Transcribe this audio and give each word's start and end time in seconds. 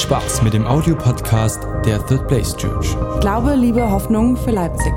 Spaß 0.00 0.42
mit 0.42 0.54
dem 0.54 0.66
Audiopodcast 0.66 1.60
der 1.84 2.04
Third 2.06 2.28
Place 2.28 2.56
Church. 2.56 2.96
Glaube, 3.20 3.54
Liebe, 3.54 3.90
Hoffnung 3.90 4.36
für 4.36 4.50
Leipzig. 4.50 4.92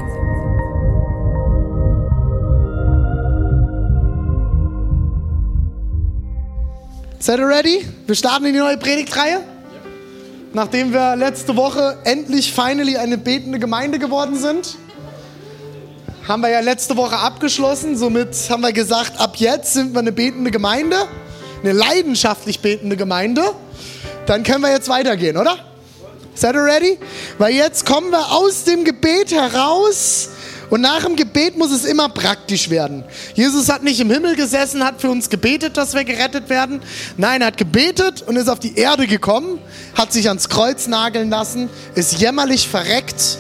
Seid 7.20 7.40
ihr 7.40 7.48
ready? 7.48 7.86
Wir 8.08 8.16
starten 8.16 8.46
in 8.46 8.54
die 8.54 8.60
neue 8.60 8.78
Predigtreihe. 8.78 9.42
Nachdem 10.54 10.94
wir 10.94 11.16
letzte 11.16 11.56
Woche 11.56 11.98
endlich, 12.04 12.54
finally 12.54 12.98
eine 12.98 13.18
betende 13.18 13.60
Gemeinde 13.60 14.00
geworden 14.00 14.36
sind, 14.36 14.78
haben 16.28 16.42
wir 16.42 16.50
ja 16.50 16.60
letzte 16.60 16.98
Woche 16.98 17.18
abgeschlossen. 17.18 17.98
Somit 17.98 18.36
haben 18.50 18.62
wir 18.62 18.74
gesagt, 18.74 19.20
ab 19.20 19.38
jetzt 19.38 19.74
sind 19.74 19.94
wir 19.94 20.00
eine 20.00 20.12
betende 20.12 20.52
Gemeinde, 20.52 20.98
eine 21.64 21.72
leidenschaftlich 21.72 22.60
betende 22.60 22.98
Gemeinde. 22.98 23.44
Dann 24.30 24.44
können 24.44 24.62
wir 24.62 24.70
jetzt 24.70 24.88
weitergehen, 24.90 25.38
oder? 25.38 25.58
Seid 26.36 26.54
ihr 26.54 26.64
ready? 26.64 27.00
Weil 27.40 27.56
jetzt 27.56 27.84
kommen 27.84 28.12
wir 28.12 28.32
aus 28.32 28.64
dem 28.64 28.84
Gebet 28.84 29.32
heraus 29.32 30.30
und 30.70 30.82
nach 30.82 31.04
dem 31.04 31.16
Gebet 31.16 31.58
muss 31.58 31.72
es 31.72 31.84
immer 31.84 32.10
praktisch 32.10 32.70
werden. 32.70 33.04
Jesus 33.34 33.70
hat 33.70 33.82
nicht 33.82 34.00
im 34.00 34.12
Himmel 34.12 34.36
gesessen, 34.36 34.86
hat 34.86 35.02
für 35.02 35.10
uns 35.10 35.32
gebetet, 35.32 35.78
dass 35.78 35.96
wir 35.96 36.04
gerettet 36.04 36.48
werden. 36.48 36.80
Nein, 37.18 37.42
er 37.42 37.48
hat 37.48 37.58
gebetet 37.58 38.22
und 38.22 38.36
ist 38.36 38.50
auf 38.50 38.60
die 38.60 38.78
Erde 38.78 39.08
gekommen, 39.08 39.58
hat 39.96 40.14
sich 40.14 40.28
ans 40.28 40.48
Kreuz 40.48 40.86
nageln 40.86 41.32
lassen, 41.32 41.68
ist 41.96 42.22
jämmerlich 42.22 42.68
verreckt, 42.68 43.40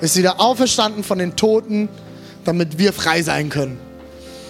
ist 0.00 0.16
wieder 0.16 0.40
auferstanden 0.40 1.04
von 1.04 1.18
den 1.18 1.36
Toten, 1.36 1.90
damit 2.46 2.78
wir 2.78 2.94
frei 2.94 3.20
sein 3.20 3.50
können. 3.50 3.78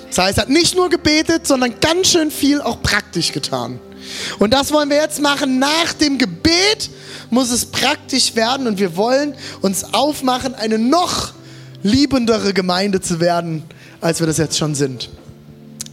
Das 0.06 0.18
heißt, 0.18 0.38
er 0.38 0.42
hat 0.42 0.50
nicht 0.50 0.76
nur 0.76 0.88
gebetet, 0.88 1.48
sondern 1.48 1.80
ganz 1.80 2.12
schön 2.12 2.30
viel 2.30 2.60
auch 2.60 2.80
praktisch 2.80 3.32
getan. 3.32 3.80
Und 4.38 4.52
das 4.52 4.72
wollen 4.72 4.90
wir 4.90 4.96
jetzt 4.96 5.20
machen. 5.20 5.58
Nach 5.58 5.92
dem 5.92 6.18
Gebet 6.18 6.90
muss 7.30 7.50
es 7.50 7.66
praktisch 7.66 8.34
werden 8.34 8.66
und 8.66 8.78
wir 8.78 8.96
wollen 8.96 9.34
uns 9.60 9.92
aufmachen, 9.92 10.54
eine 10.54 10.78
noch 10.78 11.32
liebendere 11.82 12.52
Gemeinde 12.52 13.00
zu 13.00 13.20
werden, 13.20 13.62
als 14.00 14.20
wir 14.20 14.26
das 14.26 14.38
jetzt 14.38 14.58
schon 14.58 14.74
sind. 14.74 15.10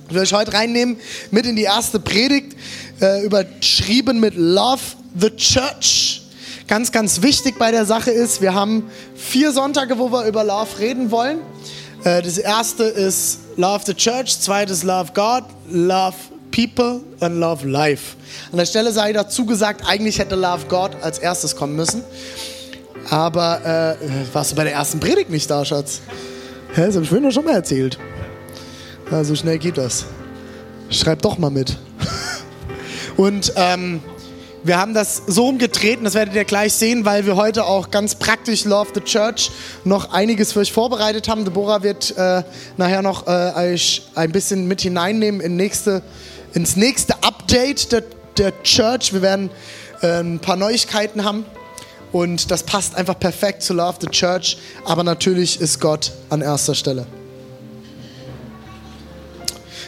Ich 0.07 0.13
will 0.13 0.21
euch 0.21 0.33
heute 0.33 0.53
reinnehmen 0.53 0.97
mit 1.31 1.45
in 1.45 1.55
die 1.55 1.63
erste 1.63 1.99
Predigt, 1.99 2.55
äh, 3.01 3.25
überschrieben 3.25 4.19
mit 4.19 4.35
Love 4.35 4.81
the 5.19 5.31
Church. 5.35 6.21
Ganz, 6.67 6.91
ganz 6.91 7.21
wichtig 7.21 7.57
bei 7.59 7.71
der 7.71 7.85
Sache 7.85 8.11
ist, 8.11 8.41
wir 8.41 8.53
haben 8.53 8.89
vier 9.15 9.51
Sonntage, 9.51 9.97
wo 9.97 10.11
wir 10.11 10.25
über 10.25 10.43
Love 10.43 10.79
reden 10.79 11.11
wollen. 11.11 11.39
Äh, 12.03 12.21
das 12.21 12.37
erste 12.37 12.83
ist 12.83 13.39
Love 13.57 13.83
the 13.85 13.93
Church, 13.93 14.39
zweites 14.39 14.83
Love 14.83 15.11
God, 15.13 15.43
Love 15.69 16.15
People 16.55 17.01
and 17.19 17.35
Love 17.37 17.67
Life. 17.67 18.15
An 18.49 18.57
der 18.57 18.65
Stelle 18.65 18.93
sei 18.93 19.11
dazu 19.11 19.45
gesagt, 19.45 19.81
eigentlich 19.85 20.19
hätte 20.19 20.35
Love 20.35 20.67
God 20.69 20.91
als 21.01 21.19
erstes 21.19 21.57
kommen 21.57 21.75
müssen. 21.75 22.01
Aber 23.09 23.97
äh, 23.99 24.33
warst 24.33 24.53
du 24.53 24.55
bei 24.55 24.63
der 24.63 24.71
ersten 24.71 25.01
Predigt 25.01 25.29
nicht 25.29 25.49
da, 25.51 25.65
Schatz? 25.65 25.99
Hä, 26.73 26.85
das 26.85 26.95
habe 26.95 27.03
ich 27.03 27.09
vorhin 27.09 27.27
doch 27.27 27.33
schon 27.33 27.43
mal 27.43 27.55
erzählt. 27.55 27.99
Ja, 29.11 29.25
so 29.25 29.35
schnell 29.35 29.57
geht 29.57 29.77
das. 29.77 30.05
Schreib 30.89 31.21
doch 31.23 31.37
mal 31.37 31.51
mit. 31.51 31.75
Und 33.17 33.51
ähm, 33.57 33.99
wir 34.63 34.79
haben 34.79 34.93
das 34.93 35.23
so 35.27 35.49
umgetreten, 35.49 36.05
das 36.05 36.13
werdet 36.13 36.35
ihr 36.35 36.45
gleich 36.45 36.73
sehen, 36.73 37.03
weil 37.03 37.25
wir 37.25 37.35
heute 37.35 37.65
auch 37.65 37.91
ganz 37.91 38.15
praktisch 38.15 38.63
Love 38.63 38.91
the 38.95 39.01
Church 39.01 39.51
noch 39.83 40.11
einiges 40.13 40.53
für 40.53 40.61
euch 40.61 40.71
vorbereitet 40.71 41.27
haben. 41.27 41.43
Deborah 41.43 41.83
wird 41.83 42.17
äh, 42.17 42.43
nachher 42.77 43.01
noch 43.01 43.27
äh, 43.27 43.73
euch 43.73 44.03
ein 44.15 44.31
bisschen 44.31 44.67
mit 44.67 44.81
hineinnehmen 44.81 45.39
in 45.41 45.55
nächste, 45.55 46.01
ins 46.55 46.77
nächste 46.77 47.21
Update 47.21 47.91
der, 47.91 48.03
der 48.37 48.63
Church. 48.63 49.13
Wir 49.13 49.21
werden 49.21 49.51
äh, 50.01 50.21
ein 50.21 50.39
paar 50.39 50.55
Neuigkeiten 50.55 51.23
haben. 51.23 51.45
Und 52.11 52.49
das 52.49 52.63
passt 52.63 52.95
einfach 52.95 53.19
perfekt 53.19 53.61
zu 53.61 53.73
Love 53.73 53.97
the 53.99 54.07
Church. 54.07 54.57
Aber 54.85 55.03
natürlich 55.03 55.59
ist 55.59 55.81
Gott 55.81 56.13
an 56.29 56.41
erster 56.41 56.73
Stelle. 56.73 57.05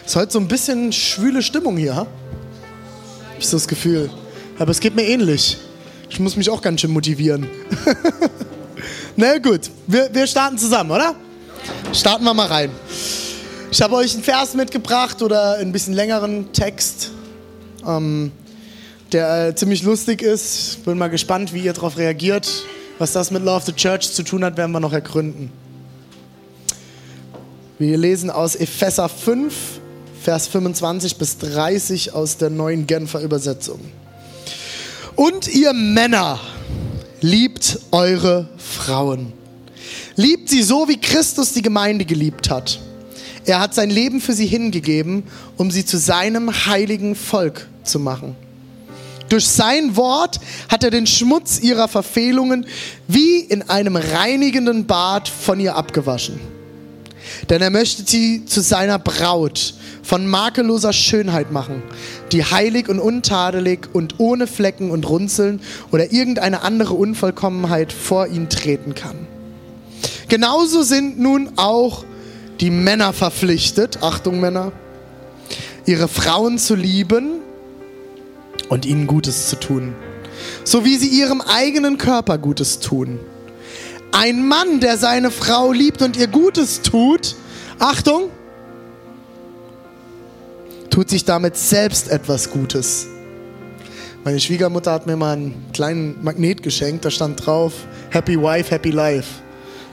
Ist 0.06 0.16
heute 0.16 0.34
so 0.34 0.40
ein 0.40 0.48
bisschen 0.48 0.92
schwüle 0.92 1.42
Stimmung 1.42 1.78
hier, 1.78 1.96
ha? 1.96 2.02
Hab 2.02 3.40
ich 3.40 3.48
so 3.48 3.58
das 3.58 3.68
Gefühl. 3.68 4.10
Aber 4.60 4.72
es 4.72 4.80
geht 4.82 4.96
mir 4.96 5.04
ähnlich. 5.04 5.58
Ich 6.10 6.20
muss 6.20 6.36
mich 6.36 6.50
auch 6.50 6.62
ganz 6.62 6.82
schön 6.82 6.92
motivieren. 6.92 7.48
Na 9.16 9.38
gut, 9.38 9.70
wir, 9.88 10.14
wir 10.14 10.28
starten 10.28 10.58
zusammen, 10.58 10.92
oder? 10.92 11.16
Starten 11.94 12.26
wir 12.26 12.34
mal 12.34 12.48
rein. 12.48 12.72
Ich 13.70 13.82
habe 13.82 13.96
euch 13.96 14.14
einen 14.14 14.24
Vers 14.24 14.54
mitgebracht 14.54 15.22
oder 15.22 15.58
ein 15.58 15.74
bisschen 15.74 15.94
längeren 15.94 16.54
Text. 16.54 17.12
Ähm, 17.86 18.32
der 19.12 19.48
äh, 19.50 19.56
ziemlich 19.56 19.84
lustig 19.84 20.22
ist. 20.22 20.86
Bin 20.86 20.98
mal 20.98 21.10
gespannt, 21.10 21.54
wie 21.54 21.60
ihr 21.60 21.74
darauf 21.74 21.98
reagiert. 21.98 22.48
Was 22.98 23.12
das 23.12 23.30
mit 23.30 23.44
Love 23.44 23.66
the 23.66 23.74
Church 23.74 24.12
zu 24.14 24.24
tun 24.24 24.44
hat, 24.46 24.56
werden 24.56 24.72
wir 24.72 24.80
noch 24.80 24.94
ergründen. 24.94 25.52
Wir 27.78 27.98
lesen 27.98 28.30
aus 28.30 28.56
Epheser 28.56 29.10
5, 29.10 29.54
Vers 30.24 30.48
25 30.48 31.18
bis 31.18 31.38
30 31.38 32.14
aus 32.14 32.38
der 32.38 32.50
neuen 32.50 32.88
Genfer 32.88 33.22
Übersetzung. 33.22 33.82
Und 35.16 35.48
ihr 35.48 35.74
Männer, 35.74 36.40
liebt 37.20 37.80
eure 37.92 38.48
Frauen. 38.58 39.34
Liebt 40.16 40.50
sie 40.50 40.64
so, 40.64 40.88
wie 40.88 41.00
Christus 41.00 41.54
die 41.54 41.62
Gemeinde 41.62 42.06
geliebt 42.06 42.50
hat. 42.50 42.80
Er 43.48 43.62
hat 43.62 43.74
sein 43.74 43.90
Leben 43.90 44.20
für 44.20 44.34
sie 44.34 44.46
hingegeben, 44.46 45.24
um 45.56 45.72
sie 45.72 45.86
zu 45.86 45.98
seinem 45.98 46.52
heiligen 46.66 47.16
Volk 47.16 47.66
zu 47.84 47.98
machen. 47.98 48.36
Durch 49.30 49.48
sein 49.48 49.96
Wort 49.96 50.42
hat 50.68 50.84
er 50.84 50.92
den 50.92 51.08
Schmutz 51.08 51.58
ihrer 51.62 51.88
Verfehlungen 51.88 52.66
wie 53.08 53.40
in 53.40 53.62
einem 53.70 53.96
reinigenden 53.96 54.86
Bad 54.86 55.30
von 55.30 55.62
ihr 55.62 55.78
abgewaschen. 55.78 56.42
Denn 57.50 57.62
er 57.62 57.70
möchte 57.70 58.04
sie 58.06 58.44
zu 58.44 58.60
seiner 58.60 59.00
Braut 59.00 59.76
von 60.04 60.28
makelloser 60.28 60.92
Schönheit 60.92 61.50
machen, 61.50 61.84
die 62.34 62.44
heilig 62.44 62.90
und 62.90 63.00
untadelig 63.00 63.88
und 63.94 64.16
ohne 64.18 64.48
Flecken 64.48 64.92
und 64.92 65.08
Runzeln 65.08 65.62
oder 65.92 66.12
irgendeine 66.12 66.64
andere 66.64 66.96
Unvollkommenheit 66.96 67.94
vor 67.94 68.28
ihn 68.28 68.50
treten 68.50 68.94
kann. 68.94 69.16
Genauso 70.28 70.84
sind 70.84 71.18
nun 71.18 71.52
auch 71.56 72.04
die 72.60 72.72
Männer 72.72 73.14
verpflichtet, 73.14 74.00
Achtung 74.02 74.40
Männer, 74.40 74.72
ihre 75.86 76.08
Frauen 76.08 76.58
zu 76.58 76.76
lieben 76.76 77.42
und 78.70 78.86
ihnen 78.86 79.08
Gutes 79.08 79.50
zu 79.50 79.58
tun, 79.58 79.96
so 80.64 80.86
wie 80.86 80.98
sie 80.98 81.08
ihrem 81.08 81.42
eigenen 81.42 81.98
Körper 81.98 82.38
Gutes 82.38 82.80
tun. 82.80 83.20
Ein 84.12 84.48
Mann, 84.48 84.80
der 84.80 84.98
seine 84.98 85.32
Frau 85.32 85.72
liebt 85.72 86.02
und 86.02 86.18
ihr 86.18 86.28
Gutes 86.28 86.82
tut, 86.82 87.36
Achtung, 87.80 88.30
tut 90.90 91.10
sich 91.10 91.26
damit 91.26 91.58
selbst 91.58 92.10
etwas 92.10 92.50
Gutes. 92.50 93.08
Meine 94.24 94.40
Schwiegermutter 94.40 94.92
hat 94.92 95.08
mir 95.08 95.16
mal 95.16 95.34
einen 95.34 95.66
kleinen 95.72 96.22
Magnet 96.24 96.64
geschenkt, 96.64 97.06
da 97.06 97.12
stand 97.12 97.46
drauf 97.46 97.74
Happy 98.10 98.42
Wife, 98.42 98.72
Happy 98.72 98.90
Life. 98.90 99.42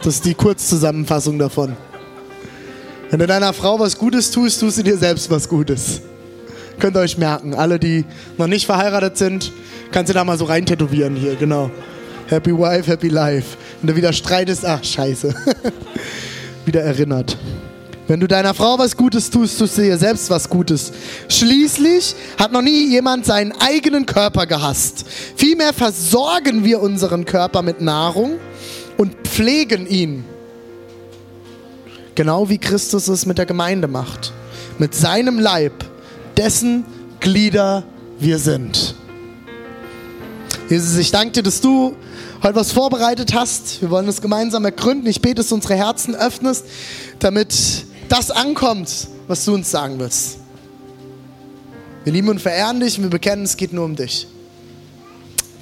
Das 0.03 0.17
ist 0.17 0.25
die 0.25 0.35
Kurzzusammenfassung 0.35 1.39
davon. 1.39 1.77
Wenn 3.10 3.19
du 3.19 3.26
deiner 3.26 3.53
Frau 3.53 3.78
was 3.78 3.98
Gutes 3.98 4.31
tust, 4.31 4.60
tust 4.60 4.78
du 4.78 4.82
dir 4.82 4.97
selbst 4.97 5.31
was 5.31 5.48
Gutes. 5.48 6.00
Könnt 6.78 6.97
ihr 6.97 7.00
euch 7.00 7.19
merken. 7.19 7.54
Alle, 7.54 7.78
die 7.78 8.04
noch 8.38 8.47
nicht 8.47 8.66
verheiratet 8.66 9.16
sind, 9.16 9.53
kannst 9.92 10.10
du 10.10 10.15
da 10.15 10.25
mal 10.25 10.38
so 10.38 10.44
rein 10.44 10.66
tätowieren 10.66 11.15
hier, 11.15 11.37
genau. 11.37 11.70
Happy 12.28 12.53
Wife, 12.53 12.91
Happy 12.91 13.09
Life. 13.09 13.56
Wenn 13.81 13.88
du 13.88 13.97
wieder 13.97 14.12
streitest, 14.12 14.65
ach 14.65 14.82
scheiße. 14.82 15.34
wieder 16.65 16.83
erinnert. 16.83 17.36
Wenn 18.06 18.21
du 18.21 18.27
deiner 18.27 18.53
Frau 18.53 18.78
was 18.78 18.97
Gutes 18.97 19.30
tust, 19.30 19.59
tust 19.59 19.78
du 19.78 19.83
dir 19.83 19.97
selbst 19.97 20.28
was 20.28 20.48
Gutes. 20.48 20.92
Schließlich 21.28 22.15
hat 22.39 22.53
noch 22.53 22.62
nie 22.62 22.89
jemand 22.89 23.24
seinen 23.24 23.53
eigenen 23.60 24.04
Körper 24.04 24.47
gehasst. 24.47 25.07
Vielmehr 25.36 25.72
versorgen 25.72 26.65
wir 26.65 26.80
unseren 26.80 27.24
Körper 27.24 27.62
mit 27.62 27.80
Nahrung 27.80 28.39
und 28.97 29.15
pflegen 29.24 29.86
ihn. 29.86 30.24
Genau 32.15 32.49
wie 32.49 32.59
Christus 32.59 33.09
es 33.09 33.27
mit 33.27 33.39
der 33.39 33.47
Gemeinde 33.47 33.89
macht. 33.89 34.33
Mit 34.78 34.95
seinem 34.95 35.39
Leib 35.39 35.72
dessen 36.37 36.84
Glieder 37.21 37.84
wir 38.19 38.39
sind. 38.39 38.95
Jesus, 40.69 40.97
ich 40.97 41.11
danke 41.11 41.33
dir, 41.33 41.43
dass 41.43 41.61
du 41.61 41.95
heute 42.43 42.55
was 42.55 42.72
vorbereitet 42.72 43.34
hast. 43.34 43.83
Wir 43.83 43.91
wollen 43.91 44.09
es 44.09 44.22
gemeinsam 44.22 44.65
ergründen. 44.65 45.07
Ich 45.09 45.21
bete, 45.21 45.37
dass 45.37 45.49
du 45.49 45.57
unsere 45.57 45.75
Herzen 45.75 46.15
öffnest, 46.15 46.65
damit 47.19 47.84
das 48.09 48.31
ankommt, 48.31 49.09
was 49.27 49.45
du 49.45 49.55
uns 49.55 49.71
sagen 49.71 49.99
willst. 49.99 50.39
Wir 52.05 52.13
lieben 52.13 52.28
und 52.28 52.41
verehren 52.41 52.81
dich 52.81 52.99
und 52.99 53.05
wir 53.05 53.10
bekennen, 53.10 53.45
es 53.45 53.57
geht 53.57 53.72
nur 53.72 53.84
um 53.84 53.97
dich. 53.97 54.27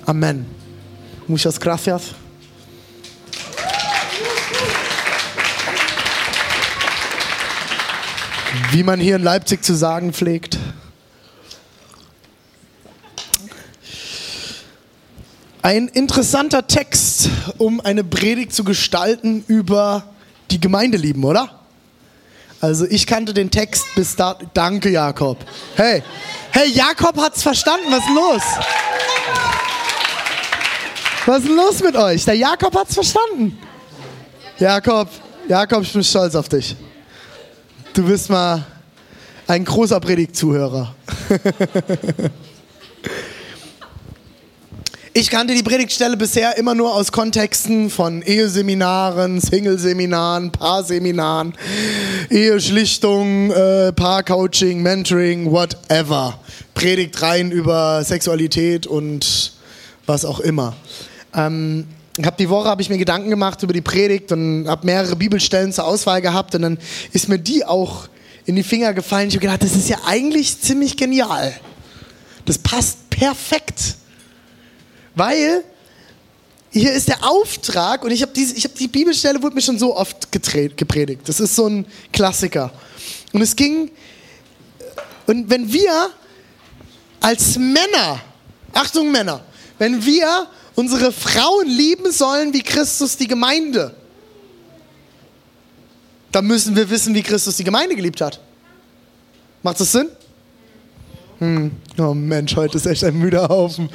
Amen. 0.06 0.44
Muchas 1.28 1.58
gracias. 1.58 2.14
Wie 8.72 8.84
man 8.84 8.98
hier 9.00 9.16
in 9.16 9.22
Leipzig 9.22 9.62
zu 9.62 9.74
sagen 9.74 10.14
pflegt. 10.14 10.56
Ein 15.60 15.88
interessanter 15.88 16.66
Text, 16.66 17.28
um 17.58 17.82
eine 17.82 18.02
Predigt 18.02 18.54
zu 18.54 18.64
gestalten 18.64 19.44
über 19.46 20.04
die 20.50 20.58
Gemeinde 20.58 20.96
lieben, 20.96 21.22
oder? 21.22 21.60
Also 22.62 22.86
ich 22.86 23.06
kannte 23.06 23.34
den 23.34 23.50
Text 23.50 23.84
bis 23.94 24.16
da. 24.16 24.38
Danke, 24.54 24.88
Jakob. 24.88 25.36
Hey, 25.76 26.02
hey, 26.52 26.70
Jakob 26.70 27.18
hat's 27.18 27.42
verstanden. 27.42 27.88
Was 27.90 28.04
ist 28.06 28.14
los? 28.14 28.42
Was 31.26 31.42
ist 31.42 31.50
los 31.50 31.82
mit 31.82 31.94
euch? 31.94 32.24
Der 32.24 32.36
Jakob 32.36 32.74
hat's 32.74 32.94
verstanden. 32.94 33.58
Jakob, 34.58 35.10
Jakob, 35.46 35.82
ich 35.82 35.92
bin 35.92 36.02
stolz 36.02 36.34
auf 36.34 36.48
dich. 36.48 36.74
Du 37.94 38.04
bist 38.04 38.30
mal 38.30 38.64
ein 39.46 39.66
großer 39.66 40.00
Predigtzuhörer. 40.00 40.94
Ich 45.14 45.28
kannte 45.28 45.54
die 45.54 45.62
Predigtstelle 45.62 46.16
bisher 46.16 46.56
immer 46.56 46.74
nur 46.74 46.94
aus 46.94 47.12
Kontexten 47.12 47.90
von 47.90 48.22
Eheseminaren, 48.22 49.42
Single-Seminaren, 49.42 50.52
Paarseminaren, 50.52 51.52
Eheschlichtung, 52.30 53.50
äh, 53.50 53.92
Paarcoaching, 53.92 54.80
Mentoring, 54.80 55.50
whatever. 55.50 56.40
Predigtreihen 56.72 57.52
über 57.52 58.02
Sexualität 58.04 58.86
und 58.86 59.52
was 60.06 60.24
auch 60.24 60.40
immer. 60.40 60.74
Ähm, 61.34 61.86
hab 62.24 62.36
die 62.36 62.48
Woche 62.48 62.68
habe 62.68 62.82
ich 62.82 62.90
mir 62.90 62.98
Gedanken 62.98 63.30
gemacht 63.30 63.62
über 63.62 63.72
die 63.72 63.80
Predigt 63.80 64.32
und 64.32 64.68
habe 64.68 64.86
mehrere 64.86 65.16
Bibelstellen 65.16 65.72
zur 65.72 65.84
Auswahl 65.84 66.20
gehabt 66.20 66.54
und 66.54 66.62
dann 66.62 66.78
ist 67.12 67.28
mir 67.28 67.38
die 67.38 67.64
auch 67.64 68.08
in 68.44 68.56
die 68.56 68.62
Finger 68.62 68.92
gefallen. 68.92 69.28
Ich 69.28 69.34
habe 69.34 69.46
gedacht, 69.46 69.62
das 69.62 69.74
ist 69.74 69.88
ja 69.88 69.98
eigentlich 70.04 70.60
ziemlich 70.60 70.96
genial. 70.96 71.54
Das 72.44 72.58
passt 72.58 73.08
perfekt 73.08 73.96
weil 75.14 75.64
hier 76.70 76.92
ist 76.92 77.08
der 77.08 77.22
Auftrag, 77.22 78.02
und 78.04 78.10
ich 78.10 78.22
habe 78.22 78.32
hab 78.32 78.74
die 78.74 78.88
Bibelstelle, 78.88 79.42
wurde 79.42 79.54
mir 79.54 79.60
schon 79.60 79.78
so 79.78 79.94
oft 79.94 80.32
gepredigt. 80.32 81.28
Das 81.28 81.38
ist 81.38 81.54
so 81.54 81.66
ein 81.66 81.86
Klassiker. 82.12 82.72
Und 83.32 83.42
es 83.42 83.54
ging, 83.54 83.90
und 85.26 85.50
wenn 85.50 85.70
wir 85.70 86.10
als 87.20 87.58
Männer, 87.58 88.20
Achtung 88.72 89.12
Männer, 89.12 89.44
wenn 89.78 90.04
wir 90.04 90.46
unsere 90.74 91.12
Frauen 91.12 91.66
lieben 91.66 92.12
sollen 92.12 92.52
wie 92.52 92.62
Christus 92.62 93.16
die 93.16 93.26
Gemeinde, 93.26 93.94
dann 96.30 96.46
müssen 96.46 96.74
wir 96.74 96.88
wissen, 96.88 97.14
wie 97.14 97.22
Christus 97.22 97.56
die 97.56 97.64
Gemeinde 97.64 97.94
geliebt 97.94 98.20
hat. 98.20 98.40
Macht 99.62 99.80
das 99.80 99.92
Sinn? 99.92 100.08
Hm. 101.38 101.72
Oh 101.98 102.14
Mensch, 102.14 102.54
heute 102.56 102.76
ist 102.76 102.86
echt 102.86 103.04
ein 103.04 103.18
müder 103.18 103.48
Haufen. 103.48 103.90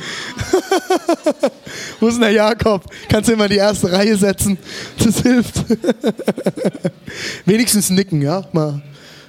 Wo 2.00 2.08
ist 2.08 2.16
denn 2.16 2.22
der 2.22 2.32
Jakob? 2.32 2.84
Kannst 3.10 3.30
du 3.30 3.34
immer 3.34 3.48
die 3.48 3.56
erste 3.56 3.92
Reihe 3.92 4.16
setzen? 4.18 4.58
Das 5.04 5.22
hilft. 5.22 5.64
Wenigstens 7.46 7.90
nicken, 7.90 8.22
ja? 8.22 8.46
Mal, 8.52 8.82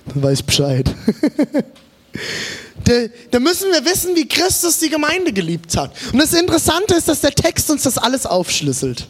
dann 0.07 0.23
weiß 0.23 0.41
ich 0.41 0.45
Bescheid. 0.45 0.93
da 3.31 3.41
müssen 3.41 3.71
wir 3.71 3.85
wissen, 3.85 4.17
wie 4.17 4.27
Christus 4.27 4.79
die 4.79 4.89
Gemeinde 4.89 5.33
geliebt 5.33 5.77
hat. 5.77 5.93
Und 6.13 6.19
das 6.19 6.33
Interessante 6.33 6.95
ist, 6.95 7.09
dass 7.09 7.21
der 7.21 7.35
Text 7.35 7.71
uns 7.71 7.83
das 7.83 7.99
alles 7.99 8.27
aufschlüsselt. 8.27 9.07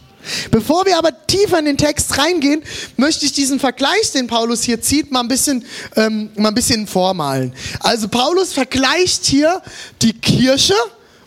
Bevor 0.51 0.85
wir 0.85 0.97
aber 0.97 1.11
tiefer 1.27 1.59
in 1.59 1.65
den 1.65 1.77
Text 1.77 2.17
reingehen, 2.17 2.61
möchte 2.97 3.25
ich 3.25 3.31
diesen 3.31 3.59
Vergleich, 3.59 4.11
den 4.13 4.27
Paulus 4.27 4.63
hier 4.63 4.81
zieht, 4.81 5.11
mal 5.11 5.21
ein 5.21 5.27
bisschen, 5.27 5.65
ähm, 5.95 6.29
mal 6.35 6.49
ein 6.49 6.55
bisschen 6.55 6.87
vormalen. 6.87 7.53
Also 7.79 8.07
Paulus 8.09 8.53
vergleicht 8.53 9.25
hier 9.25 9.61
die 10.01 10.13
Kirche 10.13 10.75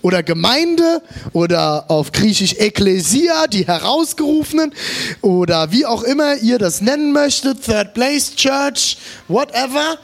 oder 0.03 0.23
Gemeinde 0.23 1.03
oder 1.33 1.91
auf 1.91 2.13
Griechisch 2.13 2.55
Ekklesia, 2.59 3.47
die 3.47 3.67
Herausgerufenen 3.67 4.75
oder 5.23 5.73
wie 5.73 5.87
auch 5.87 6.03
immer 6.03 6.37
ihr 6.37 6.59
das 6.59 6.81
nennen 6.81 7.13
möchtet, 7.13 7.65
Third 7.65 7.95
Place 7.95 8.35
Church, 8.35 8.99
whatever, 9.29 9.99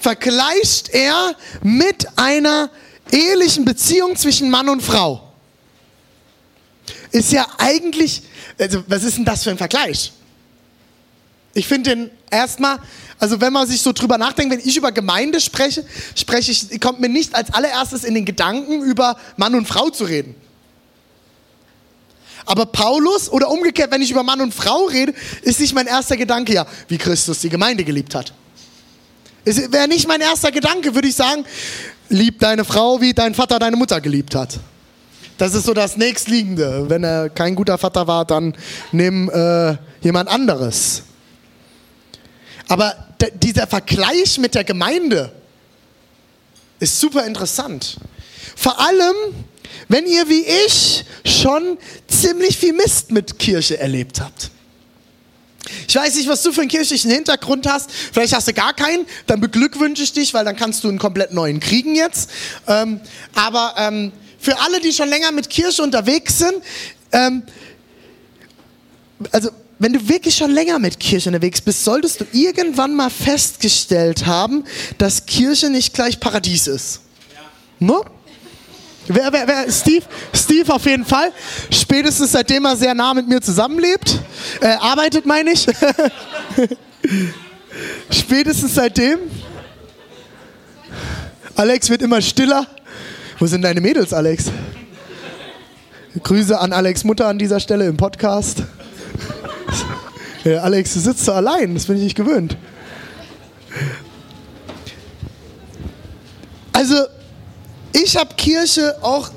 vergleicht 0.00 0.88
er 0.88 1.36
mit 1.62 2.06
einer 2.18 2.70
ehelichen 3.12 3.64
Beziehung 3.64 4.16
zwischen 4.16 4.50
Mann 4.50 4.68
und 4.68 4.82
Frau 4.82 5.30
ist 7.12 7.32
ja 7.32 7.46
eigentlich, 7.58 8.22
also 8.58 8.82
was 8.86 9.04
ist 9.04 9.16
denn 9.16 9.24
das 9.24 9.42
für 9.42 9.50
ein 9.50 9.58
Vergleich? 9.58 10.12
Ich 11.52 11.66
finde 11.66 11.90
den 11.90 12.10
erstmal, 12.30 12.78
also 13.18 13.40
wenn 13.40 13.52
man 13.52 13.66
sich 13.66 13.82
so 13.82 13.92
drüber 13.92 14.18
nachdenkt, 14.18 14.52
wenn 14.52 14.60
ich 14.60 14.76
über 14.76 14.92
Gemeinde 14.92 15.40
spreche, 15.40 15.84
spreche 16.14 16.52
ich, 16.52 16.80
kommt 16.80 17.00
mir 17.00 17.08
nicht 17.08 17.34
als 17.34 17.52
allererstes 17.52 18.04
in 18.04 18.14
den 18.14 18.24
Gedanken, 18.24 18.82
über 18.82 19.16
Mann 19.36 19.54
und 19.54 19.66
Frau 19.66 19.90
zu 19.90 20.04
reden. 20.04 20.34
Aber 22.46 22.66
Paulus 22.66 23.30
oder 23.30 23.50
umgekehrt, 23.50 23.90
wenn 23.90 24.02
ich 24.02 24.10
über 24.10 24.22
Mann 24.22 24.40
und 24.40 24.54
Frau 24.54 24.86
rede, 24.86 25.12
ist 25.42 25.60
nicht 25.60 25.74
mein 25.74 25.86
erster 25.86 26.16
Gedanke, 26.16 26.54
ja, 26.54 26.66
wie 26.88 26.98
Christus 26.98 27.40
die 27.40 27.48
Gemeinde 27.48 27.84
geliebt 27.84 28.14
hat. 28.14 28.32
Wäre 29.44 29.88
nicht 29.88 30.06
mein 30.06 30.20
erster 30.20 30.52
Gedanke, 30.52 30.94
würde 30.94 31.08
ich 31.08 31.16
sagen, 31.16 31.44
lieb 32.08 32.40
deine 32.40 32.64
Frau, 32.64 33.00
wie 33.00 33.14
dein 33.14 33.34
Vater 33.34 33.58
deine 33.58 33.76
Mutter 33.76 34.00
geliebt 34.00 34.34
hat. 34.34 34.58
Das 35.38 35.54
ist 35.54 35.64
so 35.64 35.72
das 35.72 35.96
nächstliegende. 35.96 36.90
Wenn 36.90 37.02
er 37.02 37.30
kein 37.30 37.54
guter 37.54 37.78
Vater 37.78 38.06
war, 38.06 38.26
dann 38.26 38.54
nimm 38.92 39.30
äh, 39.30 39.76
jemand 40.02 40.28
anderes. 40.28 41.02
Aber 42.68 42.94
dieser 43.42 43.66
Vergleich 43.66 44.38
mit 44.38 44.54
der 44.54 44.64
Gemeinde 44.64 45.32
ist 46.78 47.00
super 47.00 47.26
interessant. 47.26 47.96
Vor 48.54 48.78
allem, 48.78 49.14
wenn 49.88 50.06
ihr 50.06 50.28
wie 50.28 50.44
ich 50.66 51.04
schon 51.24 51.78
ziemlich 52.06 52.58
viel 52.58 52.74
Mist 52.74 53.10
mit 53.10 53.38
Kirche 53.38 53.78
erlebt 53.78 54.20
habt. 54.20 54.50
Ich 55.88 55.94
weiß 55.94 56.14
nicht, 56.16 56.28
was 56.28 56.42
du 56.42 56.52
für 56.52 56.60
einen 56.60 56.70
kirchlichen 56.70 57.10
Hintergrund 57.10 57.66
hast. 57.66 57.90
Vielleicht 57.90 58.34
hast 58.34 58.48
du 58.48 58.52
gar 58.52 58.74
keinen. 58.74 59.06
Dann 59.26 59.40
beglückwünsche 59.40 60.02
ich 60.02 60.12
dich, 60.12 60.34
weil 60.34 60.44
dann 60.44 60.56
kannst 60.56 60.84
du 60.84 60.88
einen 60.88 60.98
komplett 60.98 61.32
neuen 61.32 61.60
kriegen 61.60 61.94
jetzt. 61.94 62.30
Ähm, 62.66 63.00
aber 63.34 63.74
ähm, 63.76 64.12
für 64.38 64.58
alle, 64.60 64.80
die 64.80 64.92
schon 64.92 65.08
länger 65.08 65.32
mit 65.32 65.50
Kirche 65.50 65.82
unterwegs 65.82 66.38
sind, 66.38 66.54
ähm, 67.12 67.42
also 69.32 69.50
wenn 69.78 69.94
du 69.94 70.08
wirklich 70.08 70.36
schon 70.36 70.50
länger 70.50 70.78
mit 70.78 71.00
Kirche 71.00 71.30
unterwegs 71.30 71.60
bist, 71.60 71.84
solltest 71.84 72.20
du 72.20 72.26
irgendwann 72.32 72.94
mal 72.94 73.10
festgestellt 73.10 74.26
haben, 74.26 74.64
dass 74.98 75.24
Kirche 75.24 75.70
nicht 75.70 75.94
gleich 75.94 76.20
Paradies 76.20 76.66
ist. 76.66 77.00
Ja. 77.34 77.40
No? 77.78 78.04
Wer, 79.12 79.32
wer, 79.32 79.48
wer, 79.48 79.72
Steve? 79.72 80.06
Steve 80.32 80.72
auf 80.72 80.86
jeden 80.86 81.04
Fall. 81.04 81.32
Spätestens 81.68 82.30
seitdem 82.30 82.64
er 82.64 82.76
sehr 82.76 82.94
nah 82.94 83.12
mit 83.12 83.26
mir 83.26 83.40
zusammenlebt. 83.40 84.20
Äh, 84.60 84.68
arbeitet, 84.68 85.26
meine 85.26 85.50
ich. 85.50 85.66
Spätestens 88.10 88.76
seitdem. 88.76 89.18
Alex 91.56 91.90
wird 91.90 92.02
immer 92.02 92.22
stiller. 92.22 92.68
Wo 93.40 93.46
sind 93.46 93.62
deine 93.62 93.80
Mädels, 93.80 94.12
Alex? 94.12 94.44
Grüße 96.22 96.56
an 96.56 96.72
Alex 96.72 97.02
Mutter 97.02 97.26
an 97.26 97.36
dieser 97.36 97.58
Stelle 97.58 97.86
im 97.86 97.96
Podcast. 97.96 98.62
Alex, 100.44 100.94
du 100.94 101.00
sitzt 101.00 101.24
so 101.24 101.32
allein, 101.32 101.74
das 101.74 101.86
bin 101.86 101.96
ich 101.96 102.04
nicht 102.04 102.16
gewöhnt. 102.16 102.56
Also, 106.72 106.94
ich 107.92 108.16
habe 108.16 108.34
Kirche 108.34 108.96
auch 109.02 109.30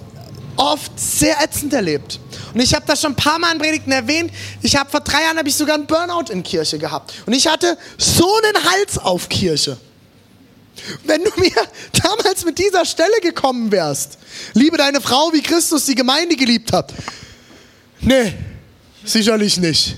oft 0.56 0.92
sehr 1.00 1.42
ätzend 1.42 1.74
erlebt. 1.74 2.20
Und 2.54 2.60
ich 2.60 2.74
habe 2.74 2.86
das 2.86 3.02
schon 3.02 3.14
ein 3.14 3.16
paar 3.16 3.40
Mal 3.40 3.54
in 3.54 3.60
Predigten 3.60 3.92
erwähnt. 3.92 4.32
Ich 4.62 4.76
habe 4.76 4.90
vor 4.90 5.00
drei 5.00 5.24
Jahren 5.24 5.38
habe 5.38 5.50
ich 5.50 5.56
sogar 5.56 5.76
einen 5.76 5.88
Burnout 5.88 6.32
in 6.32 6.44
Kirche 6.44 6.78
gehabt. 6.78 7.14
Und 7.26 7.34
ich 7.34 7.48
hatte 7.48 7.78
so 7.98 8.30
einen 8.44 8.64
Hals 8.72 8.98
auf 9.00 9.28
Kirche. 9.28 9.78
Wenn 11.04 11.24
du 11.24 11.32
mir 11.38 11.52
damals 12.04 12.46
mit 12.46 12.58
dieser 12.60 12.86
Stelle 12.86 13.20
gekommen 13.22 13.72
wärst, 13.72 14.18
liebe 14.54 14.78
deine 14.78 15.02
Frau, 15.02 15.32
wie 15.34 15.42
Christus 15.42 15.86
die 15.86 15.96
Gemeinde 15.96 16.36
geliebt 16.36 16.72
hat. 16.72 16.94
Nee, 18.00 18.34
sicherlich 19.04 19.58
nicht. 19.58 19.96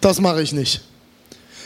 Das 0.00 0.20
mache 0.20 0.42
ich 0.42 0.52
nicht. 0.52 0.80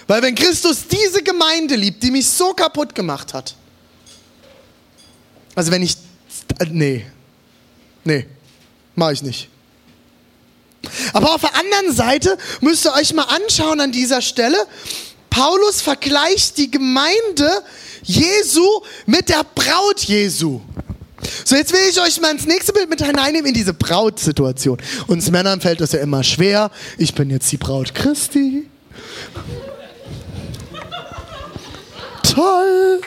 Weil 0.07 0.23
wenn 0.23 0.35
Christus 0.35 0.87
diese 0.89 1.23
Gemeinde 1.23 1.77
liebt, 1.77 2.03
die 2.03 2.11
mich 2.11 2.27
so 2.27 2.53
kaputt 2.53 2.95
gemacht 2.95 3.33
hat, 3.33 3.55
also 5.55 5.71
wenn 5.71 5.83
ich, 5.83 5.97
nee, 6.71 7.05
nee, 8.05 8.27
mache 8.95 9.13
ich 9.15 9.23
nicht. 9.23 9.49
Aber 11.13 11.35
auf 11.35 11.41
der 11.41 11.55
anderen 11.55 11.95
Seite 11.95 12.37
müsst 12.61 12.85
ihr 12.85 12.93
euch 12.95 13.13
mal 13.15 13.25
anschauen 13.25 13.81
an 13.81 13.93
dieser 13.93 14.21
Stelle, 14.21 14.57
Paulus 15.31 15.81
vergleicht 15.81 16.59
die 16.59 16.71
Gemeinde 16.71 17.63
Jesu 18.03 18.67
mit 19.07 19.29
der 19.29 19.45
Braut 19.55 20.01
Jesu. 20.01 20.61
So, 21.45 21.57
jetzt 21.57 21.73
will 21.73 21.81
ich 21.89 22.01
euch 22.01 22.21
mal 22.21 22.33
ins 22.33 22.47
nächste 22.47 22.73
Bild 22.73 22.91
mit 22.91 23.05
hineinnehmen 23.05 23.47
in 23.47 23.55
diese 23.55 23.73
Brautsituation. 23.73 24.79
Uns 25.07 25.31
Männern 25.31 25.61
fällt 25.61 25.81
das 25.81 25.93
ja 25.93 26.01
immer 26.01 26.25
schwer. 26.25 26.71
Ich 26.99 27.15
bin 27.15 27.31
jetzt 27.31 27.51
die 27.53 27.57
Braut 27.57 27.95
Christi. 27.95 28.69
Toll. 32.23 33.01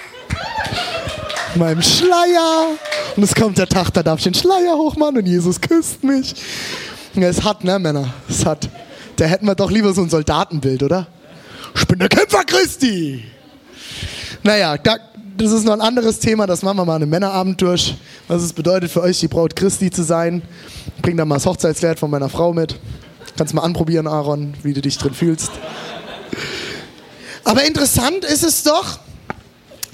Meinem 1.55 1.81
Schleier. 1.81 2.67
Und 3.15 3.23
es 3.23 3.33
kommt 3.33 3.57
der 3.57 3.67
Tag, 3.67 3.91
da 3.91 4.03
darf 4.03 4.19
ich 4.19 4.25
den 4.25 4.33
Schleier 4.33 4.75
hochmachen 4.75 5.17
und 5.17 5.25
Jesus 5.25 5.61
küsst 5.61 6.03
mich. 6.03 6.35
Ja, 7.13 7.29
es 7.29 7.43
hat, 7.43 7.63
ne, 7.63 7.79
Männer? 7.79 8.13
Es 8.27 8.45
hat. 8.45 8.69
Da 9.15 9.25
hätten 9.25 9.45
wir 9.45 9.55
doch 9.55 9.71
lieber 9.71 9.93
so 9.93 10.01
ein 10.01 10.09
Soldatenbild, 10.09 10.83
oder? 10.83 11.07
Ich 11.75 11.87
bin 11.87 11.99
der 11.99 12.09
Kämpfer 12.09 12.43
Christi. 12.43 13.23
Naja, 14.43 14.77
da, 14.77 14.97
das 15.37 15.51
ist 15.51 15.65
noch 15.65 15.73
ein 15.73 15.81
anderes 15.81 16.19
Thema, 16.19 16.45
das 16.45 16.61
machen 16.61 16.77
wir 16.77 16.85
mal 16.85 16.95
an 16.95 17.03
einem 17.03 17.11
Männerabend 17.11 17.61
durch. 17.61 17.95
Was 18.27 18.41
es 18.41 18.51
bedeutet 18.51 18.91
für 18.91 19.01
euch, 19.01 19.19
die 19.19 19.27
Braut 19.27 19.55
Christi 19.55 19.89
zu 19.91 20.03
sein. 20.03 20.41
Bring 21.01 21.15
da 21.15 21.23
mal 21.23 21.35
das 21.35 21.45
Hochzeitskleid 21.45 21.99
von 21.99 22.11
meiner 22.11 22.29
Frau 22.29 22.53
mit. 22.53 22.79
Kannst 23.37 23.53
mal 23.53 23.61
anprobieren, 23.61 24.07
Aaron, 24.07 24.53
wie 24.63 24.73
du 24.73 24.81
dich 24.81 24.97
drin 24.97 25.13
fühlst. 25.13 25.51
Aber 27.43 27.63
interessant 27.63 28.25
ist 28.25 28.43
es 28.43 28.63
doch, 28.63 28.99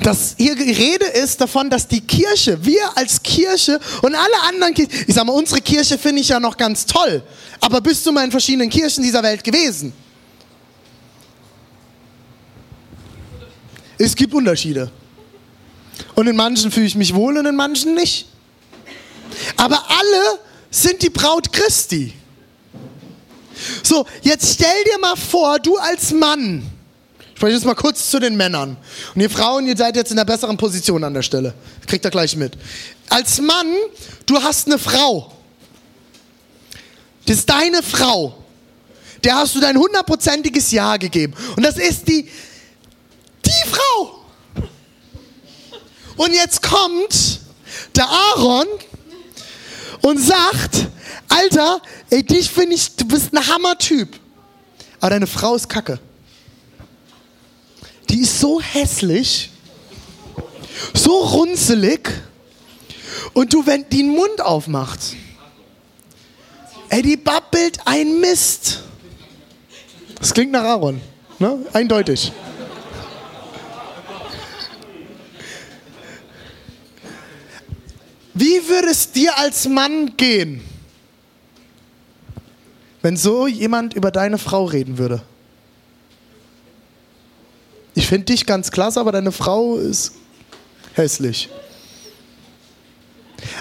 dass 0.01 0.35
hier 0.37 0.55
die 0.55 0.71
Rede 0.71 1.05
ist 1.05 1.39
davon, 1.39 1.69
dass 1.69 1.87
die 1.87 2.01
Kirche, 2.01 2.63
wir 2.65 2.97
als 2.97 3.21
Kirche 3.21 3.79
und 4.01 4.15
alle 4.15 4.41
anderen 4.47 4.73
Kirchen, 4.73 4.91
ich 5.07 5.13
sag 5.13 5.25
mal, 5.25 5.33
unsere 5.33 5.61
Kirche 5.61 5.97
finde 5.97 6.21
ich 6.21 6.29
ja 6.29 6.39
noch 6.39 6.57
ganz 6.57 6.85
toll, 6.85 7.23
aber 7.59 7.81
bist 7.81 8.05
du 8.05 8.11
mal 8.11 8.25
in 8.25 8.31
verschiedenen 8.31 8.69
Kirchen 8.69 9.03
dieser 9.03 9.21
Welt 9.21 9.43
gewesen? 9.43 9.93
Es 13.97 14.15
gibt 14.15 14.33
Unterschiede. 14.33 14.91
Und 16.15 16.25
in 16.25 16.35
manchen 16.35 16.71
fühle 16.71 16.87
ich 16.87 16.95
mich 16.95 17.13
wohl 17.13 17.37
und 17.37 17.45
in 17.45 17.55
manchen 17.55 17.93
nicht. 17.93 18.27
Aber 19.57 19.83
alle 19.87 20.39
sind 20.71 21.03
die 21.03 21.11
Braut 21.11 21.53
Christi. 21.53 22.13
So, 23.83 24.07
jetzt 24.23 24.55
stell 24.55 24.83
dir 24.85 24.97
mal 24.99 25.15
vor, 25.15 25.59
du 25.59 25.77
als 25.77 26.11
Mann, 26.11 26.65
ich 27.41 27.43
spreche 27.43 27.55
jetzt 27.55 27.65
mal 27.65 27.73
kurz 27.73 28.11
zu 28.11 28.19
den 28.19 28.37
Männern. 28.37 28.77
Und 29.15 29.21
ihr 29.21 29.29
Frauen, 29.29 29.65
ihr 29.65 29.75
seid 29.75 29.95
jetzt 29.95 30.11
in 30.11 30.19
einer 30.19 30.25
besseren 30.25 30.57
Position 30.57 31.03
an 31.03 31.15
der 31.15 31.23
Stelle. 31.23 31.55
Kriegt 31.87 32.05
ihr 32.05 32.11
gleich 32.11 32.35
mit. 32.35 32.55
Als 33.09 33.41
Mann, 33.41 33.65
du 34.27 34.39
hast 34.39 34.67
eine 34.67 34.77
Frau. 34.77 35.33
Das 37.25 37.37
ist 37.37 37.49
deine 37.49 37.81
Frau. 37.81 38.37
Der 39.23 39.37
hast 39.37 39.55
du 39.55 39.59
dein 39.59 39.75
hundertprozentiges 39.75 40.69
Ja 40.69 40.97
gegeben. 40.97 41.33
Und 41.55 41.63
das 41.63 41.77
ist 41.77 42.07
die, 42.07 42.29
die 43.43 43.69
Frau. 43.71 44.19
Und 46.17 46.33
jetzt 46.35 46.61
kommt 46.61 47.39
der 47.95 48.07
Aaron 48.07 48.67
und 50.03 50.19
sagt, 50.19 50.89
Alter, 51.27 51.81
ey, 52.11 52.21
dich 52.21 52.51
finde 52.51 52.75
ich, 52.75 52.95
du 52.97 53.05
bist 53.05 53.33
ein 53.33 53.47
Hammertyp. 53.47 54.19
Aber 54.99 55.09
deine 55.09 55.25
Frau 55.25 55.55
ist 55.55 55.67
kacke. 55.67 55.99
Die 58.11 58.19
ist 58.19 58.41
so 58.41 58.59
hässlich, 58.59 59.49
so 60.93 61.17
runzelig. 61.19 62.09
Und 63.33 63.53
du, 63.53 63.65
wenn 63.65 63.85
die 63.89 63.99
den 63.99 64.09
Mund 64.09 64.41
aufmacht, 64.41 64.99
ey, 66.89 67.01
die 67.01 67.15
babbelt 67.15 67.79
ein 67.85 68.19
Mist. 68.19 68.83
Das 70.19 70.33
klingt 70.33 70.51
nach 70.51 70.63
Aaron, 70.63 70.99
ne? 71.39 71.65
Eindeutig. 71.71 72.33
Wie 78.33 78.67
würde 78.67 78.89
es 78.89 79.09
dir 79.11 79.37
als 79.37 79.69
Mann 79.69 80.17
gehen, 80.17 80.61
wenn 83.01 83.15
so 83.15 83.47
jemand 83.47 83.93
über 83.93 84.11
deine 84.11 84.37
Frau 84.37 84.65
reden 84.65 84.97
würde? 84.97 85.21
Ich 87.93 88.07
finde 88.07 88.25
dich 88.25 88.45
ganz 88.45 88.71
klasse, 88.71 88.99
aber 88.99 89.11
deine 89.11 89.31
Frau 89.31 89.77
ist 89.77 90.13
hässlich. 90.93 91.49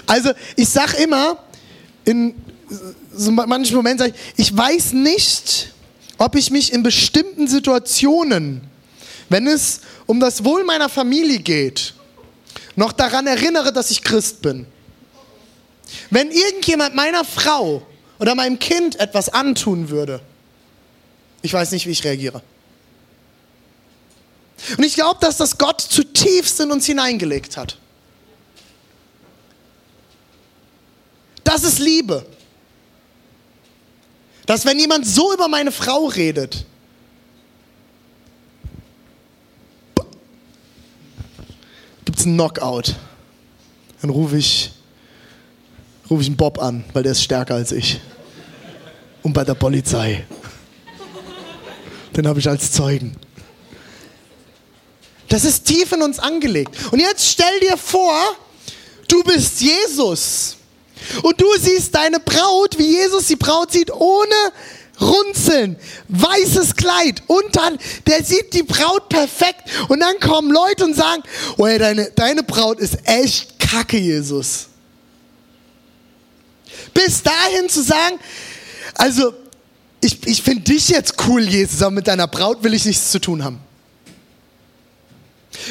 Also, 0.05 0.31
ich 0.55 0.69
sag 0.69 0.99
immer, 0.99 1.37
in 2.05 2.35
so 3.13 3.31
manchen 3.31 3.75
Momenten 3.75 3.99
sage 3.99 4.13
ich, 4.35 4.47
ich 4.47 4.57
weiß 4.57 4.93
nicht, 4.93 5.73
ob 6.17 6.35
ich 6.35 6.51
mich 6.51 6.71
in 6.71 6.83
bestimmten 6.83 7.47
Situationen, 7.47 8.61
wenn 9.29 9.47
es 9.47 9.81
um 10.05 10.19
das 10.19 10.43
Wohl 10.43 10.63
meiner 10.63 10.87
Familie 10.87 11.39
geht, 11.39 11.93
noch 12.75 12.91
daran 12.91 13.27
erinnere, 13.27 13.73
dass 13.73 13.91
ich 13.91 14.01
Christ 14.03 14.41
bin. 14.41 14.65
Wenn 16.09 16.31
irgendjemand 16.31 16.95
meiner 16.95 17.25
Frau 17.25 17.81
oder 18.19 18.35
meinem 18.35 18.59
Kind 18.59 18.99
etwas 18.99 19.29
antun 19.29 19.89
würde, 19.89 20.21
ich 21.41 21.51
weiß 21.51 21.71
nicht, 21.71 21.85
wie 21.85 21.91
ich 21.91 22.03
reagiere. 22.03 22.41
Und 24.77 24.83
ich 24.83 24.95
glaube, 24.95 25.19
dass 25.21 25.37
das 25.37 25.57
Gott 25.57 25.81
zutiefst 25.81 26.59
in 26.59 26.71
uns 26.71 26.85
hineingelegt 26.85 27.57
hat. 27.57 27.77
Das 31.43 31.63
ist 31.63 31.79
Liebe. 31.79 32.25
Dass 34.45 34.65
wenn 34.65 34.79
jemand 34.79 35.05
so 35.07 35.33
über 35.33 35.47
meine 35.47 35.71
Frau 35.71 36.05
redet, 36.05 36.65
gibt 42.05 42.19
es 42.19 42.25
einen 42.25 42.35
Knockout. 42.35 42.95
Dann 44.01 44.09
rufe 44.09 44.37
ich, 44.37 44.71
ruf 46.09 46.21
ich 46.21 46.27
einen 46.27 46.37
Bob 46.37 46.61
an, 46.61 46.83
weil 46.93 47.03
der 47.03 47.13
ist 47.13 47.23
stärker 47.23 47.55
als 47.55 47.71
ich. 47.71 48.01
Und 49.23 49.33
bei 49.33 49.43
der 49.43 49.53
Polizei. 49.53 50.25
Den 52.15 52.27
habe 52.27 52.39
ich 52.39 52.49
als 52.49 52.71
Zeugen. 52.71 53.15
Das 55.31 55.45
ist 55.45 55.63
tief 55.63 55.93
in 55.93 56.01
uns 56.01 56.19
angelegt. 56.19 56.75
Und 56.91 56.99
jetzt 56.99 57.25
stell 57.25 57.57
dir 57.61 57.77
vor, 57.77 58.13
du 59.07 59.23
bist 59.23 59.61
Jesus. 59.61 60.57
Und 61.23 61.39
du 61.39 61.47
siehst 61.57 61.95
deine 61.95 62.19
Braut, 62.19 62.77
wie 62.77 62.97
Jesus 62.97 63.27
die 63.27 63.37
Braut 63.37 63.71
sieht, 63.71 63.91
ohne 63.93 64.35
Runzeln, 64.99 65.77
weißes 66.09 66.75
Kleid 66.75 67.23
und 67.27 67.55
dann, 67.55 67.79
der 68.05 68.23
sieht 68.23 68.53
die 68.53 68.61
Braut 68.61 69.07
perfekt 69.07 69.61
und 69.87 70.01
dann 70.01 70.19
kommen 70.19 70.51
Leute 70.51 70.83
und 70.83 70.95
sagen, 70.95 71.23
oh 71.57 71.65
ey, 71.65 71.79
deine, 71.79 72.11
deine 72.11 72.43
Braut 72.43 72.79
ist 72.79 72.97
echt 73.05 73.57
kacke, 73.57 73.97
Jesus. 73.97 74.67
Bis 76.93 77.23
dahin 77.23 77.69
zu 77.69 77.81
sagen, 77.81 78.19
also 78.95 79.33
ich, 80.01 80.27
ich 80.27 80.43
finde 80.43 80.63
dich 80.63 80.89
jetzt 80.89 81.15
cool, 81.25 81.41
Jesus, 81.41 81.81
aber 81.81 81.91
mit 81.91 82.07
deiner 82.07 82.27
Braut 82.27 82.63
will 82.63 82.73
ich 82.73 82.85
nichts 82.85 83.11
zu 83.11 83.19
tun 83.19 83.43
haben. 83.43 83.70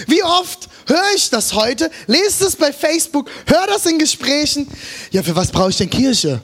Wie 0.06 0.22
oft 0.22 0.68
höre 0.86 1.14
ich 1.14 1.30
das 1.30 1.54
heute, 1.54 1.90
lese 2.06 2.46
es 2.46 2.56
bei 2.56 2.72
Facebook, 2.72 3.30
höre 3.46 3.66
das 3.66 3.86
in 3.86 3.98
Gesprächen. 3.98 4.68
Ja, 5.10 5.22
für 5.22 5.36
was 5.36 5.50
brauche 5.50 5.70
ich 5.70 5.76
denn 5.76 5.90
Kirche? 5.90 6.40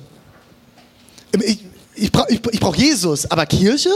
Ich, 1.43 1.61
ich 1.95 2.13
brauche 2.13 2.31
ich, 2.31 2.41
ich 2.53 2.61
brauch 2.61 2.77
Jesus, 2.77 3.31
aber 3.31 3.47
Kirche? 3.47 3.91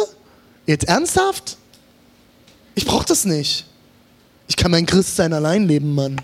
Jetzt 0.67 0.89
ernsthaft? 0.89 1.57
Ich 2.75 2.85
brauche 2.85 3.07
das 3.07 3.25
nicht. 3.25 3.67
Ich 4.49 4.57
kann 4.57 4.71
mein 4.71 4.87
Christsein 4.87 5.33
allein 5.33 5.67
leben, 5.67 5.95
Mann. 5.95 6.21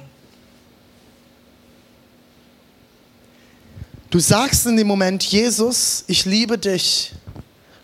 Du 4.11 4.21
sagst 4.21 4.66
in 4.66 4.76
dem 4.76 4.87
Moment, 4.87 5.23
Jesus, 5.23 6.04
ich 6.06 6.25
liebe 6.25 6.59
dich, 6.59 7.12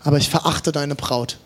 aber 0.03 0.19
ich 0.19 0.31
verachte 0.31 0.73
deine 0.73 0.95
Braut. 0.95 1.39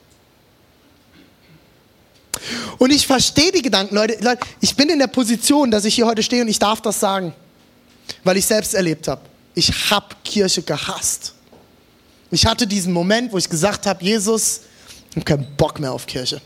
Und 2.78 2.90
ich 2.90 3.06
verstehe 3.06 3.52
die 3.52 3.62
Gedanken, 3.62 3.94
Leute, 3.94 4.16
Leute. 4.22 4.40
Ich 4.60 4.74
bin 4.76 4.88
in 4.88 4.98
der 4.98 5.06
Position, 5.06 5.70
dass 5.70 5.84
ich 5.84 5.94
hier 5.94 6.06
heute 6.06 6.22
stehe 6.22 6.42
und 6.42 6.48
ich 6.48 6.58
darf 6.58 6.80
das 6.80 7.00
sagen, 7.00 7.34
weil 8.24 8.36
ich 8.36 8.46
selbst 8.46 8.74
erlebt 8.74 9.08
habe. 9.08 9.22
Ich 9.54 9.90
habe 9.90 10.14
Kirche 10.24 10.62
gehasst. 10.62 11.34
Ich 12.30 12.44
hatte 12.44 12.66
diesen 12.66 12.92
Moment, 12.92 13.32
wo 13.32 13.38
ich 13.38 13.48
gesagt 13.48 13.86
habe, 13.86 14.04
Jesus, 14.04 14.62
ich 15.10 15.16
habe 15.16 15.24
keinen 15.24 15.56
Bock 15.56 15.80
mehr 15.80 15.92
auf 15.92 16.06
Kirche. 16.06 16.40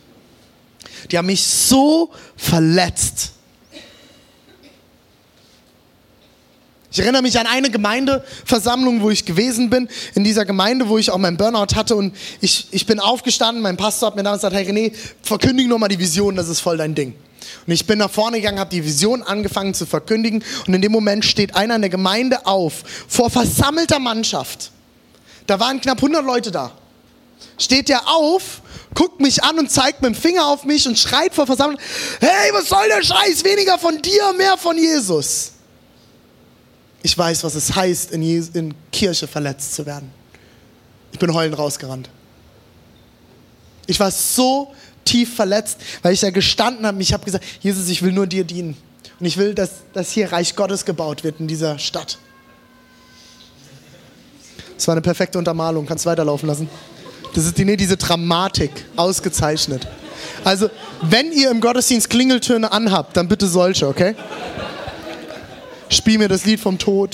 Die 1.11 1.19
haben 1.19 1.27
mich 1.27 1.43
so 1.43 2.11
verletzt. 2.37 3.33
Ich 6.93 6.99
erinnere 6.99 7.23
mich 7.23 7.39
an 7.39 7.47
eine 7.47 7.71
Gemeindeversammlung, 7.71 9.01
wo 9.01 9.11
ich 9.11 9.25
gewesen 9.25 9.71
bin, 9.71 9.89
in 10.17 10.25
dieser 10.25 10.45
Gemeinde, 10.45 10.89
wo 10.89 10.99
ich 10.99 11.11
auch 11.11 11.19
meinen 11.19 11.37
Burnout 11.37 11.77
hatte 11.77 11.95
und 11.95 12.17
ich, 12.41 12.67
ich 12.73 12.85
bin 12.85 12.99
aufgestanden, 12.99 13.63
mein 13.63 13.77
Pastor 13.77 14.09
hat 14.09 14.17
mir 14.17 14.25
damals 14.25 14.43
gesagt, 14.43 14.57
hey 14.57 14.69
René, 14.69 14.93
verkündige 15.23 15.69
nur 15.69 15.79
mal 15.79 15.87
die 15.87 16.01
Vision, 16.01 16.35
das 16.35 16.49
ist 16.49 16.59
voll 16.59 16.79
dein 16.79 16.97
Ding. 16.97 17.15
Und 17.65 17.73
ich 17.73 17.87
bin 17.87 17.99
nach 17.99 18.11
vorne 18.11 18.39
gegangen, 18.39 18.59
habe 18.59 18.71
die 18.71 18.85
Vision 18.85 19.23
angefangen 19.23 19.73
zu 19.73 19.87
verkündigen 19.87 20.43
und 20.67 20.75
in 20.75 20.83
dem 20.83 20.91
Moment 20.91 21.25
steht 21.25 21.55
einer 21.55 21.77
in 21.77 21.83
der 21.83 21.91
Gemeinde 21.91 22.45
auf, 22.45 22.83
vor 23.07 23.31
versammelter 23.31 24.01
Mannschaft. 24.01 24.73
Da 25.47 25.61
waren 25.61 25.81
knapp 25.81 25.99
100 25.99 26.25
Leute 26.25 26.51
da. 26.51 26.73
Steht 27.57 27.89
der 27.89 28.09
auf, 28.09 28.63
guckt 28.95 29.21
mich 29.21 29.45
an 29.45 29.61
und 29.61 29.71
zeigt 29.71 30.03
mit 30.03 30.13
dem 30.13 30.21
Finger 30.21 30.47
auf 30.47 30.65
mich 30.65 30.89
und 30.89 30.99
schreit 30.99 31.35
vor 31.35 31.47
Versammlung, 31.47 31.79
hey, 32.21 32.51
was 32.53 32.69
soll 32.69 32.89
der 32.89 33.05
Scheiß? 33.05 33.45
Weniger 33.45 33.79
von 33.79 34.03
dir, 34.03 34.33
mehr 34.33 34.57
von 34.57 34.77
Jesus. 34.77 35.53
Ich 37.03 37.17
weiß, 37.17 37.45
was 37.45 37.55
es 37.55 37.75
heißt, 37.75 38.13
in, 38.13 38.23
Jes 38.23 38.51
in 38.51 38.75
Kirche 38.93 39.27
verletzt 39.27 39.75
zu 39.75 39.87
werden. 39.87 40.11
Ich 41.13 41.19
bin 41.19 41.33
heulend 41.33 41.59
rausgerannt. 41.59 42.11
Ich 43.87 43.99
war 43.99 44.11
so 44.11 44.73
tief 45.05 45.35
verletzt, 45.35 45.79
weil 46.03 46.13
ich 46.13 46.21
da 46.21 46.31
gestanden 46.31 46.87
habe. 46.87 47.01
Ich 47.03 47.13
habe 47.13 47.25
gesagt, 47.25 47.45
Jesus, 47.61 47.89
ich 47.89 48.03
will 48.03 48.13
nur 48.13 48.27
dir 48.27 48.45
dienen. 48.45 48.77
Und 49.19 49.27
ich 49.27 49.37
will, 49.37 49.55
dass, 49.55 49.71
dass 49.93 50.11
hier 50.11 50.31
Reich 50.31 50.55
Gottes 50.55 50.85
gebaut 50.85 51.25
wird 51.25 51.41
in 51.41 51.49
dieser 51.49 51.79
Stadt. 51.79 52.19
Das 54.77 54.87
war 54.87 54.95
eine 54.95 55.03
perfekte 55.03 55.39
Untermalung. 55.39 55.87
Kannst 55.87 56.07
weiterlaufen 56.07 56.49
lassen. 56.49 56.71
Das 57.35 57.45
ist 57.45 57.59
die, 57.59 57.65
nee, 57.65 57.77
diese 57.77 57.97
Dramatik. 57.97 58.71
Ausgezeichnet. 58.97 59.87
Also, 60.45 60.71
wenn 61.03 61.33
ihr 61.33 61.51
im 61.51 61.61
Gottesdienst 61.61 62.09
Klingeltöne 62.09 62.71
anhabt, 62.71 63.17
dann 63.17 63.29
bitte 63.29 63.47
solche, 63.47 63.89
okay? 63.89 64.15
Spiel 65.91 66.19
mir 66.19 66.29
das 66.29 66.45
Lied 66.45 66.61
vom 66.61 66.79
Tod. 66.79 67.11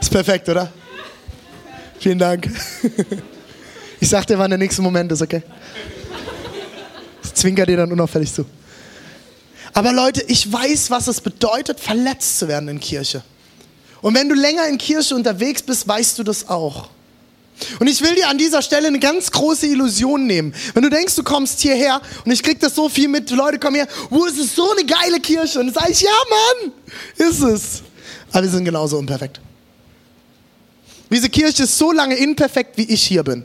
Ist 0.00 0.10
perfekt, 0.10 0.48
oder? 0.48 0.72
Vielen 1.98 2.18
Dank. 2.18 2.48
Ich 4.00 4.08
sag 4.08 4.26
dir, 4.26 4.38
wann 4.38 4.50
der 4.50 4.58
nächste 4.58 4.82
Moment 4.82 5.12
ist, 5.12 5.22
okay? 5.22 5.42
Das 7.22 7.34
zwinkert 7.34 7.68
dir 7.68 7.76
dann 7.76 7.92
unauffällig 7.92 8.32
zu. 8.32 8.44
Aber 9.72 9.92
Leute, 9.92 10.22
ich 10.26 10.52
weiß, 10.52 10.90
was 10.90 11.06
es 11.06 11.20
bedeutet, 11.20 11.78
verletzt 11.78 12.38
zu 12.38 12.48
werden 12.48 12.68
in 12.68 12.80
Kirche. 12.80 13.22
Und 14.00 14.16
wenn 14.16 14.28
du 14.28 14.34
länger 14.34 14.66
in 14.68 14.78
Kirche 14.78 15.14
unterwegs 15.14 15.62
bist, 15.62 15.86
weißt 15.86 16.18
du 16.18 16.24
das 16.24 16.48
auch. 16.48 16.88
Und 17.78 17.86
ich 17.86 18.02
will 18.02 18.14
dir 18.14 18.28
an 18.28 18.38
dieser 18.38 18.60
Stelle 18.62 18.88
eine 18.88 18.98
ganz 18.98 19.30
große 19.30 19.66
Illusion 19.66 20.26
nehmen. 20.26 20.54
Wenn 20.74 20.82
du 20.82 20.90
denkst, 20.90 21.14
du 21.14 21.22
kommst 21.22 21.60
hierher 21.60 22.00
und 22.24 22.32
ich 22.32 22.42
krieg 22.42 22.58
das 22.60 22.74
so 22.74 22.88
viel 22.88 23.08
mit, 23.08 23.30
Leute 23.30 23.58
kommen 23.58 23.76
her, 23.76 23.88
wo 24.10 24.24
ist 24.24 24.38
es 24.38 24.54
so 24.54 24.70
eine 24.72 24.84
geile 24.84 25.20
Kirche? 25.20 25.60
Und 25.60 25.66
dann 25.66 25.74
sage 25.74 25.92
ich, 25.92 26.00
ja 26.00 26.10
Mann, 26.30 26.72
ist 27.16 27.40
es. 27.40 27.82
Aber 28.32 28.42
wir 28.42 28.50
sind 28.50 28.64
genauso 28.64 28.98
unperfekt. 28.98 29.40
Diese 31.10 31.28
Kirche 31.28 31.64
ist 31.64 31.76
so 31.76 31.92
lange 31.92 32.16
imperfekt, 32.16 32.78
wie 32.78 32.90
ich 32.90 33.02
hier 33.02 33.22
bin. 33.22 33.44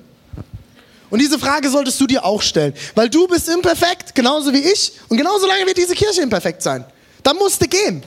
Und 1.10 1.20
diese 1.20 1.38
Frage 1.38 1.70
solltest 1.70 2.00
du 2.02 2.08
dir 2.08 2.24
auch 2.24 2.42
stellen, 2.42 2.74
weil 2.96 3.10
du 3.10 3.28
bist 3.28 3.48
imperfekt, 3.50 4.16
genauso 4.16 4.54
wie 4.54 4.60
ich, 4.60 4.94
und 5.10 5.18
genauso 5.18 5.48
lange 5.48 5.66
wird 5.66 5.78
diese 5.78 5.96
Kirche 5.96 6.22
imperfekt 6.22 6.62
sein. 6.62 6.86
Dann 7.24 7.38
musst 7.38 7.62
du 7.62 7.68
gehen, 7.68 8.04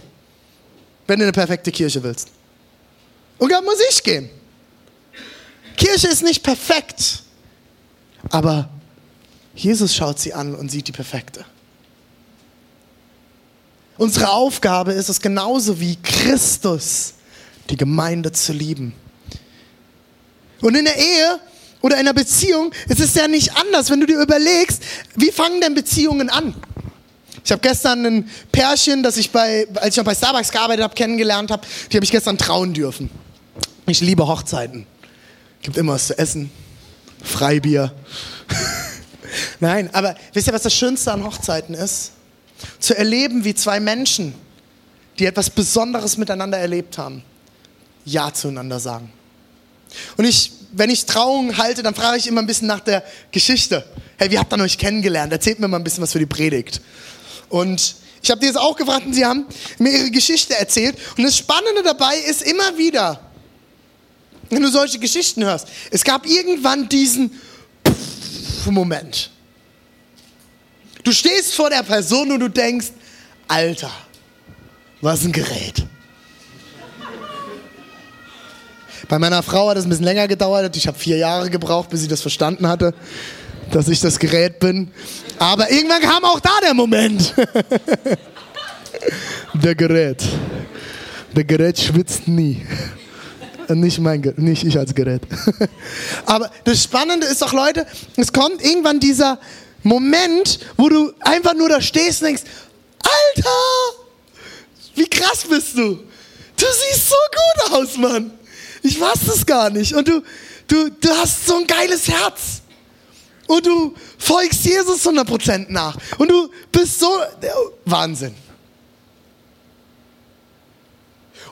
wenn 1.06 1.18
du 1.18 1.24
eine 1.24 1.32
perfekte 1.32 1.70
Kirche 1.70 2.02
willst. 2.02 2.28
Und 3.38 3.52
dann 3.52 3.64
muss 3.64 3.78
ich 3.90 4.02
gehen. 4.02 4.30
Kirche 5.80 6.08
ist 6.08 6.22
nicht 6.22 6.42
perfekt, 6.42 7.22
aber 8.28 8.68
Jesus 9.54 9.94
schaut 9.94 10.18
sie 10.18 10.34
an 10.34 10.54
und 10.54 10.70
sieht 10.70 10.88
die 10.88 10.92
perfekte. 10.92 11.42
Unsere 13.96 14.30
Aufgabe 14.30 14.92
ist 14.92 15.08
es 15.08 15.22
genauso 15.22 15.80
wie 15.80 15.96
Christus, 15.96 17.14
die 17.70 17.78
Gemeinde 17.78 18.30
zu 18.30 18.52
lieben. 18.52 18.92
Und 20.60 20.74
in 20.74 20.84
der 20.84 20.98
Ehe 20.98 21.40
oder 21.80 21.94
in 21.94 22.00
einer 22.00 22.12
Beziehung 22.12 22.72
ist 22.86 23.00
es 23.00 23.14
ja 23.14 23.26
nicht 23.26 23.56
anders, 23.56 23.88
wenn 23.88 24.00
du 24.00 24.06
dir 24.06 24.20
überlegst, 24.20 24.82
wie 25.16 25.32
fangen 25.32 25.62
denn 25.62 25.74
Beziehungen 25.74 26.28
an? 26.28 26.54
Ich 27.42 27.52
habe 27.52 27.62
gestern 27.62 28.04
ein 28.04 28.30
Pärchen, 28.52 29.02
das 29.02 29.16
ich 29.16 29.30
bei, 29.30 29.66
als 29.76 29.94
ich 29.94 29.96
noch 29.96 30.04
bei 30.04 30.14
Starbucks 30.14 30.52
gearbeitet 30.52 30.84
habe, 30.84 30.94
kennengelernt 30.94 31.50
habe, 31.50 31.66
die 31.90 31.96
habe 31.96 32.04
ich 32.04 32.10
gestern 32.10 32.36
trauen 32.36 32.74
dürfen. 32.74 33.08
Ich 33.86 34.02
liebe 34.02 34.28
Hochzeiten. 34.28 34.86
Gibt 35.62 35.76
immer 35.76 35.92
was 35.94 36.08
zu 36.08 36.18
essen, 36.18 36.50
Freibier. 37.22 37.92
Nein, 39.60 39.90
aber 39.92 40.16
wisst 40.32 40.46
ihr, 40.46 40.52
was 40.52 40.62
das 40.62 40.74
Schönste 40.74 41.12
an 41.12 41.24
Hochzeiten 41.24 41.74
ist? 41.74 42.12
Zu 42.78 42.96
erleben, 42.96 43.44
wie 43.44 43.54
zwei 43.54 43.78
Menschen, 43.80 44.34
die 45.18 45.26
etwas 45.26 45.50
Besonderes 45.50 46.16
miteinander 46.16 46.58
erlebt 46.58 46.98
haben, 46.98 47.22
Ja 48.04 48.32
zueinander 48.32 48.80
sagen. 48.80 49.12
Und 50.16 50.24
ich, 50.24 50.52
wenn 50.72 50.88
ich 50.88 51.04
Trauungen 51.04 51.58
halte, 51.58 51.82
dann 51.82 51.94
frage 51.94 52.18
ich 52.18 52.26
immer 52.26 52.40
ein 52.40 52.46
bisschen 52.46 52.68
nach 52.68 52.80
der 52.80 53.04
Geschichte. 53.30 53.84
Hey, 54.16 54.30
wie 54.30 54.38
habt 54.38 54.52
ihr 54.52 54.62
euch 54.62 54.78
kennengelernt? 54.78 55.32
Erzählt 55.32 55.58
mir 55.60 55.68
mal 55.68 55.78
ein 55.78 55.84
bisschen 55.84 56.02
was 56.02 56.12
für 56.12 56.18
die 56.18 56.26
Predigt. 56.26 56.80
Und 57.48 57.96
ich 58.22 58.30
habe 58.30 58.40
die 58.40 58.46
jetzt 58.46 58.58
auch 58.58 58.76
gefragt 58.76 59.06
und 59.06 59.14
sie 59.14 59.24
haben 59.24 59.46
mir 59.78 59.90
ihre 59.92 60.10
Geschichte 60.10 60.54
erzählt. 60.54 60.96
Und 61.16 61.24
das 61.24 61.36
Spannende 61.36 61.82
dabei 61.82 62.16
ist 62.16 62.42
immer 62.42 62.76
wieder, 62.76 63.29
wenn 64.50 64.62
du 64.62 64.68
solche 64.68 64.98
Geschichten 64.98 65.44
hörst, 65.44 65.68
es 65.90 66.04
gab 66.04 66.26
irgendwann 66.26 66.88
diesen 66.88 67.30
Moment. 68.66 69.30
Du 71.04 71.12
stehst 71.12 71.54
vor 71.54 71.70
der 71.70 71.82
Person 71.82 72.30
und 72.32 72.40
du 72.40 72.48
denkst, 72.48 72.88
Alter, 73.48 73.90
was 75.00 75.24
ein 75.24 75.32
Gerät. 75.32 75.86
Bei 79.08 79.18
meiner 79.18 79.42
Frau 79.42 79.70
hat 79.70 79.76
es 79.76 79.84
ein 79.84 79.88
bisschen 79.88 80.04
länger 80.04 80.28
gedauert. 80.28 80.76
Ich 80.76 80.86
habe 80.86 80.98
vier 80.98 81.16
Jahre 81.16 81.50
gebraucht, 81.50 81.90
bis 81.90 82.02
sie 82.02 82.08
das 82.08 82.20
verstanden 82.20 82.68
hatte, 82.68 82.94
dass 83.72 83.88
ich 83.88 83.98
das 84.00 84.18
Gerät 84.18 84.60
bin. 84.60 84.90
Aber 85.38 85.70
irgendwann 85.70 86.02
kam 86.02 86.22
auch 86.24 86.38
da 86.38 86.50
der 86.62 86.74
Moment. 86.74 87.34
der 89.54 89.74
Gerät. 89.74 90.22
Der 91.34 91.44
Gerät 91.44 91.80
schwitzt 91.80 92.28
nie. 92.28 92.64
Nicht, 93.74 93.98
mein, 93.98 94.20
nicht 94.36 94.64
ich 94.64 94.78
als 94.78 94.94
Gerät. 94.94 95.22
Aber 96.26 96.50
das 96.64 96.82
Spannende 96.82 97.26
ist 97.26 97.42
doch, 97.42 97.52
Leute, 97.52 97.86
es 98.16 98.32
kommt 98.32 98.62
irgendwann 98.64 99.00
dieser 99.00 99.38
Moment, 99.82 100.58
wo 100.76 100.88
du 100.88 101.12
einfach 101.20 101.54
nur 101.54 101.68
da 101.68 101.80
stehst 101.80 102.20
und 102.20 102.28
denkst, 102.28 102.42
Alter, 103.02 103.50
wie 104.94 105.06
krass 105.06 105.44
bist 105.48 105.76
du? 105.76 105.94
Du 106.56 106.66
siehst 106.66 107.08
so 107.08 107.14
gut 107.14 107.72
aus, 107.72 107.96
Mann. 107.96 108.32
Ich 108.82 109.00
weiß 109.00 109.28
es 109.28 109.46
gar 109.46 109.70
nicht. 109.70 109.94
Und 109.94 110.08
du, 110.08 110.22
du, 110.66 110.90
du 110.90 111.08
hast 111.10 111.46
so 111.46 111.56
ein 111.56 111.66
geiles 111.66 112.08
Herz. 112.08 112.62
Und 113.46 113.66
du 113.66 113.94
folgst 114.18 114.64
Jesus 114.64 115.06
100% 115.06 115.66
nach. 115.70 115.96
Und 116.18 116.30
du 116.30 116.50
bist 116.70 117.00
so, 117.00 117.10
Wahnsinn. 117.84 118.34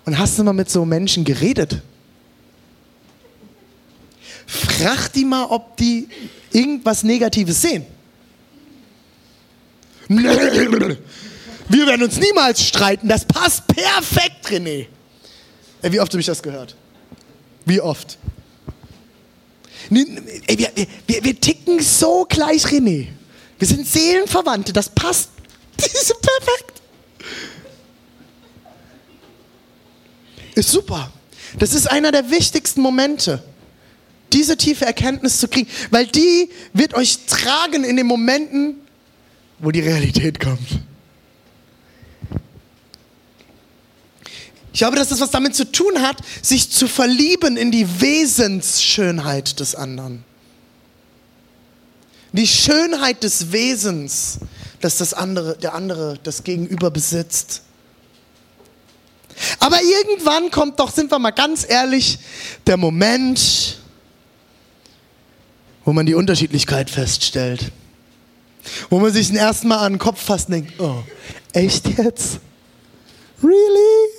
Und 0.05 0.19
hast 0.19 0.39
du 0.39 0.45
mal 0.45 0.53
mit 0.53 0.71
so 0.71 0.85
Menschen 0.85 1.25
geredet? 1.25 1.83
Frag 4.49 5.13
die 5.13 5.27
mal, 5.27 5.45
ob 5.45 5.77
die 5.77 6.09
irgendwas 6.51 7.03
Negatives 7.03 7.61
sehen. 7.61 7.85
Wir 10.09 11.87
werden 11.87 12.03
uns 12.03 12.19
niemals 12.19 12.67
streiten. 12.67 13.09
Das 13.09 13.27
passt 13.27 13.67
perfekt, 13.67 14.47
René. 14.47 14.87
Wie 15.83 16.01
oft 16.01 16.11
habe 16.11 16.21
ich 16.21 16.27
das 16.27 16.43
gehört? 16.43 16.75
Wie 17.67 17.79
oft? 17.81 18.17
Wir, 19.91 20.07
wir, 21.07 21.25
wir 21.25 21.41
ticken 21.41 21.81
so 21.81 22.27
gleich, 22.27 22.65
René. 22.65 23.09
Wir 23.59 23.69
sind 23.69 23.87
Seelenverwandte, 23.87 24.73
das 24.73 24.89
passt. 24.89 25.29
Die 25.79 25.89
sind 25.89 26.21
perfekt. 26.23 26.83
Ist 30.55 30.71
super. 30.71 31.13
Das 31.59 31.75
ist 31.75 31.87
einer 31.91 32.13
der 32.13 32.31
wichtigsten 32.31 32.81
Momente, 32.81 33.43
diese 34.33 34.57
tiefe 34.57 34.85
Erkenntnis 34.85 35.39
zu 35.39 35.49
kriegen, 35.49 35.69
weil 35.91 36.07
die 36.07 36.51
wird 36.73 36.95
euch 36.95 37.27
tragen 37.27 37.85
in 37.85 37.97
den 37.97 38.07
Momenten, 38.07 38.77
wo 39.59 39.71
die 39.71 39.81
Realität 39.81 40.41
kommt. 40.41 40.81
Ich 44.73 44.81
glaube, 44.81 44.97
dass 44.97 45.09
das 45.09 45.21
was 45.21 45.31
damit 45.31 45.57
zu 45.57 45.71
tun 45.73 46.03
hat, 46.03 46.19
sich 46.41 46.71
zu 46.71 46.87
verlieben 46.87 47.57
in 47.57 47.73
die 47.73 48.01
Wesensschönheit 48.01 49.59
des 49.59 49.75
anderen. 49.75 50.23
Die 52.33 52.47
Schönheit 52.47 53.23
des 53.25 53.51
Wesens, 53.51 54.39
das 54.81 54.99
das 54.99 55.15
andere, 55.15 55.57
der 55.57 55.75
andere, 55.75 56.21
das 56.23 56.45
Gegenüber 56.45 56.91
besitzt. 56.91 57.63
Aber 59.59 59.79
irgendwann 59.83 60.51
kommt 60.51 60.79
doch, 60.79 60.93
sind 60.93 61.11
wir 61.11 61.19
mal 61.19 61.31
ganz 61.31 61.67
ehrlich, 61.69 62.19
der 62.67 62.77
Moment, 62.77 63.79
wo 65.89 65.95
man 65.95 66.05
die 66.05 66.15
Unterschiedlichkeit 66.15 66.91
feststellt. 66.91 67.73
Wo 68.91 68.99
man 69.01 69.11
sich 69.11 69.29
den 69.29 69.39
ersten 69.39 69.69
Mal 69.69 69.79
an 69.79 69.95
den 69.95 69.99
Kopf 69.99 70.23
fasst 70.23 70.49
und 70.49 70.57
denkt, 70.57 70.79
oh, 70.79 71.03
echt 71.55 71.89
jetzt? 71.97 72.41
Really? 73.43 74.11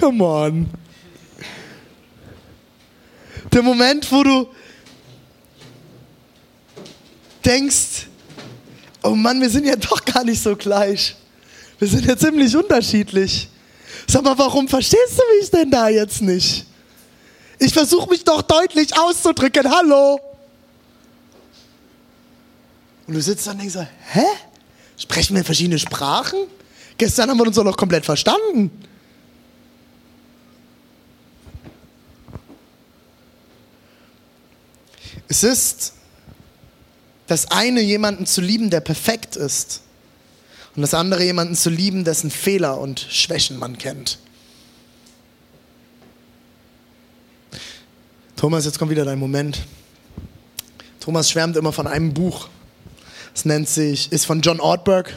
Come 0.00 0.24
on. 0.24 0.68
Der 3.52 3.62
Moment, 3.62 4.10
wo 4.10 4.24
du 4.24 4.48
denkst, 7.44 8.08
oh 9.04 9.10
Mann, 9.10 9.40
wir 9.40 9.50
sind 9.50 9.66
ja 9.66 9.76
doch 9.76 10.04
gar 10.04 10.24
nicht 10.24 10.42
so 10.42 10.56
gleich. 10.56 11.14
Wir 11.78 11.86
sind 11.86 12.06
ja 12.06 12.16
ziemlich 12.16 12.56
unterschiedlich. 12.56 13.48
Sag 14.08 14.24
mal, 14.24 14.36
warum 14.36 14.66
verstehst 14.66 15.16
du 15.16 15.38
mich 15.38 15.48
denn 15.48 15.70
da 15.70 15.88
jetzt 15.88 16.20
nicht? 16.22 16.66
Ich 17.60 17.72
versuche 17.72 18.10
mich 18.10 18.24
doch 18.24 18.42
deutlich 18.42 18.98
auszudrücken. 18.98 19.70
Hallo. 19.70 20.20
Und 23.10 23.16
du 23.16 23.22
sitzt 23.22 23.44
dann 23.48 23.54
und 23.54 23.62
denkst 23.62 23.74
so, 23.74 23.84
hä? 24.12 24.24
Sprechen 24.96 25.34
wir 25.34 25.44
verschiedene 25.44 25.80
Sprachen? 25.80 26.46
Gestern 26.96 27.28
haben 27.28 27.38
wir 27.38 27.46
uns 27.48 27.56
doch 27.56 27.64
noch 27.64 27.76
komplett 27.76 28.04
verstanden. 28.04 28.70
Es 35.26 35.42
ist 35.42 35.94
das 37.26 37.50
eine, 37.50 37.80
jemanden 37.80 38.26
zu 38.26 38.40
lieben, 38.40 38.70
der 38.70 38.78
perfekt 38.78 39.34
ist. 39.34 39.80
Und 40.76 40.82
das 40.82 40.94
andere, 40.94 41.24
jemanden 41.24 41.56
zu 41.56 41.68
lieben, 41.68 42.04
dessen 42.04 42.30
Fehler 42.30 42.78
und 42.78 43.00
Schwächen 43.10 43.58
man 43.58 43.76
kennt. 43.76 44.20
Thomas, 48.36 48.66
jetzt 48.66 48.78
kommt 48.78 48.92
wieder 48.92 49.04
dein 49.04 49.18
Moment. 49.18 49.64
Thomas 51.00 51.28
schwärmt 51.28 51.56
immer 51.56 51.72
von 51.72 51.88
einem 51.88 52.14
Buch. 52.14 52.48
Es 53.34 53.44
nennt 53.44 53.68
sich, 53.68 54.10
ist 54.12 54.26
von 54.26 54.40
John 54.40 54.60
Ortberg. 54.60 55.14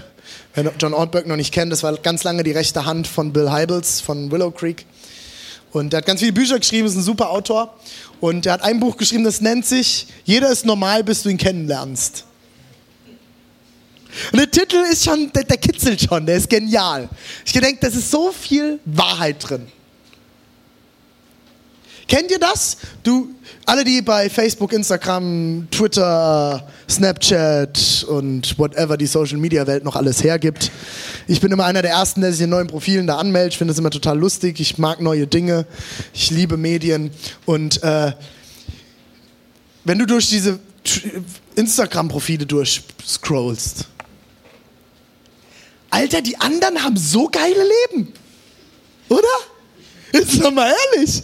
Wer 0.53 0.71
John 0.79 0.93
Ortberg 0.93 1.27
noch 1.27 1.35
nicht 1.35 1.53
kennt, 1.53 1.71
das 1.71 1.83
war 1.83 1.95
ganz 1.97 2.23
lange 2.23 2.43
die 2.43 2.51
rechte 2.51 2.85
Hand 2.85 3.07
von 3.07 3.33
Bill 3.33 3.51
Hybels 3.51 4.01
von 4.01 4.31
Willow 4.31 4.51
Creek. 4.51 4.85
Und 5.71 5.93
er 5.93 5.97
hat 5.97 6.05
ganz 6.05 6.19
viele 6.19 6.33
Bücher 6.33 6.59
geschrieben, 6.59 6.87
ist 6.87 6.95
ein 6.95 7.01
super 7.01 7.31
Autor. 7.31 7.75
Und 8.19 8.45
er 8.45 8.53
hat 8.53 8.61
ein 8.61 8.79
Buch 8.79 8.95
geschrieben, 8.95 9.23
das 9.23 9.41
nennt 9.41 9.65
sich 9.65 10.07
Jeder 10.23 10.51
ist 10.51 10.65
normal, 10.65 11.03
bis 11.03 11.23
du 11.23 11.29
ihn 11.29 11.37
kennenlernst. 11.37 12.25
Und 14.31 14.39
der 14.39 14.49
Titel 14.49 14.77
ist 14.91 15.03
schon, 15.03 15.31
der, 15.33 15.43
der 15.43 15.57
kitzelt 15.57 16.01
schon, 16.01 16.25
der 16.25 16.37
ist 16.37 16.49
genial. 16.49 17.09
Ich 17.45 17.51
denke, 17.53 17.77
das 17.81 17.95
ist 17.95 18.11
so 18.11 18.31
viel 18.31 18.79
Wahrheit 18.85 19.37
drin. 19.39 19.67
Kennt 22.07 22.31
ihr 22.31 22.39
das? 22.39 22.77
Du, 23.03 23.29
alle, 23.65 23.83
die 23.83 24.01
bei 24.01 24.29
Facebook, 24.29 24.73
Instagram, 24.73 25.67
Twitter, 25.71 26.67
Snapchat 26.89 28.05
und 28.09 28.57
whatever 28.59 28.97
die 28.97 29.05
Social 29.05 29.37
Media 29.37 29.65
Welt 29.65 29.83
noch 29.83 29.95
alles 29.95 30.23
hergibt. 30.23 30.69
Ich 31.27 31.39
bin 31.39 31.51
immer 31.51 31.65
einer 31.65 31.81
der 31.81 31.91
ersten, 31.91 32.21
der 32.21 32.33
sich 32.33 32.41
in 32.41 32.49
neuen 32.49 32.67
Profilen 32.67 33.07
da 33.07 33.17
anmeldet. 33.17 33.53
Ich 33.53 33.57
finde 33.57 33.71
das 33.71 33.79
immer 33.79 33.89
total 33.89 34.19
lustig. 34.19 34.59
Ich 34.59 34.77
mag 34.77 34.99
neue 34.99 35.27
Dinge. 35.27 35.65
Ich 36.13 36.29
liebe 36.29 36.57
Medien. 36.57 37.11
Und 37.45 37.81
äh, 37.83 38.11
wenn 39.85 39.99
du 39.99 40.05
durch 40.05 40.29
diese 40.29 40.59
Instagram-Profile 41.55 42.45
durchscrollst, 42.45 43.87
Alter, 45.89 46.21
die 46.21 46.37
anderen 46.37 46.83
haben 46.83 46.97
so 46.97 47.29
geile 47.29 47.63
Leben. 47.91 48.11
Oder? 49.09 49.27
Ist 50.11 50.43
doch 50.43 50.51
mal 50.51 50.73
ehrlich. 50.95 51.23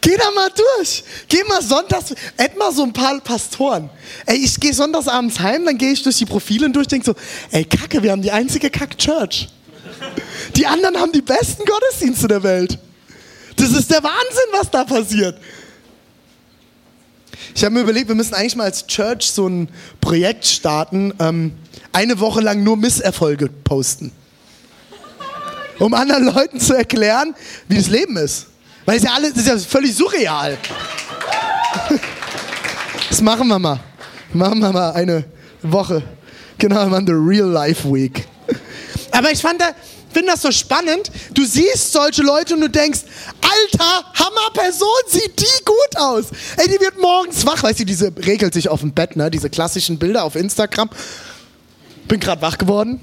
Geh 0.00 0.16
da 0.16 0.30
mal 0.30 0.50
durch. 0.78 1.04
Geh 1.28 1.44
mal 1.44 1.62
sonntags, 1.62 2.14
hätt 2.36 2.56
mal 2.56 2.72
so 2.72 2.84
ein 2.84 2.92
paar 2.92 3.20
Pastoren. 3.20 3.90
Ey, 4.26 4.38
ich 4.38 4.58
gehe 4.58 4.72
sonntags 4.72 5.08
abends 5.08 5.38
heim, 5.40 5.64
dann 5.64 5.76
gehe 5.76 5.92
ich 5.92 6.02
durch 6.02 6.16
die 6.16 6.26
Profile 6.26 6.70
durch, 6.70 6.88
denke 6.88 7.06
so, 7.06 7.14
ey, 7.50 7.64
Kacke, 7.64 8.02
wir 8.02 8.12
haben 8.12 8.22
die 8.22 8.30
einzige 8.30 8.70
Kack-Church. 8.70 9.48
Die 10.56 10.66
anderen 10.66 10.96
haben 10.96 11.12
die 11.12 11.22
besten 11.22 11.64
Gottesdienste 11.64 12.28
der 12.28 12.42
Welt. 12.42 12.78
Das 13.56 13.70
ist 13.72 13.90
der 13.90 14.02
Wahnsinn, 14.02 14.52
was 14.52 14.70
da 14.70 14.84
passiert. 14.84 15.38
Ich 17.54 17.64
habe 17.64 17.74
mir 17.74 17.80
überlegt, 17.80 18.08
wir 18.08 18.14
müssen 18.14 18.34
eigentlich 18.34 18.56
mal 18.56 18.64
als 18.64 18.86
Church 18.86 19.30
so 19.30 19.48
ein 19.48 19.68
Projekt 20.00 20.46
starten, 20.46 21.12
ähm, 21.18 21.52
eine 21.92 22.20
Woche 22.20 22.40
lang 22.40 22.62
nur 22.62 22.76
Misserfolge 22.76 23.48
posten. 23.48 24.12
Um 25.78 25.94
anderen 25.94 26.24
Leuten 26.24 26.60
zu 26.60 26.74
erklären, 26.74 27.34
wie 27.68 27.76
das 27.76 27.88
Leben 27.88 28.16
ist. 28.16 28.46
Weil 28.84 28.96
es 28.96 29.02
ja 29.04 29.12
alles, 29.12 29.34
das 29.34 29.42
ist 29.42 29.48
ja 29.48 29.58
völlig 29.58 29.94
surreal. 29.94 30.58
Das 33.08 33.20
machen 33.20 33.48
wir 33.48 33.58
mal. 33.58 33.80
Machen 34.32 34.60
wir 34.60 34.72
mal 34.72 34.92
eine 34.92 35.24
Woche. 35.62 36.02
Genau, 36.58 36.86
man, 36.86 37.06
the 37.06 37.12
Real 37.12 37.48
Life 37.48 37.88
Week. 37.92 38.26
Aber 39.10 39.30
ich 39.32 39.40
fand 39.40 39.60
da, 39.60 39.70
finde 40.12 40.32
das 40.32 40.42
so 40.42 40.50
spannend. 40.50 41.10
Du 41.34 41.44
siehst 41.44 41.92
solche 41.92 42.22
Leute 42.22 42.54
und 42.54 42.60
du 42.60 42.70
denkst, 42.70 43.00
alter, 43.40 44.04
Hammerperson, 44.14 44.88
sieht 45.08 45.38
die 45.40 45.64
gut 45.64 45.96
aus. 45.96 46.26
Ey, 46.56 46.68
die 46.68 46.80
wird 46.80 46.98
morgens 46.98 47.44
wach, 47.46 47.62
weißt 47.62 47.80
du, 47.80 47.84
diese 47.84 48.12
regelt 48.16 48.54
sich 48.54 48.68
auf 48.68 48.80
dem 48.80 48.92
Bett, 48.92 49.16
ne? 49.16 49.30
Diese 49.30 49.50
klassischen 49.50 49.98
Bilder 49.98 50.24
auf 50.24 50.36
Instagram. 50.36 50.90
Bin 52.06 52.20
gerade 52.20 52.42
wach 52.42 52.58
geworden. 52.58 53.00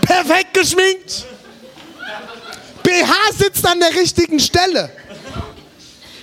Perfekt 0.00 0.54
geschminkt. 0.54 1.26
BH 2.88 3.12
sitzt 3.36 3.66
an 3.66 3.80
der 3.80 3.94
richtigen 3.94 4.40
Stelle. 4.40 4.90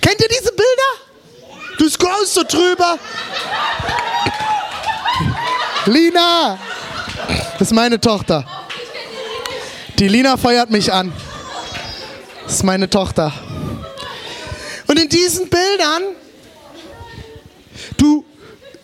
Kennt 0.02 0.20
ihr 0.20 0.28
diese 0.28 0.52
Bilder? 0.52 1.78
Du 1.78 1.88
scrollst 1.88 2.34
so 2.34 2.42
drüber. 2.42 2.98
Lina, 5.86 6.58
das 7.60 7.70
ist 7.70 7.74
meine 7.74 8.02
Tochter. 8.02 8.44
Die 10.00 10.08
Lina 10.08 10.38
feuert 10.38 10.72
mich 10.72 10.92
an. 10.92 11.14
Das 12.46 12.56
ist 12.56 12.64
meine 12.64 12.90
Tochter. 12.90 13.32
Und 14.88 15.00
in 15.00 15.08
diesen 15.08 15.48
Bildern, 15.48 16.02
du, 17.98 18.26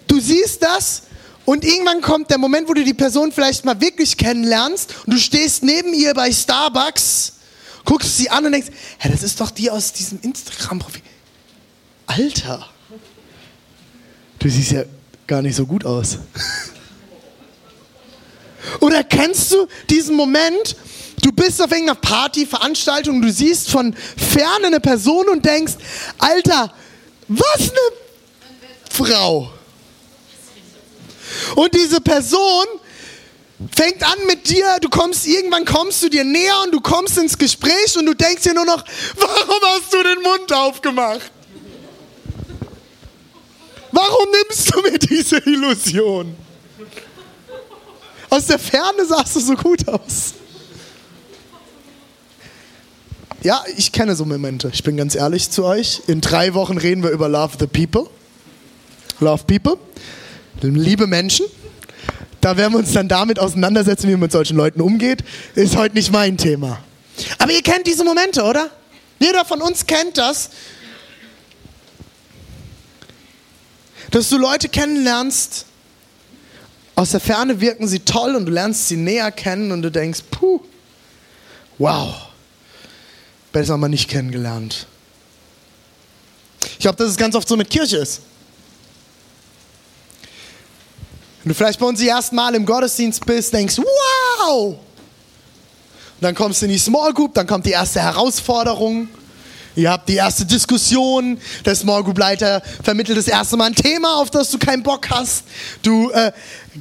du 0.05 0.19
siehst 0.19 0.61
das 0.61 1.03
und 1.45 1.65
irgendwann 1.65 2.01
kommt 2.01 2.29
der 2.29 2.37
Moment, 2.37 2.69
wo 2.69 2.75
du 2.75 2.83
die 2.83 2.93
Person 2.93 3.31
vielleicht 3.31 3.65
mal 3.65 3.81
wirklich 3.81 4.17
kennenlernst 4.17 4.93
und 5.07 5.13
du 5.13 5.17
stehst 5.19 5.63
neben 5.63 5.95
ihr 5.95 6.13
bei 6.13 6.31
Starbucks 6.31 7.40
guckst 7.85 8.17
sie 8.17 8.29
an 8.29 8.45
und 8.45 8.51
denkst, 8.51 8.69
hey, 8.97 9.11
das 9.11 9.23
ist 9.23 9.39
doch 9.39 9.51
die 9.51 9.69
aus 9.69 9.93
diesem 9.93 10.19
Instagram-Profil. 10.21 11.01
Alter, 12.07 12.69
du 14.39 14.49
siehst 14.49 14.71
ja 14.71 14.83
gar 15.27 15.41
nicht 15.41 15.55
so 15.55 15.65
gut 15.65 15.85
aus. 15.85 16.17
Oder 18.79 19.03
kennst 19.03 19.51
du 19.51 19.67
diesen 19.89 20.15
Moment, 20.15 20.75
du 21.21 21.31
bist 21.31 21.61
auf 21.61 21.71
irgendeiner 21.71 21.99
Party, 21.99 22.45
Veranstaltung, 22.45 23.21
du 23.21 23.31
siehst 23.31 23.69
von 23.69 23.93
ferne 23.93 24.67
eine 24.67 24.79
Person 24.79 25.29
und 25.29 25.45
denkst, 25.45 25.73
Alter, 26.17 26.73
was 27.27 27.61
eine 27.61 27.79
Frau. 28.89 29.51
Und 31.55 31.73
diese 31.73 32.01
Person 32.01 32.65
fängt 33.75 34.03
an 34.03 34.25
mit 34.27 34.49
dir, 34.49 34.77
du 34.81 34.89
kommst, 34.89 35.27
irgendwann 35.27 35.65
kommst 35.65 36.01
du 36.03 36.09
dir 36.09 36.23
näher 36.23 36.61
und 36.63 36.71
du 36.71 36.81
kommst 36.81 37.17
ins 37.17 37.37
Gespräch 37.37 37.97
und 37.97 38.05
du 38.05 38.13
denkst 38.13 38.43
dir 38.43 38.53
nur 38.53 38.65
noch, 38.65 38.83
warum 39.17 39.61
hast 39.63 39.93
du 39.93 40.01
den 40.01 40.21
Mund 40.23 40.53
aufgemacht? 40.53 41.31
Warum 43.91 44.27
nimmst 44.31 44.73
du 44.73 44.81
mir 44.81 44.97
diese 44.97 45.37
Illusion? 45.37 46.35
Aus 48.29 48.45
der 48.47 48.59
Ferne 48.59 49.05
sahst 49.05 49.35
du 49.35 49.39
so 49.41 49.55
gut 49.55 49.87
aus. 49.87 50.33
Ja, 53.43 53.63
ich 53.75 53.91
kenne 53.91 54.15
so 54.15 54.23
Momente. 54.23 54.69
Ich 54.71 54.83
bin 54.83 54.95
ganz 54.95 55.15
ehrlich 55.15 55.49
zu 55.49 55.65
euch. 55.65 56.03
In 56.07 56.21
drei 56.21 56.53
Wochen 56.53 56.77
reden 56.77 57.03
wir 57.03 57.09
über 57.09 57.27
Love 57.27 57.57
the 57.59 57.67
People. 57.67 58.09
Love 59.19 59.43
People. 59.45 59.77
Liebe 60.61 61.07
Menschen. 61.07 61.47
Da 62.41 62.57
werden 62.57 62.73
wir 62.73 62.79
uns 62.79 62.91
dann 62.91 63.07
damit 63.07 63.37
auseinandersetzen, 63.39 64.07
wie 64.07 64.13
man 64.13 64.21
mit 64.21 64.31
solchen 64.31 64.57
Leuten 64.57 64.81
umgeht. 64.81 65.23
Ist 65.53 65.77
heute 65.77 65.95
nicht 65.95 66.11
mein 66.11 66.37
Thema. 66.37 66.79
Aber 67.37 67.51
ihr 67.51 67.61
kennt 67.61 67.85
diese 67.85 68.03
Momente, 68.03 68.43
oder? 68.43 68.69
Jeder 69.19 69.45
von 69.45 69.61
uns 69.61 69.85
kennt 69.85 70.17
das. 70.17 70.49
Dass 74.09 74.29
du 74.29 74.37
Leute 74.37 74.67
kennenlernst, 74.67 75.65
aus 76.95 77.11
der 77.11 77.19
Ferne 77.19 77.61
wirken 77.61 77.87
sie 77.87 77.99
toll 77.99 78.35
und 78.35 78.47
du 78.47 78.51
lernst 78.51 78.87
sie 78.87 78.97
näher 78.97 79.31
kennen 79.31 79.71
und 79.71 79.83
du 79.83 79.91
denkst, 79.91 80.21
puh, 80.31 80.59
wow, 81.77 82.13
besser 83.51 83.77
mal 83.77 83.87
nicht 83.87 84.09
kennengelernt. 84.09 84.87
Ich 86.63 86.79
glaube, 86.79 86.97
dass 86.97 87.09
es 87.09 87.17
ganz 87.17 87.35
oft 87.35 87.47
so 87.47 87.55
mit 87.55 87.69
Kirche 87.69 87.97
ist. 87.97 88.21
Wenn 91.43 91.49
du 91.49 91.55
vielleicht 91.55 91.79
bei 91.79 91.87
uns 91.87 91.99
die 91.99 92.07
ersten 92.07 92.35
Mal 92.35 92.53
im 92.53 92.65
Gottesdienst 92.65 93.25
bist, 93.25 93.51
denkst, 93.51 93.77
wow! 93.77 94.75
Und 94.75 94.77
dann 96.19 96.35
kommst 96.35 96.61
du 96.61 96.67
in 96.67 96.71
die 96.71 96.77
Small 96.77 97.13
Group, 97.13 97.33
dann 97.33 97.47
kommt 97.47 97.65
die 97.65 97.71
erste 97.71 97.99
Herausforderung. 97.99 99.07
Ihr 99.75 99.89
habt 99.89 100.07
die 100.07 100.17
erste 100.17 100.45
Diskussion. 100.45 101.39
Der 101.65 101.73
Small 101.73 102.03
Group 102.03 102.19
Leiter 102.19 102.61
vermittelt 102.83 103.17
das 103.17 103.27
erste 103.27 103.57
Mal 103.57 103.67
ein 103.67 103.75
Thema, 103.75 104.17
auf 104.17 104.29
das 104.29 104.51
du 104.51 104.59
keinen 104.59 104.83
Bock 104.83 105.09
hast. 105.09 105.45
Du 105.81 106.11
äh, 106.11 106.31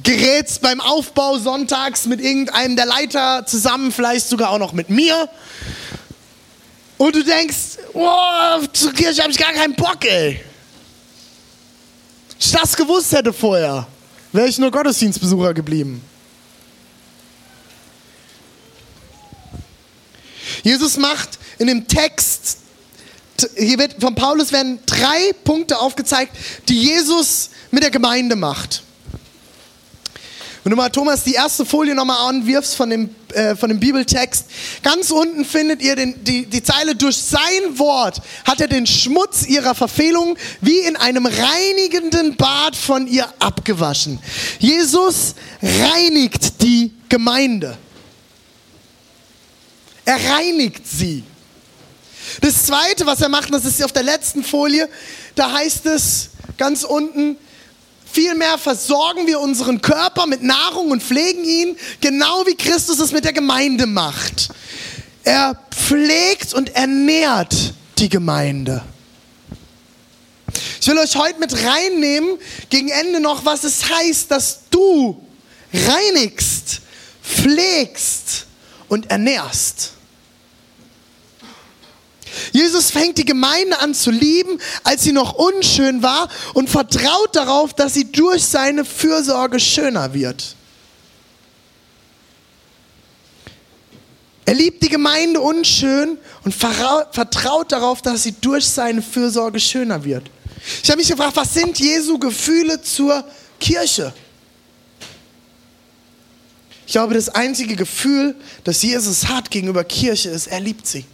gerätst 0.03 0.61
beim 0.61 0.79
Aufbau 0.79 1.39
sonntags 1.39 2.05
mit 2.05 2.21
irgendeinem 2.21 2.75
der 2.75 2.85
Leiter 2.85 3.45
zusammen, 3.47 3.91
vielleicht 3.91 4.27
sogar 4.27 4.51
auch 4.51 4.59
noch 4.59 4.73
mit 4.73 4.91
mir. 4.91 5.27
Und 6.99 7.15
du 7.15 7.23
denkst, 7.23 7.79
oh, 7.93 8.59
zur 8.73 8.93
Kirche 8.93 9.23
habe 9.23 9.31
ich 9.31 9.39
gar 9.39 9.53
keinen 9.53 9.73
Bock, 9.73 10.05
ey. 10.05 10.39
Ich 12.37 12.51
das 12.51 12.75
gewusst 12.75 13.11
hätte 13.11 13.33
vorher 13.33 13.87
wäre 14.31 14.47
ich 14.47 14.57
nur 14.57 14.71
Gottesdienstbesucher 14.71 15.53
geblieben. 15.53 16.01
Jesus 20.63 20.97
macht 20.97 21.39
in 21.57 21.67
dem 21.67 21.87
Text, 21.87 22.57
hier 23.55 23.79
wird 23.79 23.95
von 23.99 24.13
Paulus 24.15 24.51
werden 24.51 24.79
drei 24.85 25.33
Punkte 25.43 25.79
aufgezeigt, 25.79 26.35
die 26.67 26.79
Jesus 26.79 27.49
mit 27.71 27.83
der 27.83 27.91
Gemeinde 27.91 28.35
macht. 28.35 28.83
Wenn 30.63 30.69
du 30.69 30.77
mal, 30.77 30.89
Thomas, 30.89 31.23
die 31.23 31.33
erste 31.33 31.65
Folie 31.65 31.95
nochmal 31.95 32.29
anwirfst 32.29 32.75
von 32.75 32.91
dem, 32.91 33.15
äh, 33.33 33.55
von 33.55 33.69
dem 33.69 33.79
Bibeltext, 33.79 34.45
ganz 34.83 35.09
unten 35.09 35.43
findet 35.43 35.81
ihr 35.81 35.95
den, 35.95 36.23
die, 36.23 36.45
die 36.45 36.61
Zeile, 36.61 36.95
durch 36.95 37.17
sein 37.17 37.79
Wort 37.79 38.21
hat 38.45 38.61
er 38.61 38.67
den 38.67 38.85
Schmutz 38.85 39.47
ihrer 39.47 39.73
Verfehlung 39.73 40.37
wie 40.61 40.79
in 40.79 40.95
einem 40.97 41.25
reinigenden 41.25 42.35
Bad 42.35 42.75
von 42.75 43.07
ihr 43.07 43.27
abgewaschen. 43.39 44.19
Jesus 44.59 45.33
reinigt 45.63 46.61
die 46.61 46.93
Gemeinde. 47.09 47.75
Er 50.05 50.19
reinigt 50.31 50.87
sie. 50.87 51.23
Das 52.41 52.67
zweite, 52.67 53.07
was 53.07 53.21
er 53.21 53.29
macht, 53.29 53.51
das 53.51 53.65
ist 53.65 53.83
auf 53.83 53.91
der 53.91 54.03
letzten 54.03 54.43
Folie, 54.43 54.87
da 55.33 55.51
heißt 55.53 55.87
es 55.87 56.29
ganz 56.57 56.83
unten, 56.83 57.37
Vielmehr 58.11 58.57
versorgen 58.57 59.25
wir 59.27 59.39
unseren 59.39 59.81
Körper 59.81 60.25
mit 60.25 60.43
Nahrung 60.43 60.91
und 60.91 61.01
pflegen 61.01 61.45
ihn, 61.45 61.77
genau 62.01 62.45
wie 62.45 62.55
Christus 62.55 62.99
es 62.99 63.11
mit 63.11 63.23
der 63.23 63.33
Gemeinde 63.33 63.85
macht. 63.85 64.49
Er 65.23 65.57
pflegt 65.71 66.53
und 66.53 66.75
ernährt 66.75 67.55
die 67.97 68.09
Gemeinde. 68.09 68.83
Ich 70.81 70.87
will 70.87 70.97
euch 70.97 71.15
heute 71.15 71.39
mit 71.39 71.53
reinnehmen, 71.63 72.37
gegen 72.69 72.89
Ende 72.89 73.19
noch, 73.19 73.45
was 73.45 73.63
es 73.63 73.89
heißt, 73.89 74.31
dass 74.31 74.61
du 74.71 75.25
reinigst, 75.73 76.81
pflegst 77.23 78.47
und 78.89 79.09
ernährst. 79.09 79.91
Jesus 82.51 82.91
fängt 82.91 83.17
die 83.17 83.25
Gemeinde 83.25 83.79
an 83.79 83.93
zu 83.93 84.11
lieben, 84.11 84.59
als 84.83 85.03
sie 85.03 85.11
noch 85.11 85.33
unschön 85.33 86.01
war 86.01 86.29
und 86.53 86.69
vertraut 86.69 87.35
darauf, 87.35 87.73
dass 87.73 87.93
sie 87.93 88.11
durch 88.11 88.43
seine 88.43 88.85
Fürsorge 88.85 89.59
schöner 89.59 90.13
wird. 90.13 90.55
Er 94.45 94.55
liebt 94.55 94.83
die 94.83 94.89
Gemeinde 94.89 95.39
unschön 95.39 96.17
und 96.43 96.53
vertraut 96.53 97.71
darauf, 97.71 98.01
dass 98.01 98.23
sie 98.23 98.33
durch 98.33 98.67
seine 98.67 99.01
Fürsorge 99.01 99.59
schöner 99.59 100.03
wird. 100.03 100.29
Ich 100.83 100.89
habe 100.89 100.99
mich 100.99 101.07
gefragt, 101.07 101.35
was 101.35 101.53
sind 101.53 101.79
Jesu 101.79 102.19
Gefühle 102.19 102.81
zur 102.81 103.23
Kirche? 103.59 104.13
Ich 106.85 106.91
glaube, 106.91 107.13
das 107.13 107.29
einzige 107.29 107.77
Gefühl, 107.77 108.35
das 108.65 108.81
Jesus 108.81 109.29
hat 109.29 109.49
gegenüber 109.49 109.85
Kirche, 109.85 110.29
ist, 110.29 110.47
er 110.47 110.59
liebt 110.59 110.85
sie. 110.85 111.05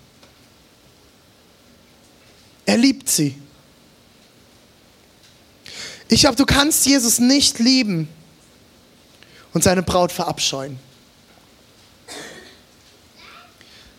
Er 2.68 2.78
liebt 2.78 3.10
sie. 3.10 3.36
Ich 6.10 6.20
glaube, 6.20 6.36
du 6.36 6.46
kannst 6.46 6.86
Jesus 6.86 7.18
nicht 7.18 7.60
lieben 7.60 8.10
und 9.54 9.64
seine 9.64 9.82
Braut 9.82 10.12
verabscheuen. 10.12 10.78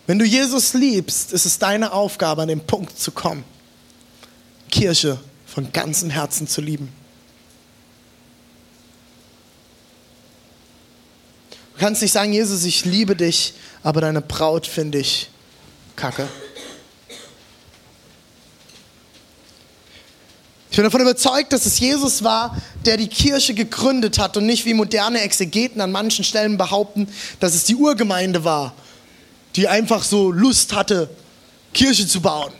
Wenn 0.05 0.19
du 0.19 0.25
Jesus 0.25 0.73
liebst, 0.73 1.33
ist 1.33 1.45
es 1.45 1.57
deine 1.59 1.91
Aufgabe, 1.91 2.43
an 2.43 2.47
den 2.47 2.65
Punkt 2.65 2.97
zu 2.97 3.11
kommen, 3.11 3.43
Kirche 4.69 5.19
von 5.47 5.71
ganzem 5.71 6.11
Herzen 6.11 6.47
zu 6.47 6.61
lieben. 6.61 6.93
Du 11.73 11.79
kannst 11.79 12.03
nicht 12.03 12.11
sagen, 12.11 12.33
Jesus, 12.33 12.65
ich 12.65 12.85
liebe 12.85 13.15
dich, 13.15 13.53
aber 13.81 14.01
deine 14.01 14.21
Braut 14.21 14.67
finde 14.67 14.99
ich 14.99 15.29
kacke. 15.95 16.27
Ich 20.71 20.75
bin 20.75 20.83
davon 20.83 21.01
überzeugt, 21.01 21.51
dass 21.51 21.65
es 21.65 21.79
Jesus 21.79 22.23
war, 22.23 22.55
der 22.85 22.97
die 22.97 23.07
Kirche 23.07 23.55
gegründet 23.55 24.19
hat 24.19 24.37
und 24.37 24.45
nicht 24.45 24.65
wie 24.65 24.75
moderne 24.75 25.21
Exegeten 25.21 25.81
an 25.81 25.91
manchen 25.91 26.23
Stellen 26.23 26.57
behaupten, 26.57 27.07
dass 27.39 27.55
es 27.55 27.63
die 27.63 27.75
Urgemeinde 27.75 28.43
war, 28.43 28.73
die 29.55 29.67
einfach 29.67 30.03
so 30.03 30.31
Lust 30.31 30.73
hatte, 30.73 31.09
Kirche 31.73 32.07
zu 32.07 32.21
bauen, 32.21 32.53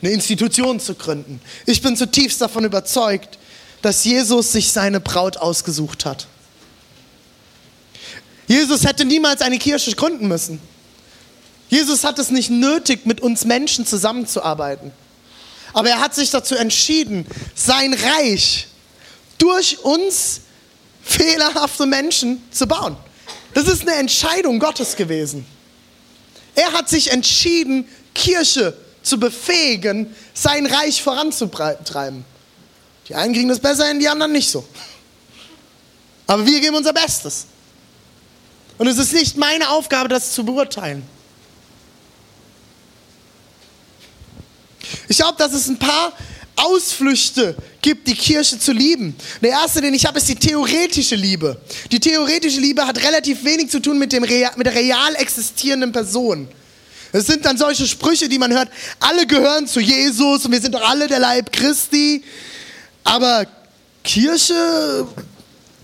eine 0.00 0.12
Institution 0.12 0.78
zu 0.78 0.94
gründen. 0.94 1.40
Ich 1.66 1.82
bin 1.82 1.96
zutiefst 1.96 2.40
davon 2.40 2.64
überzeugt, 2.64 3.38
dass 3.82 4.04
Jesus 4.04 4.52
sich 4.52 4.70
seine 4.70 5.00
Braut 5.00 5.36
ausgesucht 5.36 6.04
hat. 6.04 6.28
Jesus 8.46 8.84
hätte 8.84 9.04
niemals 9.04 9.40
eine 9.40 9.58
Kirche 9.58 9.92
gründen 9.96 10.28
müssen. 10.28 10.60
Jesus 11.68 12.04
hat 12.04 12.18
es 12.18 12.30
nicht 12.30 12.50
nötig, 12.50 13.06
mit 13.06 13.20
uns 13.20 13.44
Menschen 13.44 13.84
zusammenzuarbeiten. 13.86 14.92
Aber 15.72 15.88
er 15.88 16.00
hat 16.00 16.14
sich 16.14 16.30
dazu 16.30 16.54
entschieden, 16.54 17.26
sein 17.54 17.94
Reich 17.94 18.66
durch 19.38 19.78
uns 19.80 20.42
fehlerhafte 21.02 21.86
Menschen 21.86 22.42
zu 22.50 22.66
bauen. 22.66 22.96
Das 23.54 23.66
ist 23.66 23.82
eine 23.82 23.96
Entscheidung 23.96 24.58
Gottes 24.58 24.96
gewesen. 24.96 25.46
Er 26.54 26.72
hat 26.72 26.88
sich 26.88 27.10
entschieden, 27.10 27.88
Kirche 28.14 28.76
zu 29.02 29.18
befähigen, 29.18 30.14
sein 30.34 30.66
Reich 30.66 31.02
voranzutreiben. 31.02 32.24
Die 33.08 33.14
einen 33.14 33.34
kriegen 33.34 33.48
das 33.48 33.58
besser 33.60 33.86
hin, 33.86 33.98
die 33.98 34.08
anderen 34.08 34.32
nicht 34.32 34.50
so. 34.50 34.64
Aber 36.26 36.46
wir 36.46 36.60
geben 36.60 36.76
unser 36.76 36.92
Bestes. 36.92 37.46
Und 38.78 38.86
es 38.86 38.98
ist 38.98 39.12
nicht 39.12 39.36
meine 39.36 39.70
Aufgabe, 39.70 40.08
das 40.08 40.32
zu 40.32 40.44
beurteilen. 40.44 41.02
Ich 45.12 45.18
glaube, 45.18 45.36
dass 45.36 45.52
es 45.52 45.68
ein 45.68 45.78
paar 45.78 46.14
Ausflüchte 46.56 47.54
gibt, 47.82 48.08
die 48.08 48.14
Kirche 48.14 48.58
zu 48.58 48.72
lieben. 48.72 49.14
Der 49.42 49.50
erste, 49.50 49.82
den 49.82 49.92
ich 49.92 50.06
habe, 50.06 50.16
ist 50.16 50.26
die 50.26 50.36
theoretische 50.36 51.16
Liebe. 51.16 51.60
Die 51.90 52.00
theoretische 52.00 52.58
Liebe 52.58 52.86
hat 52.86 52.96
relativ 52.96 53.44
wenig 53.44 53.68
zu 53.68 53.80
tun 53.80 53.98
mit, 53.98 54.10
dem 54.10 54.24
real, 54.24 54.52
mit 54.56 54.66
der 54.66 54.74
real 54.74 55.14
existierenden 55.16 55.92
Person. 55.92 56.48
Es 57.12 57.26
sind 57.26 57.44
dann 57.44 57.58
solche 57.58 57.86
Sprüche, 57.86 58.26
die 58.26 58.38
man 58.38 58.54
hört, 58.54 58.70
alle 59.00 59.26
gehören 59.26 59.66
zu 59.66 59.80
Jesus 59.80 60.46
und 60.46 60.52
wir 60.52 60.62
sind 60.62 60.74
doch 60.74 60.88
alle 60.88 61.06
der 61.08 61.18
Leib 61.18 61.52
Christi. 61.52 62.24
Aber 63.04 63.46
Kirche, 64.02 65.06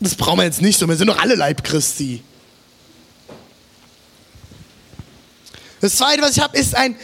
das 0.00 0.14
brauchen 0.14 0.38
wir 0.38 0.44
jetzt 0.44 0.62
nicht 0.62 0.78
so, 0.78 0.88
wir 0.88 0.96
sind 0.96 1.08
doch 1.08 1.18
alle 1.18 1.34
Leib 1.34 1.62
Christi. 1.62 2.22
Das 5.82 5.96
zweite, 5.96 6.22
was 6.22 6.34
ich 6.34 6.42
habe, 6.42 6.56
ist 6.56 6.74
ein 6.74 6.96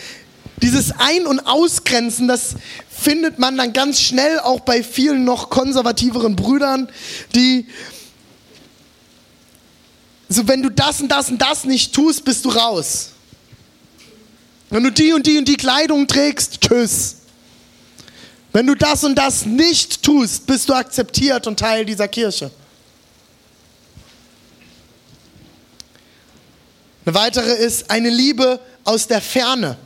dieses 0.64 0.92
Ein- 0.98 1.26
und 1.26 1.40
Ausgrenzen, 1.40 2.26
das 2.26 2.54
findet 2.88 3.38
man 3.38 3.58
dann 3.58 3.74
ganz 3.74 4.00
schnell 4.00 4.40
auch 4.40 4.60
bei 4.60 4.82
vielen 4.82 5.24
noch 5.24 5.50
konservativeren 5.50 6.36
Brüdern, 6.36 6.88
die 7.34 7.66
so, 10.30 10.48
wenn 10.48 10.62
du 10.62 10.70
das 10.70 11.02
und 11.02 11.08
das 11.08 11.28
und 11.28 11.38
das 11.38 11.64
nicht 11.64 11.92
tust, 11.94 12.24
bist 12.24 12.46
du 12.46 12.48
raus. 12.48 13.10
Wenn 14.70 14.82
du 14.82 14.90
die 14.90 15.12
und 15.12 15.26
die 15.26 15.36
und 15.36 15.46
die 15.46 15.58
Kleidung 15.58 16.06
trägst, 16.06 16.62
tschüss. 16.62 17.16
Wenn 18.50 18.66
du 18.66 18.74
das 18.74 19.04
und 19.04 19.16
das 19.16 19.44
nicht 19.44 20.02
tust, 20.02 20.46
bist 20.46 20.70
du 20.70 20.72
akzeptiert 20.72 21.46
und 21.46 21.58
Teil 21.58 21.84
dieser 21.84 22.08
Kirche. 22.08 22.50
Eine 27.04 27.14
weitere 27.14 27.52
ist 27.52 27.90
eine 27.90 28.08
Liebe 28.08 28.58
aus 28.82 29.06
der 29.06 29.20
Ferne. 29.20 29.76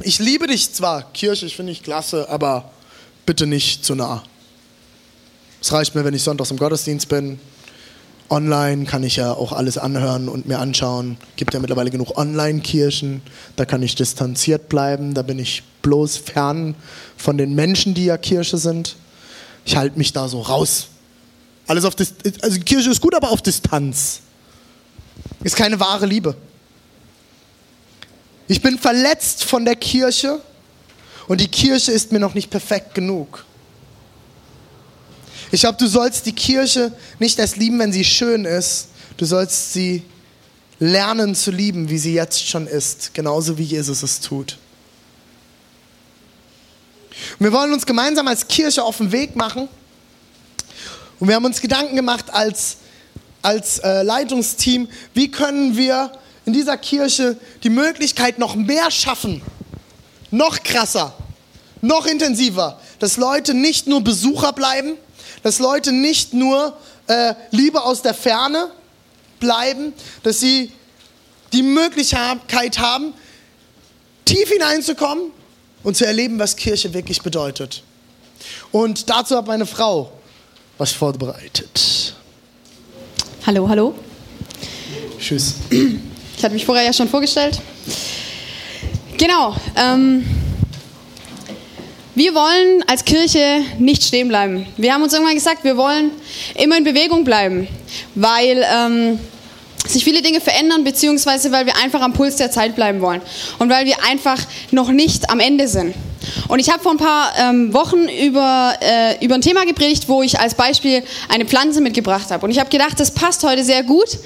Ich 0.00 0.18
liebe 0.18 0.46
dich 0.46 0.72
zwar, 0.72 1.12
Kirche, 1.12 1.46
ich 1.46 1.56
finde 1.56 1.72
ich 1.72 1.82
klasse, 1.82 2.28
aber 2.28 2.70
bitte 3.26 3.46
nicht 3.46 3.84
zu 3.84 3.94
nah. 3.94 4.22
Es 5.60 5.72
reicht 5.72 5.94
mir, 5.94 6.04
wenn 6.04 6.14
ich 6.14 6.22
sonntags 6.22 6.50
im 6.50 6.56
Gottesdienst 6.56 7.08
bin. 7.08 7.38
Online 8.28 8.84
kann 8.84 9.04
ich 9.04 9.16
ja 9.16 9.32
auch 9.32 9.52
alles 9.52 9.78
anhören 9.78 10.28
und 10.28 10.48
mir 10.48 10.58
anschauen. 10.58 11.18
Gibt 11.36 11.54
ja 11.54 11.60
mittlerweile 11.60 11.90
genug 11.90 12.16
Online-Kirchen. 12.16 13.22
Da 13.56 13.64
kann 13.64 13.82
ich 13.82 13.94
distanziert 13.94 14.68
bleiben. 14.68 15.14
Da 15.14 15.22
bin 15.22 15.38
ich 15.38 15.62
bloß 15.82 16.16
fern 16.16 16.74
von 17.16 17.36
den 17.36 17.54
Menschen, 17.54 17.94
die 17.94 18.06
ja 18.06 18.16
Kirche 18.16 18.56
sind. 18.56 18.96
Ich 19.64 19.76
halte 19.76 19.98
mich 19.98 20.12
da 20.12 20.28
so 20.28 20.40
raus. 20.40 20.88
Alles 21.66 21.84
auf 21.84 21.94
Dis 21.94 22.14
also 22.40 22.58
Kirche 22.60 22.90
ist 22.90 23.00
gut, 23.00 23.14
aber 23.14 23.30
auf 23.30 23.42
Distanz. 23.42 24.20
Ist 25.44 25.56
keine 25.56 25.78
wahre 25.78 26.06
Liebe. 26.06 26.34
Ich 28.48 28.60
bin 28.60 28.78
verletzt 28.78 29.44
von 29.44 29.64
der 29.64 29.76
Kirche 29.76 30.40
und 31.28 31.40
die 31.40 31.48
Kirche 31.48 31.92
ist 31.92 32.12
mir 32.12 32.18
noch 32.18 32.34
nicht 32.34 32.50
perfekt 32.50 32.94
genug. 32.94 33.44
Ich 35.50 35.60
glaube, 35.60 35.78
du 35.78 35.86
sollst 35.86 36.26
die 36.26 36.32
Kirche 36.32 36.92
nicht 37.18 37.38
erst 37.38 37.56
lieben, 37.56 37.78
wenn 37.78 37.92
sie 37.92 38.04
schön 38.04 38.44
ist. 38.44 38.88
Du 39.18 39.26
sollst 39.26 39.72
sie 39.72 40.02
lernen 40.78 41.34
zu 41.34 41.50
lieben, 41.50 41.88
wie 41.90 41.98
sie 41.98 42.14
jetzt 42.14 42.48
schon 42.48 42.66
ist, 42.66 43.14
genauso 43.14 43.58
wie 43.58 43.62
Jesus 43.62 44.02
es 44.02 44.20
tut. 44.20 44.56
Und 47.38 47.44
wir 47.44 47.52
wollen 47.52 47.72
uns 47.72 47.86
gemeinsam 47.86 48.26
als 48.26 48.48
Kirche 48.48 48.82
auf 48.82 48.96
den 48.96 49.12
Weg 49.12 49.36
machen. 49.36 49.68
Und 51.20 51.28
wir 51.28 51.36
haben 51.36 51.44
uns 51.44 51.60
Gedanken 51.60 51.94
gemacht 51.94 52.32
als, 52.32 52.78
als 53.42 53.78
äh, 53.78 54.02
Leitungsteam, 54.02 54.88
wie 55.14 55.30
können 55.30 55.76
wir 55.76 56.10
in 56.44 56.52
dieser 56.52 56.76
Kirche 56.76 57.36
die 57.62 57.70
Möglichkeit 57.70 58.38
noch 58.38 58.54
mehr 58.54 58.90
schaffen, 58.90 59.42
noch 60.30 60.62
krasser, 60.62 61.14
noch 61.80 62.06
intensiver, 62.06 62.80
dass 62.98 63.16
Leute 63.16 63.54
nicht 63.54 63.86
nur 63.86 64.02
Besucher 64.02 64.52
bleiben, 64.52 64.96
dass 65.42 65.58
Leute 65.58 65.92
nicht 65.92 66.34
nur 66.34 66.76
äh, 67.06 67.34
Liebe 67.50 67.82
aus 67.82 68.02
der 68.02 68.14
Ferne 68.14 68.70
bleiben, 69.40 69.92
dass 70.22 70.40
sie 70.40 70.72
die 71.52 71.62
Möglichkeit 71.62 72.78
haben, 72.78 73.12
tief 74.24 74.48
hineinzukommen 74.48 75.30
und 75.82 75.96
zu 75.96 76.06
erleben, 76.06 76.38
was 76.38 76.56
Kirche 76.56 76.94
wirklich 76.94 77.22
bedeutet. 77.22 77.82
Und 78.70 79.10
dazu 79.10 79.36
hat 79.36 79.46
meine 79.46 79.66
Frau 79.66 80.12
was 80.78 80.92
vorbereitet. 80.92 82.14
Hallo, 83.46 83.68
hallo. 83.68 83.94
Tschüss. 85.18 85.54
Ich 86.42 86.44
hatte 86.44 86.54
mich 86.54 86.66
vorher 86.66 86.84
ja 86.84 86.92
schon 86.92 87.08
vorgestellt. 87.08 87.60
Genau. 89.16 89.54
Ähm, 89.76 90.26
wir 92.16 92.34
wollen 92.34 92.82
als 92.88 93.04
Kirche 93.04 93.60
nicht 93.78 94.02
stehen 94.02 94.26
bleiben. 94.26 94.66
Wir 94.76 94.92
haben 94.92 95.04
uns 95.04 95.12
irgendwann 95.12 95.36
gesagt, 95.36 95.62
wir 95.62 95.76
wollen 95.76 96.10
immer 96.56 96.78
in 96.78 96.82
Bewegung 96.82 97.22
bleiben, 97.22 97.68
weil 98.16 98.66
ähm, 98.68 99.20
sich 99.86 100.02
viele 100.02 100.20
Dinge 100.20 100.40
verändern, 100.40 100.82
beziehungsweise 100.82 101.52
weil 101.52 101.64
wir 101.64 101.76
einfach 101.76 102.00
am 102.00 102.12
Puls 102.12 102.34
der 102.34 102.50
Zeit 102.50 102.74
bleiben 102.74 103.00
wollen 103.00 103.22
und 103.60 103.70
weil 103.70 103.86
wir 103.86 104.02
einfach 104.02 104.40
noch 104.72 104.90
nicht 104.90 105.30
am 105.30 105.38
Ende 105.38 105.68
sind. 105.68 105.94
Und 106.48 106.58
ich 106.58 106.70
habe 106.70 106.82
vor 106.82 106.92
ein 106.92 106.98
paar 106.98 107.32
ähm, 107.38 107.72
Wochen 107.74 108.08
über, 108.08 108.74
äh, 108.80 109.24
über 109.24 109.34
ein 109.34 109.40
Thema 109.40 109.64
gepredigt, 109.64 110.08
wo 110.08 110.22
ich 110.22 110.38
als 110.38 110.54
Beispiel 110.54 111.02
eine 111.28 111.44
Pflanze 111.44 111.80
mitgebracht 111.80 112.30
habe. 112.30 112.44
Und 112.44 112.50
ich 112.50 112.58
habe 112.58 112.70
gedacht, 112.70 112.98
das 112.98 113.12
passt 113.12 113.44
heute 113.44 113.64
sehr 113.64 113.82
gut, 113.82 114.18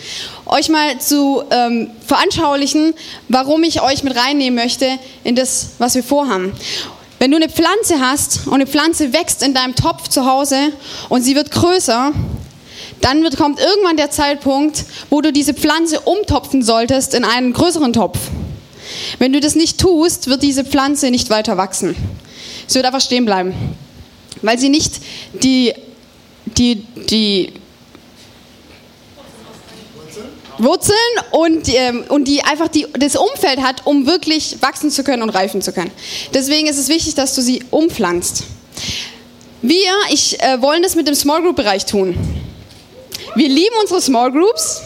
euch 0.47 0.69
mal 0.69 0.99
zu 0.99 1.43
ähm, 1.51 1.91
veranschaulichen, 2.07 2.95
warum 3.29 3.63
ich 3.63 3.83
euch 3.83 4.03
mit 4.03 4.17
reinnehmen 4.17 4.63
möchte 4.63 4.87
in 5.25 5.35
das, 5.35 5.71
was 5.79 5.95
wir 5.95 6.03
vorhaben. 6.03 6.53
Wenn 7.19 7.31
du 7.31 7.37
eine 7.37 7.49
Pflanze 7.49 8.01
hast 8.01 8.47
und 8.47 8.55
eine 8.55 8.67
Pflanze 8.67 9.13
wächst 9.13 9.43
in 9.43 9.55
deinem 9.55 9.75
Topf 9.75 10.09
zu 10.09 10.27
Hause 10.27 10.73
und 11.09 11.23
sie 11.23 11.35
wird 11.35 11.51
größer, 11.51 12.13
dann 13.01 13.23
wird, 13.23 13.37
kommt 13.37 13.59
irgendwann 13.59 13.97
der 13.97 14.11
Zeitpunkt, 14.11 14.85
wo 15.11 15.21
du 15.21 15.33
diese 15.33 15.55
Pflanze 15.55 16.01
umtopfen 16.01 16.63
solltest 16.63 17.15
in 17.15 17.25
einen 17.25 17.53
größeren 17.53 17.93
Topf. 17.93 18.19
Wenn 19.19 19.33
du 19.33 19.41
das 19.41 19.55
nicht 19.55 19.79
tust, 19.79 20.29
wird 20.29 20.43
diese 20.43 20.65
Pflanze 20.65 21.11
nicht 21.11 21.31
weiter 21.31 21.57
wachsen. 21.57 21.97
Sie 22.67 22.77
wird 22.77 22.87
einfach 22.87 23.01
stehen 23.01 23.25
bleiben, 23.25 23.55
weil 24.43 24.59
sie 24.59 24.69
nicht 24.69 25.01
die, 25.43 25.73
die, 26.47 26.85
die 27.11 27.53
Wurzeln 30.59 30.97
und, 31.33 31.69
ähm, 31.69 32.05
und 32.09 32.27
die 32.27 32.43
einfach 32.43 32.69
die, 32.69 32.87
das 32.99 33.17
Umfeld 33.17 33.61
hat, 33.61 33.87
um 33.87 34.07
wirklich 34.07 34.57
wachsen 34.61 34.91
zu 34.91 35.05
können 35.05 35.23
und 35.23 35.31
reifen 35.31 35.61
zu 35.61 35.73
können. 35.73 35.91
Deswegen 36.33 36.67
ist 36.67 36.79
es 36.79 36.89
wichtig, 36.89 37.15
dass 37.15 37.35
du 37.35 37.43
sie 37.43 37.63
umpflanzt. 37.71 38.45
Wir, 39.63 39.93
ich 40.11 40.41
äh, 40.41 40.61
wollen 40.63 40.83
das 40.83 40.95
mit 40.95 41.09
dem 41.09 41.15
Small 41.15 41.43
Group 41.43 41.57
Bereich 41.57 41.87
tun. 41.87 42.17
Wir 43.35 43.49
lieben 43.49 43.75
unsere 43.81 44.01
Small 44.01 44.33
Groups. 44.33 44.83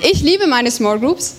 Ich 0.00 0.20
liebe 0.22 0.46
meine 0.46 0.70
Small 0.70 0.98
Groups. 0.98 1.36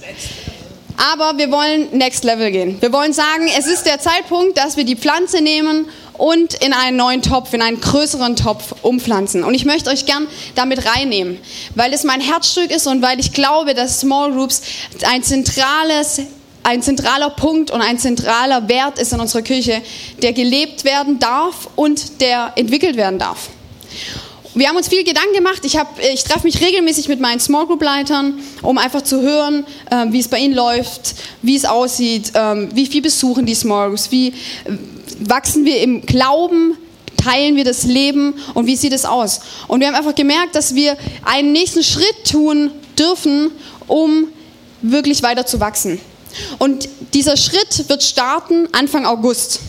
Aber 0.98 1.38
wir 1.38 1.52
wollen 1.52 1.98
Next 1.98 2.24
Level 2.24 2.52
gehen. 2.52 2.82
Wir 2.82 2.94
wollen 2.94 3.14
sagen, 3.14 3.48
es 3.58 3.68
ist 3.68 3.86
der 3.86 4.00
Zeitpunkt, 4.00 4.58
dass 4.58 4.78
wir 4.78 4.84
die 4.84 4.96
Pflanze 4.96 5.42
nehmen 5.42 5.88
und 6.14 6.54
in 6.56 6.74
einen 6.74 6.98
neuen 6.98 7.22
Topf, 7.22 7.54
in 7.54 7.62
einen 7.62 7.82
größeren 7.82 8.36
Topf 8.36 8.76
umpflanzen. 8.82 9.44
Und 9.44 9.54
ich 9.54 9.66
möchte 9.66 9.90
euch 9.90 10.06
gern 10.06 10.28
damit 10.56 10.86
reinnehmen, 10.86 11.40
weil 11.76 11.92
es 11.94 12.04
mein 12.04 12.22
Herzstück 12.22 12.72
ist 12.72 12.88
und 12.88 13.02
weil 13.02 13.20
ich 13.20 13.34
glaube, 13.34 13.74
dass 13.74 14.00
Small 14.00 14.32
Groups 14.32 14.62
ein 15.06 15.24
zentrales 15.24 16.22
ein 16.66 16.82
zentraler 16.82 17.30
Punkt 17.30 17.72
und 17.72 17.82
ein 17.82 18.00
zentraler 18.00 18.70
Wert 18.70 18.98
ist 18.98 19.12
in 19.12 19.20
unserer 19.20 19.42
Kirche, 19.42 19.82
der 20.22 20.32
gelebt 20.32 20.86
werden 20.86 21.20
darf 21.20 21.68
und 21.76 22.22
der 22.22 22.54
entwickelt 22.56 22.96
werden 22.96 23.20
darf. 23.20 23.50
Wir 24.56 24.68
haben 24.68 24.78
uns 24.78 24.88
viel 24.88 25.04
Gedanken 25.04 25.34
gemacht. 25.34 25.62
Ich, 25.64 25.80
ich 26.14 26.24
treffe 26.24 26.44
mich 26.44 26.62
regelmäßig 26.62 27.08
mit 27.08 27.20
meinen 27.20 27.40
Small 27.40 27.66
Group 27.66 27.82
Leitern, 27.82 28.40
um 28.62 28.78
einfach 28.78 29.02
zu 29.02 29.22
hören, 29.22 29.66
äh, 29.90 30.06
wie 30.10 30.20
es 30.20 30.28
bei 30.28 30.38
ihnen 30.38 30.54
läuft, 30.54 31.16
wie 31.42 31.56
es 31.56 31.66
aussieht, 31.66 32.36
äh, 32.36 32.68
wie 32.76 32.86
viel 32.86 33.02
besuchen 33.02 33.48
die 33.48 33.56
Small 33.56 33.88
Groups, 33.88 34.12
wie 34.12 34.28
äh, 34.28 34.34
wachsen 35.22 35.66
wir 35.66 35.82
im 35.82 36.06
Glauben, 36.06 36.78
teilen 37.18 37.56
wir 37.56 37.64
das 37.64 37.84
Leben 37.86 38.36
und 38.54 38.68
wie 38.68 38.76
sieht 38.76 38.94
es 38.94 39.06
aus. 39.06 39.40
Und 39.68 39.80
wir 39.80 39.88
haben 39.88 39.96
einfach 39.96 40.14
gemerkt, 40.14 40.54
dass 40.54 40.76
wir 40.76 40.98
einen 41.26 41.52
nächsten 41.52 41.82
Schritt 41.82 42.30
tun 42.30 42.70
dürfen, 43.00 43.50
um 43.88 44.28
wirklich 44.84 45.24
weiter 45.24 45.48
zu 45.48 45.60
wachsen. 45.60 46.00
Und 46.60 46.88
dieser 47.16 47.38
Schritt 47.38 47.90
wird 47.90 48.04
starten 48.04 48.68
Anfang 48.72 49.08
August. 49.08 49.62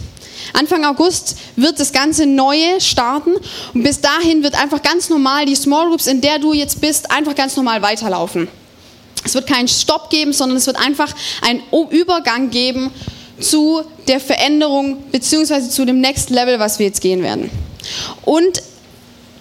Anfang 0.55 0.85
August 0.85 1.37
wird 1.57 1.79
das 1.79 1.93
ganze 1.93 2.27
Neue 2.27 2.81
starten 2.81 3.35
und 3.75 3.83
bis 3.83 4.01
dahin 4.01 4.43
wird 4.43 4.55
einfach 4.55 4.83
ganz 4.83 5.11
normal 5.11 5.47
die 5.47 5.55
Small 5.55 5.89
Groups, 5.89 6.07
in 6.07 6.21
der 6.21 6.39
du 6.39 6.53
jetzt 6.53 6.81
bist, 6.81 7.11
einfach 7.11 7.35
ganz 7.35 7.57
normal 7.57 7.83
weiterlaufen. 7.83 8.49
Es 9.25 9.35
wird 9.35 9.47
keinen 9.47 9.69
Stopp 9.69 10.11
geben, 10.11 10.33
sondern 10.33 10.57
es 10.57 10.67
wird 10.67 10.77
einfach 10.77 11.13
einen 11.43 11.63
Übergang 11.91 12.51
geben 12.51 12.91
zu 13.41 13.83
der 14.07 14.21
Veränderung 14.21 15.03
beziehungsweise 15.11 15.71
zu 15.71 15.85
dem 15.85 16.01
Next 16.01 16.31
Level, 16.31 16.59
was 16.59 16.79
wir 16.79 16.87
jetzt 16.87 17.01
gehen 17.01 17.23
werden. 17.23 17.51
Und 18.25 18.63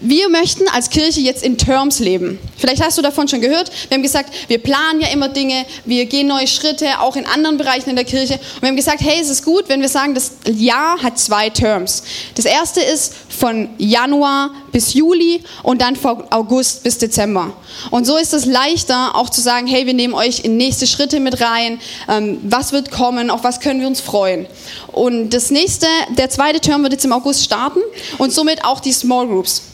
wir 0.03 0.29
möchten 0.29 0.67
als 0.67 0.89
Kirche 0.89 1.21
jetzt 1.21 1.43
in 1.43 1.57
Terms 1.57 1.99
leben. 1.99 2.39
Vielleicht 2.57 2.83
hast 2.83 2.97
du 2.97 3.01
davon 3.01 3.27
schon 3.27 3.41
gehört. 3.41 3.71
Wir 3.87 3.95
haben 3.95 4.03
gesagt, 4.03 4.33
wir 4.47 4.57
planen 4.57 4.99
ja 4.99 5.07
immer 5.07 5.29
Dinge, 5.29 5.65
wir 5.85 6.05
gehen 6.05 6.27
neue 6.27 6.47
Schritte, 6.47 6.99
auch 6.99 7.15
in 7.15 7.25
anderen 7.25 7.57
Bereichen 7.57 7.89
in 7.89 7.95
der 7.95 8.05
Kirche. 8.05 8.33
Und 8.33 8.61
wir 8.61 8.69
haben 8.69 8.75
gesagt, 8.75 9.01
hey, 9.01 9.19
es 9.21 9.29
ist 9.29 9.45
gut, 9.45 9.69
wenn 9.69 9.81
wir 9.81 9.89
sagen, 9.89 10.13
das 10.13 10.33
Jahr 10.45 11.01
hat 11.01 11.17
zwei 11.17 11.49
Terms. 11.49 12.03
Das 12.35 12.45
erste 12.45 12.81
ist 12.81 13.13
von 13.29 13.69
Januar 13.77 14.51
bis 14.71 14.93
Juli 14.93 15.41
und 15.63 15.81
dann 15.81 15.95
von 15.95 16.23
August 16.31 16.83
bis 16.83 16.97
Dezember. 16.97 17.53
Und 17.89 18.05
so 18.05 18.17
ist 18.17 18.33
es 18.33 18.45
leichter, 18.45 19.15
auch 19.15 19.29
zu 19.29 19.41
sagen, 19.41 19.67
hey, 19.67 19.85
wir 19.85 19.93
nehmen 19.93 20.13
euch 20.13 20.41
in 20.43 20.57
nächste 20.57 20.85
Schritte 20.85 21.19
mit 21.19 21.39
rein. 21.41 21.79
Ähm, 22.09 22.39
was 22.43 22.73
wird 22.73 22.91
kommen? 22.91 23.29
Auf 23.29 23.43
was 23.43 23.61
können 23.61 23.79
wir 23.79 23.87
uns 23.87 24.01
freuen? 24.01 24.47
Und 24.91 25.29
das 25.29 25.49
nächste, 25.49 25.87
der 26.17 26.29
zweite 26.29 26.59
Term 26.59 26.83
wird 26.83 26.93
jetzt 26.93 27.05
im 27.05 27.13
August 27.13 27.43
starten 27.43 27.79
und 28.17 28.33
somit 28.33 28.65
auch 28.65 28.79
die 28.79 28.91
Small 28.91 29.27
Groups. 29.27 29.72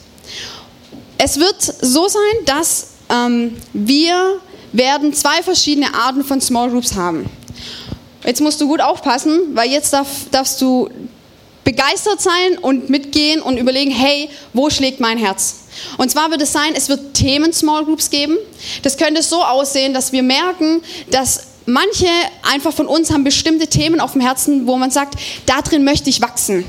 Es 1.21 1.38
wird 1.38 1.62
so 1.62 2.08
sein, 2.08 2.45
dass 2.45 2.88
ähm, 3.10 3.58
wir 3.73 4.39
werden 4.71 5.13
zwei 5.13 5.43
verschiedene 5.43 5.93
Arten 5.93 6.23
von 6.23 6.39
Small 6.39 6.69
Groups 6.69 6.95
haben. 6.95 7.29
Jetzt 8.25 8.39
musst 8.39 8.62
du 8.62 8.67
gut 8.67 8.79
aufpassen, 8.79 9.53
weil 9.53 9.69
jetzt 9.69 9.91
darf, 9.91 10.08
darfst 10.32 10.62
du 10.62 10.89
begeistert 11.65 12.21
sein 12.21 12.58
und 12.62 12.89
mitgehen 12.89 13.41
und 13.41 13.58
überlegen, 13.58 13.91
hey, 13.91 14.29
wo 14.53 14.69
schlägt 14.69 15.01
mein 15.01 15.17
Herz? 15.17 15.63
Und 15.97 16.10
zwar 16.10 16.32
wird 16.32 16.41
es 16.41 16.53
sein, 16.53 16.71
es 16.73 16.88
wird 16.88 17.13
Themen-Small 17.15 17.84
Groups 17.84 18.10
geben. 18.10 18.38
Das 18.84 18.95
könnte 18.95 19.21
so 19.21 19.43
aussehen, 19.43 19.93
dass 19.93 20.13
wir 20.13 20.23
merken, 20.23 20.82
dass 21.12 21.47
manche 21.65 22.08
einfach 22.49 22.71
von 22.71 22.88
uns 22.88 23.12
haben 23.12 23.25
bestimmte 23.25 23.67
Themen 23.67 23.99
auf 23.99 24.13
dem 24.13 24.21
Herzen, 24.21 24.67
wo 24.67 24.77
man 24.77 24.89
sagt, 24.89 25.15
da 25.45 25.62
drin 25.62 25.84
möchte 25.84 26.10
ich 26.10 26.21
wachsen. 26.21 26.63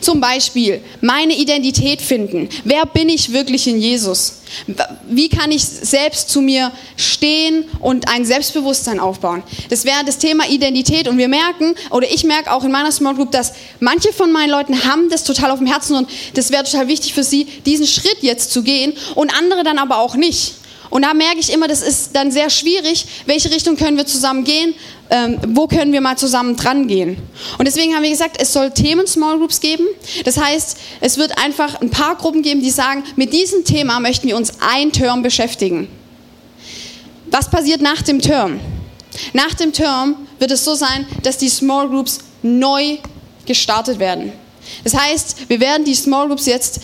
Zum 0.00 0.20
Beispiel 0.20 0.80
meine 1.00 1.36
Identität 1.36 2.02
finden. 2.02 2.48
Wer 2.64 2.86
bin 2.86 3.08
ich 3.08 3.32
wirklich 3.32 3.66
in 3.66 3.80
Jesus? 3.80 4.40
Wie 5.08 5.28
kann 5.28 5.50
ich 5.50 5.64
selbst 5.64 6.30
zu 6.30 6.40
mir 6.40 6.72
stehen 6.96 7.64
und 7.80 8.08
ein 8.08 8.24
Selbstbewusstsein 8.24 9.00
aufbauen? 9.00 9.42
Das 9.70 9.84
wäre 9.84 10.04
das 10.04 10.18
Thema 10.18 10.48
Identität 10.48 11.08
und 11.08 11.18
wir 11.18 11.28
merken, 11.28 11.74
oder 11.90 12.10
ich 12.10 12.24
merke 12.24 12.52
auch 12.52 12.64
in 12.64 12.70
meiner 12.70 12.92
Small 12.92 13.14
Group, 13.14 13.32
dass 13.32 13.52
manche 13.80 14.12
von 14.12 14.32
meinen 14.32 14.50
Leuten 14.50 14.84
haben 14.84 15.08
das 15.10 15.24
total 15.24 15.50
auf 15.50 15.58
dem 15.58 15.66
Herzen 15.66 15.96
und 15.96 16.08
das 16.34 16.50
wäre 16.50 16.64
total 16.64 16.88
wichtig 16.88 17.14
für 17.14 17.24
sie, 17.24 17.44
diesen 17.66 17.86
Schritt 17.86 18.18
jetzt 18.22 18.52
zu 18.52 18.62
gehen 18.62 18.92
und 19.14 19.36
andere 19.36 19.64
dann 19.64 19.78
aber 19.78 19.98
auch 19.98 20.14
nicht. 20.14 20.54
Und 20.90 21.02
da 21.02 21.12
merke 21.12 21.40
ich 21.40 21.52
immer, 21.52 21.66
das 21.66 21.82
ist 21.82 22.14
dann 22.14 22.30
sehr 22.30 22.50
schwierig, 22.50 23.06
welche 23.26 23.50
Richtung 23.50 23.76
können 23.76 23.96
wir 23.96 24.06
zusammen 24.06 24.44
gehen, 24.44 24.74
ähm, 25.10 25.38
wo 25.48 25.66
können 25.66 25.92
wir 25.92 26.00
mal 26.00 26.16
zusammen 26.16 26.56
dran 26.56 26.86
gehen. 26.88 27.18
Und 27.58 27.66
deswegen 27.66 27.94
haben 27.94 28.02
wir 28.02 28.10
gesagt, 28.10 28.36
es 28.40 28.52
soll 28.52 28.70
Themen-Small 28.70 29.38
Groups 29.38 29.60
geben. 29.60 29.84
Das 30.24 30.38
heißt, 30.38 30.78
es 31.00 31.18
wird 31.18 31.38
einfach 31.38 31.80
ein 31.80 31.90
paar 31.90 32.16
Gruppen 32.16 32.42
geben, 32.42 32.60
die 32.60 32.70
sagen, 32.70 33.04
mit 33.16 33.32
diesem 33.32 33.64
Thema 33.64 34.00
möchten 34.00 34.26
wir 34.26 34.36
uns 34.36 34.54
ein 34.60 34.92
Term 34.92 35.22
beschäftigen. 35.22 35.88
Was 37.30 37.50
passiert 37.50 37.80
nach 37.80 38.02
dem 38.02 38.20
Term? 38.20 38.60
Nach 39.32 39.54
dem 39.54 39.72
Term 39.72 40.16
wird 40.38 40.50
es 40.50 40.64
so 40.64 40.74
sein, 40.74 41.06
dass 41.22 41.38
die 41.38 41.48
Small 41.48 41.88
Groups 41.88 42.20
neu 42.42 42.98
gestartet 43.46 43.98
werden. 43.98 44.32
Das 44.82 44.94
heißt, 44.94 45.48
wir 45.48 45.60
werden 45.60 45.84
die 45.84 45.94
Small 45.94 46.28
Groups 46.28 46.46
jetzt 46.46 46.80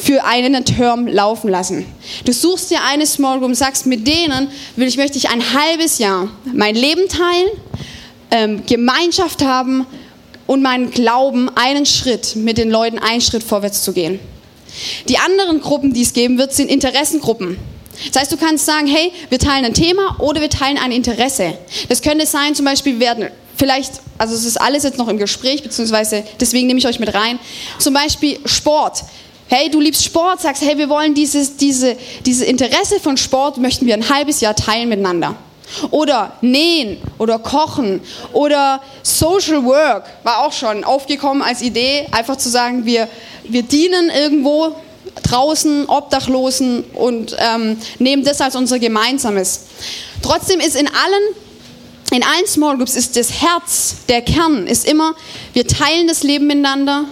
für 0.00 0.24
einen 0.24 0.64
Term 0.64 1.06
laufen 1.06 1.50
lassen. 1.50 1.86
Du 2.24 2.32
suchst 2.32 2.70
dir 2.70 2.78
eine 2.82 3.06
Small 3.06 3.38
Group 3.38 3.50
und 3.50 3.54
sagst, 3.54 3.86
mit 3.86 4.06
denen 4.06 4.48
will 4.76 4.88
ich, 4.88 4.96
möchte 4.96 5.18
ich 5.18 5.28
ein 5.28 5.42
halbes 5.52 5.98
Jahr 5.98 6.28
mein 6.52 6.74
Leben 6.74 7.08
teilen, 7.08 7.48
ähm, 8.30 8.62
Gemeinschaft 8.66 9.42
haben 9.44 9.86
und 10.46 10.62
meinen 10.62 10.90
Glauben 10.90 11.48
einen 11.54 11.86
Schritt 11.86 12.36
mit 12.36 12.58
den 12.58 12.70
Leuten 12.70 12.98
einen 12.98 13.20
Schritt 13.20 13.42
vorwärts 13.42 13.82
zu 13.82 13.92
gehen. 13.92 14.18
Die 15.08 15.18
anderen 15.18 15.60
Gruppen, 15.60 15.92
die 15.92 16.02
es 16.02 16.12
geben 16.12 16.38
wird, 16.38 16.52
sind 16.52 16.70
Interessengruppen. 16.70 17.58
Das 18.12 18.22
heißt, 18.22 18.32
du 18.32 18.36
kannst 18.36 18.66
sagen, 18.66 18.86
hey, 18.86 19.12
wir 19.28 19.38
teilen 19.38 19.64
ein 19.64 19.74
Thema 19.74 20.16
oder 20.18 20.40
wir 20.40 20.48
teilen 20.48 20.78
ein 20.78 20.92
Interesse. 20.92 21.54
Das 21.88 22.02
könnte 22.02 22.26
sein, 22.26 22.54
zum 22.54 22.64
Beispiel 22.64 22.98
werden 22.98 23.28
vielleicht, 23.56 23.92
also 24.16 24.34
es 24.34 24.44
ist 24.46 24.60
alles 24.60 24.84
jetzt 24.84 24.96
noch 24.96 25.08
im 25.08 25.18
Gespräch, 25.18 25.62
beziehungsweise 25.62 26.24
deswegen 26.40 26.66
nehme 26.66 26.78
ich 26.78 26.86
euch 26.86 26.98
mit 26.98 27.12
rein. 27.12 27.38
Zum 27.78 27.92
Beispiel 27.92 28.38
Sport 28.46 29.04
hey, 29.50 29.68
du 29.68 29.80
liebst 29.80 30.04
Sport, 30.04 30.40
sagst, 30.40 30.62
hey, 30.62 30.78
wir 30.78 30.88
wollen 30.88 31.12
dieses, 31.12 31.56
diese, 31.56 31.96
dieses 32.24 32.46
Interesse 32.46 33.00
von 33.00 33.16
Sport, 33.16 33.58
möchten 33.58 33.84
wir 33.84 33.94
ein 33.94 34.08
halbes 34.08 34.40
Jahr 34.40 34.54
teilen 34.54 34.88
miteinander. 34.88 35.34
Oder 35.90 36.32
nähen 36.40 36.98
oder 37.18 37.38
kochen 37.38 38.00
oder 38.32 38.80
Social 39.02 39.64
Work 39.64 40.04
war 40.24 40.46
auch 40.46 40.52
schon 40.52 40.82
aufgekommen 40.84 41.42
als 41.42 41.62
Idee, 41.62 42.06
einfach 42.12 42.36
zu 42.36 42.48
sagen, 42.48 42.86
wir, 42.86 43.08
wir 43.44 43.62
dienen 43.62 44.10
irgendwo 44.10 44.74
draußen, 45.22 45.88
Obdachlosen 45.88 46.84
und 46.94 47.36
ähm, 47.38 47.76
nehmen 47.98 48.24
das 48.24 48.40
als 48.40 48.54
unser 48.54 48.78
Gemeinsames. 48.78 49.66
Trotzdem 50.22 50.60
ist 50.60 50.76
in 50.76 50.86
allen 50.86 51.34
in 52.12 52.24
allen 52.24 52.46
Small 52.46 52.76
Groups 52.76 52.96
ist 52.96 53.16
das 53.16 53.40
Herz, 53.40 53.94
der 54.08 54.22
Kern 54.22 54.66
ist 54.66 54.84
immer, 54.84 55.14
wir 55.52 55.64
teilen 55.64 56.08
das 56.08 56.24
Leben 56.24 56.48
miteinander 56.48 57.04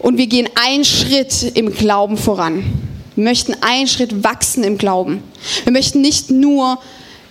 und 0.00 0.16
wir 0.18 0.26
gehen 0.26 0.48
einen 0.54 0.84
Schritt 0.84 1.52
im 1.54 1.72
Glauben 1.72 2.16
voran. 2.16 2.64
Wir 3.16 3.24
möchten 3.24 3.54
einen 3.60 3.86
Schritt 3.86 4.24
wachsen 4.24 4.64
im 4.64 4.78
Glauben. 4.78 5.22
Wir 5.64 5.72
möchten 5.72 6.00
nicht 6.00 6.30
nur 6.30 6.78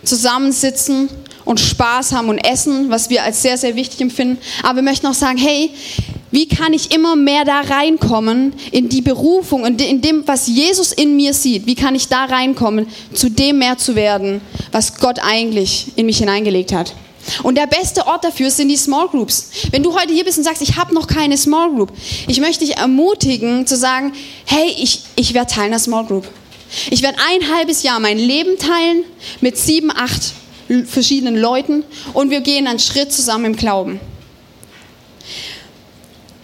zusammensitzen 0.04 1.10
und 1.46 1.60
Spaß 1.60 2.12
haben 2.12 2.30
und 2.30 2.38
essen, 2.38 2.90
was 2.90 3.10
wir 3.10 3.24
als 3.24 3.42
sehr, 3.42 3.58
sehr 3.58 3.76
wichtig 3.76 4.02
empfinden, 4.02 4.38
aber 4.62 4.78
wir 4.78 4.84
möchten 4.84 5.08
auch 5.08 5.14
sagen, 5.14 5.38
hey, 5.38 5.72
wie 6.32 6.48
kann 6.48 6.74
ich 6.74 6.94
immer 6.94 7.16
mehr 7.16 7.44
da 7.44 7.62
reinkommen 7.62 8.54
in 8.72 8.88
die 8.88 9.02
Berufung, 9.02 9.66
in 9.66 10.02
dem, 10.02 10.28
was 10.28 10.48
Jesus 10.48 10.92
in 10.92 11.16
mir 11.16 11.34
sieht? 11.34 11.66
Wie 11.66 11.74
kann 11.74 11.96
ich 11.96 12.08
da 12.08 12.26
reinkommen, 12.26 12.86
zu 13.14 13.30
dem 13.32 13.58
mehr 13.58 13.80
zu 13.80 13.96
werden, 13.96 14.42
was 14.72 15.00
Gott 15.00 15.18
eigentlich 15.24 15.88
in 15.96 16.06
mich 16.06 16.20
hineingelegt 16.20 16.72
hat? 16.72 16.94
Und 17.44 17.56
der 17.56 17.68
beste 17.68 18.06
Ort 18.08 18.24
dafür 18.24 18.50
sind 18.50 18.70
die 18.70 18.78
Small 18.78 19.08
Groups. 19.08 19.50
Wenn 19.72 19.84
du 19.84 19.94
heute 19.94 20.14
hier 20.14 20.24
bist 20.24 20.38
und 20.38 20.44
sagst, 20.44 20.62
ich 20.62 20.78
habe 20.78 20.94
noch 20.94 21.08
keine 21.08 21.38
Small 21.38 21.70
Group, 21.72 21.92
ich 22.28 22.40
möchte 22.40 22.66
dich 22.66 22.78
ermutigen 22.78 23.68
zu 23.68 23.78
sagen, 23.78 24.14
hey, 24.46 24.74
ich, 24.78 25.02
ich 25.16 25.34
werde 25.34 25.54
Teil 25.54 25.66
einer 25.66 25.80
Small 25.80 26.06
Group. 26.06 26.28
Ich 26.90 27.02
werde 27.02 27.18
ein 27.32 27.54
halbes 27.54 27.84
Jahr 27.84 28.00
mein 28.00 28.18
Leben 28.18 28.58
teilen 28.58 29.04
mit 29.42 29.58
sieben, 29.58 29.92
acht 29.92 30.34
verschiedenen 30.86 31.36
Leuten 31.36 31.84
und 32.14 32.30
wir 32.30 32.42
gehen 32.42 32.68
einen 32.68 32.80
Schritt 32.80 33.12
zusammen 33.12 33.46
im 33.46 33.56
Glauben. 33.56 34.00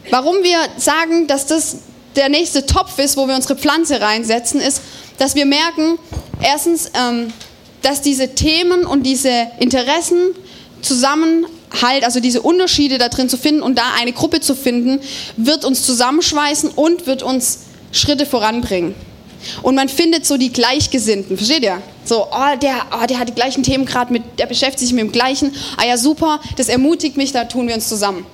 Warum 0.10 0.44
wir 0.44 0.58
sagen, 0.78 1.28
dass 1.28 1.46
das 1.46 1.78
der 2.16 2.30
nächste 2.30 2.66
Topf 2.66 2.98
ist, 3.00 3.18
wo 3.18 3.28
wir 3.28 3.36
unsere 3.36 3.56
Pflanze 3.56 4.02
reinsetzen, 4.02 4.62
ist, 4.62 4.82
dass 5.18 5.36
wir 5.36 5.46
merken, 5.46 5.98
erstens, 6.42 6.92
ähm, 6.94 7.34
dass 7.82 8.02
diese 8.02 8.34
Themen 8.34 8.86
und 8.86 9.04
diese 9.04 9.48
Interessen 9.60 10.34
Zusammenhalt, 10.86 12.04
also 12.04 12.20
diese 12.20 12.42
Unterschiede 12.42 12.98
da 12.98 13.10
drin 13.10 13.28
zu 13.28 13.38
finden 13.38 13.62
und 13.62 13.78
da 13.78 13.84
eine 14.00 14.14
Gruppe 14.14 14.40
zu 14.40 14.56
finden, 14.56 15.00
wird 15.36 15.66
uns 15.66 15.84
zusammenschweißen 15.84 16.70
und 16.70 17.08
wird 17.08 17.24
uns 17.24 17.60
Schritte 17.92 18.26
voranbringen. 18.26 18.94
Und 19.62 19.76
man 19.76 19.90
findet 19.90 20.26
so 20.26 20.38
die 20.38 20.52
Gleichgesinnten, 20.52 21.38
versteht 21.38 21.64
ihr? 21.64 21.82
So, 22.04 22.28
oh, 22.32 22.56
der, 22.62 22.86
oh, 22.92 23.06
der 23.06 23.20
hat 23.20 23.30
die 23.30 23.34
gleichen 23.34 23.64
Themen 23.64 23.86
gerade 23.86 24.12
mit, 24.12 24.24
der 24.38 24.46
beschäftigt 24.46 24.80
sich 24.80 24.94
mit 24.94 25.04
dem 25.04 25.12
gleichen. 25.12 25.54
Ah 25.78 25.86
ja, 25.86 25.98
super, 25.98 26.40
das 26.56 26.70
ermutigt 26.70 27.18
mich, 27.18 27.32
da 27.32 27.46
tun 27.46 27.68
wir 27.68 27.76
uns 27.76 27.90
zusammen. 27.90 28.26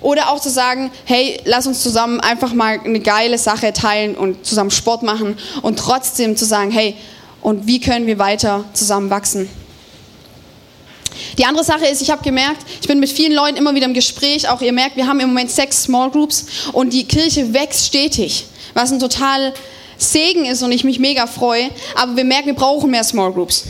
Oder 0.00 0.30
auch 0.30 0.40
zu 0.40 0.50
sagen, 0.50 0.90
hey, 1.04 1.38
lass 1.44 1.66
uns 1.66 1.82
zusammen 1.82 2.20
einfach 2.20 2.52
mal 2.52 2.80
eine 2.84 3.00
geile 3.00 3.38
Sache 3.38 3.72
teilen 3.72 4.16
und 4.16 4.44
zusammen 4.44 4.70
Sport 4.70 5.02
machen 5.02 5.36
und 5.62 5.78
trotzdem 5.78 6.36
zu 6.36 6.44
sagen, 6.44 6.70
hey, 6.70 6.96
und 7.40 7.66
wie 7.66 7.80
können 7.80 8.06
wir 8.06 8.18
weiter 8.18 8.64
zusammen 8.72 9.10
wachsen? 9.10 9.48
Die 11.38 11.44
andere 11.44 11.64
Sache 11.64 11.86
ist, 11.86 12.02
ich 12.02 12.10
habe 12.10 12.22
gemerkt, 12.22 12.64
ich 12.80 12.88
bin 12.88 13.00
mit 13.00 13.10
vielen 13.10 13.32
Leuten 13.32 13.56
immer 13.56 13.74
wieder 13.74 13.86
im 13.86 13.94
Gespräch, 13.94 14.48
auch 14.48 14.60
ihr 14.60 14.72
merkt, 14.72 14.96
wir 14.96 15.06
haben 15.06 15.20
im 15.20 15.28
Moment 15.28 15.50
sechs 15.50 15.84
Small 15.84 16.10
Groups 16.10 16.46
und 16.72 16.92
die 16.92 17.04
Kirche 17.04 17.52
wächst 17.52 17.86
stetig, 17.86 18.46
was 18.74 18.92
ein 18.92 18.98
total 18.98 19.52
Segen 19.98 20.44
ist 20.44 20.62
und 20.62 20.72
ich 20.72 20.84
mich 20.84 20.98
mega 20.98 21.26
freue, 21.26 21.70
aber 21.94 22.16
wir 22.16 22.24
merken, 22.24 22.46
wir 22.46 22.54
brauchen 22.54 22.90
mehr 22.90 23.04
Small 23.04 23.32
Groups. 23.32 23.64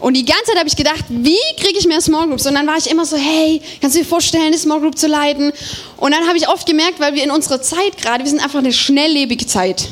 Und 0.00 0.14
die 0.14 0.24
ganze 0.24 0.44
Zeit 0.46 0.58
habe 0.58 0.68
ich 0.68 0.76
gedacht, 0.76 1.04
wie 1.08 1.38
kriege 1.58 1.78
ich 1.78 1.86
mehr 1.86 2.00
Small 2.00 2.28
Groups? 2.28 2.46
Und 2.46 2.54
dann 2.54 2.66
war 2.66 2.76
ich 2.76 2.90
immer 2.90 3.06
so, 3.06 3.16
hey, 3.16 3.62
kannst 3.80 3.96
du 3.96 4.00
dir 4.00 4.06
vorstellen, 4.06 4.44
eine 4.44 4.58
Small 4.58 4.80
Group 4.80 4.98
zu 4.98 5.06
leiten? 5.06 5.52
Und 5.96 6.12
dann 6.12 6.26
habe 6.28 6.36
ich 6.36 6.48
oft 6.48 6.66
gemerkt, 6.66 7.00
weil 7.00 7.14
wir 7.14 7.24
in 7.24 7.30
unserer 7.30 7.62
Zeit 7.62 7.96
gerade, 7.96 8.22
wir 8.22 8.30
sind 8.30 8.42
einfach 8.42 8.58
eine 8.58 8.72
schnelllebige 8.72 9.46
Zeit. 9.46 9.88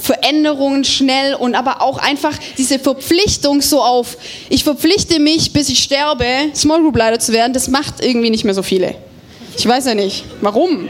Veränderungen 0.00 0.84
schnell 0.84 1.34
und 1.34 1.54
aber 1.54 1.82
auch 1.82 1.98
einfach 1.98 2.36
diese 2.58 2.78
Verpflichtung 2.78 3.60
so 3.62 3.82
auf, 3.82 4.16
ich 4.48 4.64
verpflichte 4.64 5.18
mich, 5.18 5.52
bis 5.52 5.68
ich 5.68 5.82
sterbe, 5.82 6.26
Small 6.54 6.80
Group 6.80 6.96
Leiter 6.96 7.18
zu 7.18 7.32
werden, 7.32 7.52
das 7.52 7.68
macht 7.68 8.04
irgendwie 8.04 8.30
nicht 8.30 8.44
mehr 8.44 8.54
so 8.54 8.62
viele. 8.62 8.94
Ich 9.56 9.66
weiß 9.66 9.86
ja 9.86 9.94
nicht, 9.94 10.24
warum? 10.40 10.88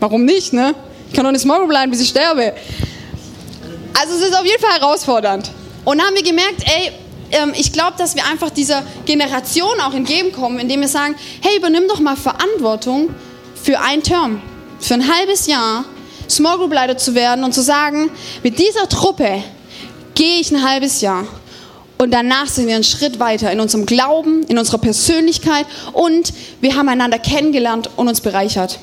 Warum 0.00 0.24
nicht, 0.24 0.52
ne? 0.52 0.74
Ich 1.08 1.14
kann 1.14 1.24
doch 1.24 1.32
nicht 1.32 1.42
Small 1.42 1.58
Group 1.58 1.72
leiten, 1.72 1.90
bis 1.90 2.00
ich 2.00 2.08
sterbe. 2.08 2.54
Also 4.00 4.14
es 4.14 4.22
ist 4.22 4.34
auf 4.34 4.46
jeden 4.46 4.60
Fall 4.60 4.80
herausfordernd. 4.80 5.50
Und 5.84 5.98
dann 5.98 6.06
haben 6.06 6.16
wir 6.16 6.22
gemerkt, 6.22 6.62
ey, 6.64 6.92
ähm, 7.32 7.52
ich 7.54 7.72
glaube, 7.72 7.94
dass 7.98 8.14
wir 8.14 8.24
einfach 8.26 8.50
dieser 8.50 8.82
Generation 9.04 9.80
auch 9.80 9.94
entgegenkommen, 9.94 10.58
indem 10.58 10.80
wir 10.80 10.88
sagen, 10.88 11.14
hey, 11.42 11.58
übernimm 11.58 11.86
doch 11.88 12.00
mal 12.00 12.16
Verantwortung 12.16 13.10
für 13.62 13.78
ein 13.80 14.02
Term, 14.02 14.40
für 14.80 14.94
ein 14.94 15.12
halbes 15.12 15.46
Jahr 15.46 15.84
Small 16.30 16.58
Group 16.58 16.72
Leiter 16.72 16.96
zu 16.96 17.14
werden 17.14 17.44
und 17.44 17.52
zu 17.52 17.62
sagen, 17.62 18.10
mit 18.42 18.58
dieser 18.58 18.88
Truppe 18.88 19.42
gehe 20.14 20.40
ich 20.40 20.50
ein 20.50 20.62
halbes 20.62 21.00
Jahr. 21.00 21.26
Und 21.98 22.12
danach 22.12 22.46
sind 22.46 22.66
wir 22.66 22.76
einen 22.76 22.84
Schritt 22.84 23.18
weiter 23.18 23.52
in 23.52 23.60
unserem 23.60 23.84
Glauben, 23.84 24.44
in 24.44 24.56
unserer 24.56 24.78
Persönlichkeit 24.78 25.66
und 25.92 26.32
wir 26.62 26.74
haben 26.74 26.88
einander 26.88 27.18
kennengelernt 27.18 27.90
und 27.96 28.08
uns 28.08 28.22
bereichert. 28.22 28.78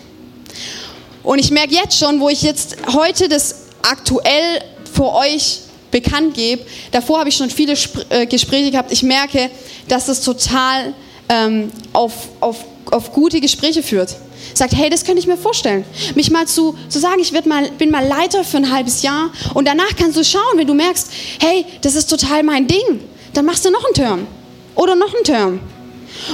Und 1.24 1.40
ich 1.40 1.50
merke 1.50 1.74
jetzt 1.74 1.98
schon, 1.98 2.20
wo 2.20 2.30
ich 2.30 2.44
jetzt 2.44 2.78
heute 2.94 3.28
das 3.28 3.64
aktuell 3.82 4.62
vor 4.94 5.16
euch 5.16 5.62
bekannt 5.90 6.36
gebe, 6.36 6.64
davor 6.92 7.20
habe 7.20 7.30
ich 7.30 7.38
schon 7.38 7.50
viele 7.50 7.74
äh, 8.10 8.28
Gespräche 8.28 8.70
gehabt, 8.70 8.92
ich 8.92 9.02
merke, 9.02 9.50
dass 9.88 10.06
das 10.06 10.22
total 10.22 10.94
ähm, 11.30 11.72
auf, 11.94 12.14
auf, 12.40 12.66
auf 12.92 13.14
gute 13.14 13.42
Gespräche 13.42 13.82
führt 13.82 14.16
sagt, 14.54 14.76
hey, 14.76 14.90
das 14.90 15.06
könnte 15.06 15.20
ich 15.20 15.28
mir 15.28 15.38
vorstellen. 15.38 15.86
Mich 16.16 16.32
mal 16.32 16.48
zu, 16.48 16.76
zu 16.90 17.00
sagen, 17.00 17.20
ich 17.20 17.32
mal, 17.46 17.70
bin 17.78 17.92
mal 17.92 18.06
Leiter 18.06 18.44
für 18.44 18.58
ein 18.58 18.72
halbes 18.72 19.02
Jahr 19.02 19.32
und 19.54 19.68
danach 19.68 19.96
kannst 19.98 20.18
du 20.18 20.24
schauen, 20.24 20.58
wenn 20.58 20.68
du 20.68 20.74
merkst, 20.74 21.12
hey, 21.40 21.66
das 21.82 21.96
ist 21.96 22.10
total 22.10 22.44
mein 22.44 22.68
Ding, 22.68 23.02
dann 23.34 23.46
machst 23.46 23.66
du 23.66 23.72
noch 23.72 23.84
einen 23.86 23.94
Term 23.94 24.28
oder 24.76 24.96
noch 24.96 25.14
einen 25.14 25.24
Term. 25.24 25.60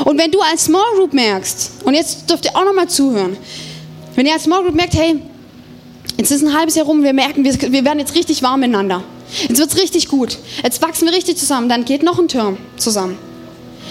Und 0.05 0.17
wenn 0.17 0.31
du 0.31 0.39
als 0.39 0.65
Small 0.65 0.95
Group 0.95 1.13
merkst, 1.13 1.71
und 1.83 1.93
jetzt 1.93 2.29
dürft 2.29 2.45
ihr 2.45 2.55
auch 2.55 2.65
noch 2.65 2.73
mal 2.73 2.87
zuhören, 2.87 3.37
wenn 4.15 4.25
ihr 4.25 4.33
als 4.33 4.43
Small 4.43 4.63
Group 4.63 4.75
merkt, 4.75 4.93
hey, 4.95 5.19
jetzt 6.17 6.31
ist 6.31 6.43
ein 6.43 6.53
halbes 6.57 6.75
Jahr 6.75 6.85
rum, 6.85 7.03
wir 7.03 7.13
merken, 7.13 7.43
wir, 7.43 7.71
wir 7.71 7.85
werden 7.85 7.99
jetzt 7.99 8.15
richtig 8.15 8.41
warm 8.43 8.61
miteinander. 8.61 9.03
Jetzt 9.47 9.57
wird 9.57 9.71
es 9.71 9.77
richtig 9.77 10.07
gut. 10.09 10.37
Jetzt 10.63 10.81
wachsen 10.81 11.07
wir 11.07 11.13
richtig 11.13 11.37
zusammen. 11.37 11.67
Dann 11.67 11.85
geht 11.85 12.03
noch 12.03 12.19
ein 12.19 12.27
Term 12.27 12.57
zusammen. 12.77 13.17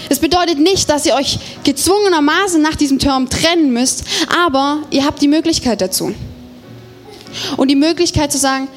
Das 0.09 0.19
bedeutet 0.19 0.59
nicht, 0.59 0.89
dass 0.89 1.05
ihr 1.05 1.15
euch 1.15 1.39
gezwungenermaßen 1.63 2.61
nach 2.61 2.75
diesem 2.75 2.99
Term 2.99 3.29
trennen 3.29 3.71
müsst, 3.71 4.03
aber 4.45 4.79
ihr 4.91 5.05
habt 5.05 5.21
die 5.21 5.27
Möglichkeit 5.27 5.81
dazu. 5.81 6.13
Und 7.57 7.69
die 7.69 7.75
Möglichkeit 7.75 8.31
zu 8.31 8.37
sagen, 8.37 8.67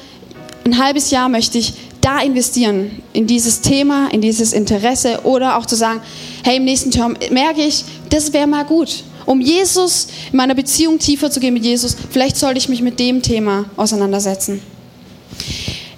ein 0.65 0.77
halbes 0.77 1.11
Jahr 1.11 1.29
möchte 1.29 1.57
ich 1.57 1.73
da 2.01 2.19
investieren, 2.21 3.03
in 3.13 3.27
dieses 3.27 3.61
Thema, 3.61 4.09
in 4.11 4.21
dieses 4.21 4.53
Interesse 4.53 5.21
oder 5.23 5.57
auch 5.57 5.65
zu 5.65 5.75
sagen, 5.75 6.01
hey, 6.43 6.57
im 6.57 6.65
nächsten 6.65 6.91
Term 6.91 7.17
merke 7.31 7.61
ich, 7.61 7.83
das 8.09 8.31
wäre 8.33 8.47
mal 8.47 8.65
gut. 8.65 9.03
Um 9.25 9.41
Jesus, 9.41 10.07
in 10.31 10.37
meiner 10.37 10.55
Beziehung 10.55 10.99
tiefer 10.99 11.29
zu 11.29 11.41
gehen 11.41 11.53
mit 11.53 11.65
Jesus, 11.65 11.97
vielleicht 12.09 12.37
sollte 12.37 12.59
ich 12.59 12.69
mich 12.69 12.81
mit 12.81 12.99
dem 12.99 13.21
Thema 13.21 13.65
auseinandersetzen. 13.75 14.61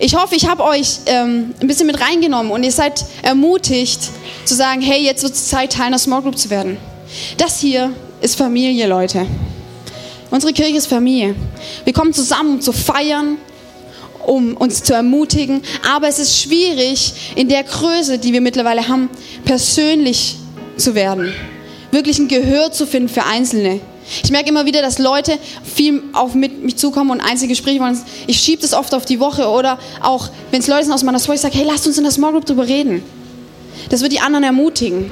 Ich 0.01 0.15
hoffe, 0.15 0.33
ich 0.33 0.47
habe 0.47 0.63
euch 0.63 0.99
ähm, 1.07 1.53
ein 1.59 1.67
bisschen 1.67 1.85
mit 1.85 1.99
reingenommen 1.99 2.53
und 2.53 2.63
ihr 2.63 2.71
seid 2.71 3.03
ermutigt 3.21 3.99
zu 4.45 4.55
sagen, 4.55 4.79
hey, 4.79 5.03
jetzt 5.03 5.23
wird 5.23 5.33
es 5.33 5.49
Zeit, 5.49 5.73
Teil 5.73 5.87
einer 5.87 5.99
Small 5.99 6.21
Group 6.21 6.37
zu 6.37 6.49
werden. 6.49 6.77
Das 7.37 7.59
hier 7.59 7.91
ist 8.21 8.37
Familie, 8.37 8.87
Leute. 8.87 9.25
Unsere 10.31 10.53
Kirche 10.53 10.77
ist 10.77 10.87
Familie. 10.87 11.35
Wir 11.83 11.91
kommen 11.91 12.13
zusammen, 12.13 12.53
um 12.53 12.61
zu 12.61 12.71
feiern, 12.71 13.39
um 14.25 14.55
uns 14.55 14.83
zu 14.83 14.93
ermutigen. 14.93 15.63
Aber 15.93 16.07
es 16.07 16.17
ist 16.17 16.39
schwierig, 16.39 17.33
in 17.35 17.49
der 17.49 17.63
Größe, 17.63 18.19
die 18.19 18.31
wir 18.31 18.39
mittlerweile 18.39 18.87
haben, 18.87 19.09
persönlich 19.43 20.37
zu 20.77 20.95
werden. 20.95 21.33
Wirklich 21.91 22.19
ein 22.19 22.29
Gehör 22.29 22.71
zu 22.71 22.87
finden 22.87 23.09
für 23.09 23.25
Einzelne. 23.25 23.81
Ich 24.23 24.31
merke 24.31 24.49
immer 24.49 24.65
wieder, 24.65 24.81
dass 24.81 24.99
Leute 24.99 25.37
viel 25.63 26.03
auf 26.13 26.33
mit 26.33 26.63
mich 26.63 26.77
zukommen 26.77 27.11
und 27.11 27.21
einzelne 27.21 27.49
Gespräche 27.49 27.79
wollen. 27.79 27.99
Ich 28.27 28.39
schiebe 28.39 28.61
das 28.61 28.73
oft 28.73 28.93
auf 28.93 29.05
die 29.05 29.19
Woche 29.19 29.47
oder 29.47 29.79
auch, 30.01 30.29
wenn 30.51 30.61
es 30.61 30.67
Leute 30.67 30.85
sind 30.85 30.93
aus 30.93 31.03
meiner 31.03 31.19
Story, 31.19 31.35
ich 31.35 31.41
sage, 31.41 31.57
hey, 31.57 31.65
lasst 31.65 31.87
uns 31.87 31.97
in 31.97 32.03
der 32.03 32.11
Small 32.11 32.31
Group 32.31 32.45
drüber 32.45 32.67
reden. 32.67 33.03
Das 33.89 34.01
wird 34.01 34.11
die 34.11 34.19
anderen 34.19 34.43
ermutigen. 34.43 35.09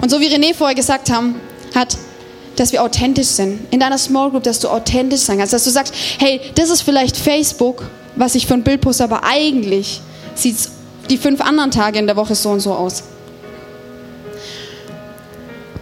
Und 0.00 0.10
so 0.10 0.20
wie 0.20 0.28
René 0.28 0.54
vorher 0.54 0.74
gesagt 0.74 1.10
haben, 1.10 1.40
hat, 1.74 1.96
dass 2.56 2.72
wir 2.72 2.82
authentisch 2.82 3.28
sind. 3.28 3.60
In 3.70 3.80
deiner 3.80 3.98
Small 3.98 4.30
Group, 4.30 4.42
dass 4.42 4.60
du 4.60 4.68
authentisch 4.68 5.20
sein 5.20 5.38
kannst. 5.38 5.52
Dass 5.52 5.64
du 5.64 5.70
sagst, 5.70 5.94
hey, 6.18 6.40
das 6.54 6.70
ist 6.70 6.82
vielleicht 6.82 7.16
Facebook, 7.16 7.88
was 8.16 8.34
ich 8.34 8.46
für 8.46 8.54
ein 8.54 8.62
Bild 8.62 8.80
poste, 8.80 9.04
aber 9.04 9.24
eigentlich 9.24 10.00
sieht 10.34 10.56
es 10.56 10.70
die 11.08 11.16
fünf 11.16 11.40
anderen 11.40 11.70
Tage 11.70 11.98
in 11.98 12.06
der 12.06 12.16
Woche 12.16 12.34
so 12.34 12.50
und 12.50 12.60
so 12.60 12.72
aus. 12.72 13.02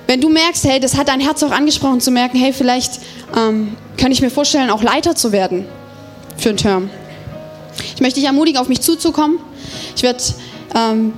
Wenn 0.08 0.22
du 0.22 0.30
merkst, 0.30 0.64
hey, 0.64 0.80
das 0.80 0.96
hat 0.96 1.08
dein 1.08 1.20
Herz 1.20 1.42
auch 1.42 1.50
angesprochen, 1.50 2.00
zu 2.00 2.10
merken, 2.10 2.38
hey, 2.38 2.54
vielleicht 2.54 2.92
ähm, 3.36 3.76
kann 3.98 4.10
ich 4.10 4.22
mir 4.22 4.30
vorstellen, 4.30 4.70
auch 4.70 4.82
Leiter 4.82 5.14
zu 5.14 5.32
werden 5.32 5.66
für 6.38 6.48
einen 6.48 6.56
Term. 6.56 6.90
Ich 7.94 8.00
möchte 8.00 8.18
dich 8.18 8.24
ermutigen, 8.24 8.58
auf 8.58 8.68
mich 8.68 8.80
zuzukommen. 8.80 9.38
Ich 9.94 10.02
werde 10.02 10.24
ähm, 10.74 11.12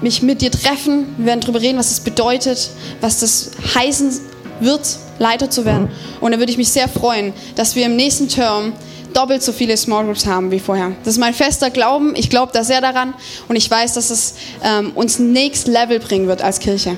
mich 0.00 0.22
mit 0.22 0.40
dir 0.40 0.50
treffen. 0.50 1.14
Wir 1.18 1.26
werden 1.26 1.40
darüber 1.42 1.60
reden, 1.60 1.76
was 1.76 1.90
das 1.90 2.00
bedeutet, 2.00 2.70
was 3.02 3.20
das 3.20 3.50
heißen 3.74 4.18
wird, 4.60 4.88
Leiter 5.18 5.50
zu 5.50 5.66
werden. 5.66 5.90
Und 6.22 6.32
da 6.32 6.38
würde 6.38 6.50
ich 6.50 6.56
mich 6.56 6.70
sehr 6.70 6.88
freuen, 6.88 7.34
dass 7.56 7.76
wir 7.76 7.84
im 7.84 7.94
nächsten 7.94 8.28
Term 8.28 8.72
doppelt 9.12 9.42
so 9.42 9.52
viele 9.52 9.76
Small 9.76 10.06
Groups 10.06 10.24
haben 10.24 10.50
wie 10.50 10.60
vorher. 10.60 10.92
Das 11.04 11.12
ist 11.12 11.20
mein 11.20 11.34
fester 11.34 11.68
Glauben. 11.68 12.14
Ich 12.16 12.30
glaube 12.30 12.52
da 12.54 12.64
sehr 12.64 12.80
daran 12.80 13.12
und 13.48 13.56
ich 13.56 13.70
weiß, 13.70 13.92
dass 13.92 14.08
es 14.08 14.36
ähm, 14.64 14.92
uns 14.94 15.18
next 15.18 15.68
Level 15.68 15.98
bringen 15.98 16.26
wird 16.26 16.40
als 16.40 16.58
Kirche. 16.58 16.96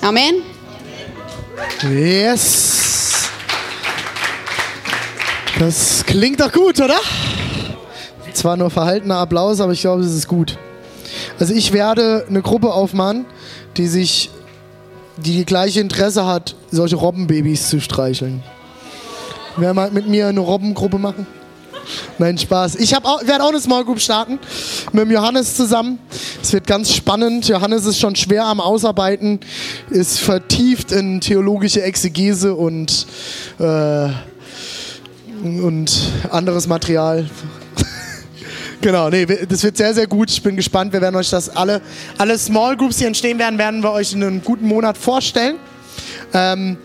Amen. 0.00 0.42
Yes. 1.82 3.28
Das 5.58 6.04
klingt 6.04 6.40
doch 6.40 6.52
gut, 6.52 6.80
oder? 6.80 6.98
Zwar 8.32 8.56
nur 8.56 8.70
verhaltener 8.70 9.18
Applaus, 9.18 9.60
aber 9.60 9.72
ich 9.72 9.80
glaube, 9.80 10.02
es 10.02 10.12
ist 10.12 10.26
gut. 10.26 10.58
Also 11.38 11.54
ich 11.54 11.72
werde 11.72 12.26
eine 12.28 12.42
Gruppe 12.42 12.72
aufmachen, 12.72 13.24
die 13.76 13.86
sich, 13.86 14.30
die 15.16 15.36
die 15.36 15.44
gleiche 15.44 15.80
Interesse 15.80 16.26
hat, 16.26 16.56
solche 16.70 16.96
Robbenbabys 16.96 17.68
zu 17.68 17.80
streicheln. 17.80 18.42
Wer 19.56 19.72
mal 19.72 19.90
mit 19.90 20.08
mir 20.08 20.26
eine 20.26 20.40
Robbengruppe 20.40 20.98
machen? 20.98 21.26
Nein, 22.18 22.38
Spaß. 22.38 22.76
Ich 22.76 22.96
auch, 22.96 23.26
werde 23.26 23.44
auch 23.44 23.48
eine 23.48 23.60
Small 23.60 23.84
Group 23.84 24.00
starten 24.00 24.38
mit 24.92 25.04
dem 25.04 25.10
Johannes 25.10 25.56
zusammen. 25.56 25.98
Es 26.42 26.52
wird 26.52 26.66
ganz 26.66 26.94
spannend. 26.94 27.48
Johannes 27.48 27.86
ist 27.86 27.98
schon 27.98 28.16
schwer 28.16 28.44
am 28.44 28.60
Ausarbeiten, 28.60 29.40
ist 29.90 30.20
vertieft 30.20 30.92
in 30.92 31.20
theologische 31.20 31.82
Exegese 31.82 32.54
und, 32.54 33.06
äh, 33.58 34.08
und 35.42 36.12
anderes 36.30 36.66
Material. 36.66 37.28
genau, 38.80 39.10
nee, 39.10 39.26
das 39.26 39.62
wird 39.62 39.76
sehr, 39.76 39.94
sehr 39.94 40.06
gut. 40.06 40.30
Ich 40.30 40.42
bin 40.42 40.56
gespannt. 40.56 40.92
Wir 40.92 41.00
werden 41.00 41.16
euch 41.16 41.30
das 41.30 41.48
alle, 41.48 41.80
alle 42.18 42.38
Small 42.38 42.76
Groups, 42.76 42.98
die 42.98 43.04
entstehen 43.04 43.38
werden, 43.38 43.58
werden 43.58 43.82
wir 43.82 43.92
euch 43.92 44.12
in 44.12 44.22
einem 44.22 44.42
guten 44.42 44.66
Monat 44.66 44.96
vorstellen. 44.96 45.56
Ähm, 46.32 46.78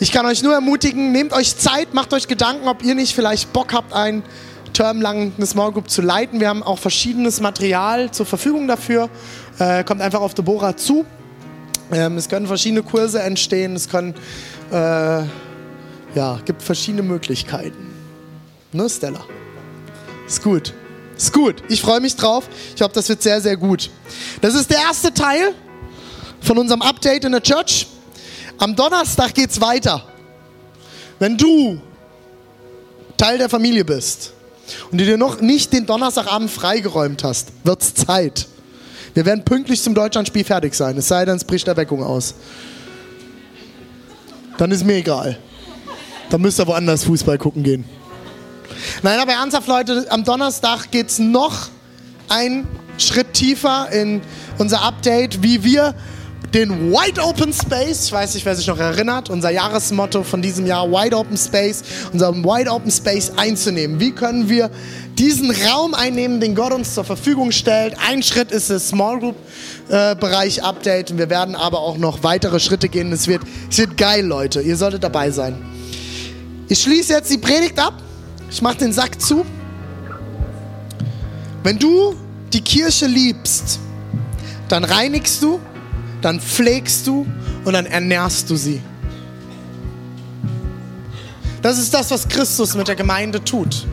ich 0.00 0.12
kann 0.12 0.26
euch 0.26 0.42
nur 0.42 0.54
ermutigen, 0.54 1.12
nehmt 1.12 1.32
euch 1.32 1.56
Zeit, 1.56 1.94
macht 1.94 2.12
euch 2.12 2.28
Gedanken, 2.28 2.68
ob 2.68 2.82
ihr 2.82 2.94
nicht 2.94 3.14
vielleicht 3.14 3.52
Bock 3.52 3.72
habt, 3.72 3.92
einen 3.92 4.22
Term 4.72 5.00
lang 5.00 5.32
eine 5.36 5.46
Small 5.46 5.72
Group 5.72 5.88
zu 5.88 6.02
leiten. 6.02 6.40
Wir 6.40 6.48
haben 6.48 6.62
auch 6.62 6.78
verschiedenes 6.78 7.40
Material 7.40 8.10
zur 8.10 8.26
Verfügung 8.26 8.66
dafür. 8.66 9.08
Äh, 9.58 9.84
kommt 9.84 10.00
einfach 10.00 10.20
auf 10.20 10.34
Deborah 10.34 10.76
zu. 10.76 11.06
Ähm, 11.92 12.16
es 12.16 12.28
können 12.28 12.46
verschiedene 12.46 12.82
Kurse 12.82 13.22
entstehen, 13.22 13.76
es 13.76 13.88
können, 13.88 14.14
äh, 14.72 14.74
ja, 14.74 16.40
gibt 16.44 16.62
verschiedene 16.62 17.02
Möglichkeiten. 17.02 17.92
Ne, 18.72 18.88
Stella? 18.88 19.24
Ist 20.26 20.42
gut. 20.42 20.74
Ist 21.16 21.32
gut. 21.32 21.62
Ich 21.68 21.80
freue 21.80 22.00
mich 22.00 22.16
drauf. 22.16 22.48
Ich 22.70 22.76
glaube, 22.76 22.94
das 22.94 23.08
wird 23.08 23.22
sehr, 23.22 23.40
sehr 23.40 23.56
gut. 23.56 23.90
Das 24.40 24.54
ist 24.54 24.70
der 24.70 24.78
erste 24.78 25.14
Teil 25.14 25.54
von 26.40 26.58
unserem 26.58 26.82
Update 26.82 27.24
in 27.24 27.32
der 27.32 27.42
Church. 27.42 27.86
Am 28.58 28.76
Donnerstag 28.76 29.34
geht 29.34 29.50
es 29.50 29.60
weiter. 29.60 30.04
Wenn 31.18 31.36
du 31.36 31.80
Teil 33.16 33.38
der 33.38 33.48
Familie 33.48 33.84
bist 33.84 34.32
und 34.90 35.00
du 35.00 35.04
dir 35.04 35.16
noch 35.16 35.40
nicht 35.40 35.72
den 35.72 35.86
Donnerstagabend 35.86 36.50
freigeräumt 36.50 37.24
hast, 37.24 37.52
wird 37.64 37.82
es 37.82 37.94
Zeit. 37.94 38.46
Wir 39.14 39.24
werden 39.24 39.44
pünktlich 39.44 39.82
zum 39.82 39.94
Deutschlandspiel 39.94 40.44
fertig 40.44 40.74
sein, 40.74 40.96
es 40.98 41.08
sei 41.08 41.24
denn, 41.24 41.36
es 41.36 41.44
bricht 41.44 41.68
Erweckung 41.68 42.02
aus. 42.02 42.34
Dann 44.58 44.70
ist 44.70 44.84
mir 44.84 44.96
egal. 44.96 45.38
Dann 46.30 46.40
müsst 46.40 46.58
ihr 46.58 46.66
woanders 46.66 47.04
Fußball 47.04 47.38
gucken 47.38 47.62
gehen. 47.62 47.84
Nein, 49.02 49.18
aber 49.20 49.32
ernsthaft, 49.32 49.68
Leute, 49.68 50.06
am 50.10 50.24
Donnerstag 50.24 50.90
geht 50.90 51.08
es 51.08 51.18
noch 51.18 51.68
einen 52.28 52.66
Schritt 52.98 53.34
tiefer 53.34 53.90
in 53.90 54.20
unser 54.58 54.82
Update, 54.82 55.42
wie 55.42 55.62
wir 55.62 55.94
den 56.54 56.92
Wide 56.92 57.20
Open 57.20 57.52
Space. 57.52 58.06
Ich 58.06 58.12
weiß 58.12 58.34
nicht, 58.34 58.46
wer 58.46 58.54
sich 58.54 58.68
noch 58.68 58.78
erinnert. 58.78 59.28
Unser 59.28 59.50
Jahresmotto 59.50 60.22
von 60.22 60.40
diesem 60.40 60.66
Jahr, 60.66 60.88
Wide 60.88 61.16
Open 61.16 61.36
Space, 61.36 61.82
unser 62.12 62.32
Wide 62.32 62.70
Open 62.70 62.92
Space 62.92 63.32
einzunehmen. 63.36 63.98
Wie 63.98 64.12
können 64.12 64.48
wir 64.48 64.70
diesen 65.18 65.50
Raum 65.50 65.94
einnehmen, 65.94 66.38
den 66.38 66.54
Gott 66.54 66.72
uns 66.72 66.94
zur 66.94 67.02
Verfügung 67.02 67.50
stellt? 67.50 67.96
Ein 68.08 68.22
Schritt 68.22 68.52
ist 68.52 68.70
das 68.70 68.88
Small 68.88 69.18
Group 69.18 69.34
äh, 69.88 70.14
Bereich 70.14 70.62
Update. 70.62 71.18
Wir 71.18 71.28
werden 71.28 71.56
aber 71.56 71.80
auch 71.80 71.98
noch 71.98 72.22
weitere 72.22 72.60
Schritte 72.60 72.88
gehen. 72.88 73.10
Es 73.12 73.26
wird, 73.26 73.42
es 73.68 73.78
wird 73.78 73.96
geil, 73.96 74.24
Leute. 74.24 74.60
Ihr 74.60 74.76
solltet 74.76 75.02
dabei 75.02 75.32
sein. 75.32 75.60
Ich 76.68 76.80
schließe 76.80 77.14
jetzt 77.14 77.32
die 77.32 77.38
Predigt 77.38 77.80
ab. 77.80 77.94
Ich 78.48 78.62
mache 78.62 78.76
den 78.76 78.92
Sack 78.92 79.20
zu. 79.20 79.44
Wenn 81.64 81.80
du 81.80 82.14
die 82.52 82.60
Kirche 82.60 83.06
liebst, 83.06 83.80
dann 84.68 84.84
reinigst 84.84 85.42
du, 85.42 85.58
dann 86.24 86.40
pflegst 86.40 87.06
du 87.06 87.26
und 87.66 87.74
dann 87.74 87.84
ernährst 87.84 88.48
du 88.48 88.56
sie. 88.56 88.80
Das 91.60 91.78
ist 91.78 91.92
das, 91.92 92.10
was 92.10 92.28
Christus 92.28 92.74
mit 92.74 92.88
der 92.88 92.96
Gemeinde 92.96 93.44
tut. 93.44 93.86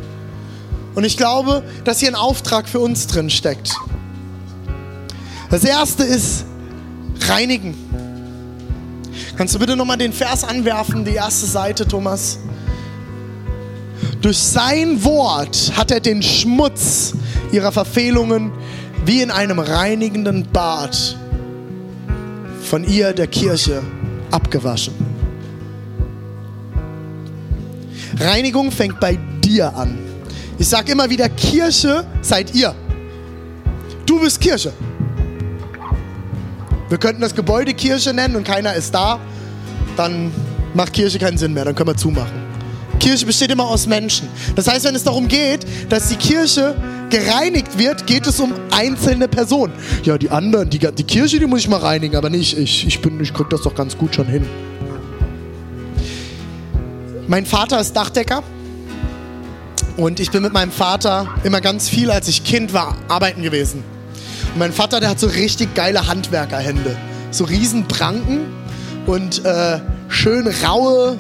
Und 0.96 1.04
ich 1.04 1.18
glaube, 1.18 1.62
dass 1.84 2.00
hier 2.00 2.08
ein 2.08 2.16
Auftrag 2.16 2.70
für 2.70 2.80
uns 2.80 3.08
drin 3.08 3.30
steckt. 3.30 3.76
Das 5.50 5.66
erste 5.66 6.04
ist 6.04 6.46
reinigen. 7.28 7.76
Kannst 9.36 9.54
du 9.56 9.60
bitte 9.60 9.76
nochmal 9.76 9.98
den 9.98 10.14
Vers 10.14 10.46
anwerfen, 10.46 11.04
die 11.04 11.16
erste 11.16 11.46
Seite, 11.46 11.86
Thomas? 11.86 12.40
Durch 14.22 14.38
sein 14.38 15.04
Wort 15.04 15.74
hat 15.76 15.92
er 15.92 16.00
den 16.00 16.24
Schmutz 16.24 17.14
ihrer 17.52 17.74
Verfehlungen 17.74 18.54
wie 19.06 19.22
in 19.22 19.32
einem 19.32 19.60
reinigenden 19.60 20.48
Bad 20.50 21.18
von 22.72 22.86
ihr, 22.86 23.12
der 23.12 23.28
Kirche, 23.28 23.84
abgewaschen. 24.32 24.94
Reinigung 28.18 28.72
fängt 28.72 28.98
bei 28.98 29.20
dir 29.44 29.76
an. 29.76 29.98
Ich 30.58 30.70
sage 30.70 30.94
immer 30.94 31.10
wieder, 31.10 31.28
Kirche 31.28 32.06
seid 32.22 32.56
ihr. 32.56 32.74
Du 34.06 34.22
bist 34.22 34.40
Kirche. 34.40 34.72
Wir 36.88 36.98
könnten 36.98 37.20
das 37.20 37.36
Gebäude 37.36 37.74
Kirche 37.74 38.14
nennen 38.14 38.38
und 38.38 38.46
keiner 38.46 38.74
ist 38.74 38.96
da. 38.96 39.20
Dann 39.98 40.32
macht 40.74 40.94
Kirche 40.94 41.20
keinen 41.20 41.38
Sinn 41.38 41.52
mehr, 41.52 41.66
dann 41.66 41.76
können 41.76 41.90
wir 41.90 41.98
zumachen. 41.98 42.42
Kirche 43.02 43.26
besteht 43.26 43.52
immer 43.52 43.68
aus 43.68 43.86
Menschen. 43.86 44.30
Das 44.56 44.70
heißt, 44.70 44.86
wenn 44.86 44.96
es 44.96 45.04
darum 45.04 45.28
geht, 45.28 45.66
dass 45.90 46.08
die 46.08 46.16
Kirche 46.16 46.74
gereinigt 47.12 47.78
wird, 47.78 48.08
geht 48.08 48.26
es 48.26 48.40
um 48.40 48.54
einzelne 48.72 49.28
Personen. 49.28 49.74
Ja, 50.04 50.18
die 50.18 50.32
anderen, 50.32 50.70
die, 50.70 50.80
die 50.80 51.04
Kirche, 51.04 51.38
die 51.38 51.46
muss 51.46 51.60
ich 51.60 51.70
mal 51.70 51.80
reinigen, 51.80 52.16
aber 52.16 52.32
nicht 52.32 52.58
ich. 52.58 52.88
Ich, 52.88 53.02
bin, 53.02 53.20
ich 53.20 53.34
krieg 53.34 53.50
das 53.52 53.62
doch 53.62 53.76
ganz 53.76 53.96
gut 53.98 54.16
schon 54.16 54.26
hin. 54.26 54.46
Mein 57.28 57.46
Vater 57.46 57.80
ist 57.80 57.94
Dachdecker 57.94 58.42
und 59.98 60.20
ich 60.20 60.32
bin 60.32 60.42
mit 60.42 60.54
meinem 60.54 60.72
Vater 60.72 61.28
immer 61.44 61.62
ganz 61.62 61.88
viel, 61.88 62.10
als 62.10 62.28
ich 62.28 62.44
Kind 62.44 62.74
war, 62.74 62.98
arbeiten 63.08 63.44
gewesen. 63.44 63.84
Und 64.54 64.60
mein 64.60 64.74
Vater, 64.74 65.00
der 65.00 65.10
hat 65.10 65.20
so 65.20 65.28
richtig 65.28 65.76
geile 65.76 66.08
Handwerkerhände. 66.08 66.98
So 67.30 67.46
riesen 67.46 67.88
Pranken 67.88 68.40
und 69.06 69.46
äh, 69.46 69.80
schön 70.10 70.48
raue, 70.66 71.18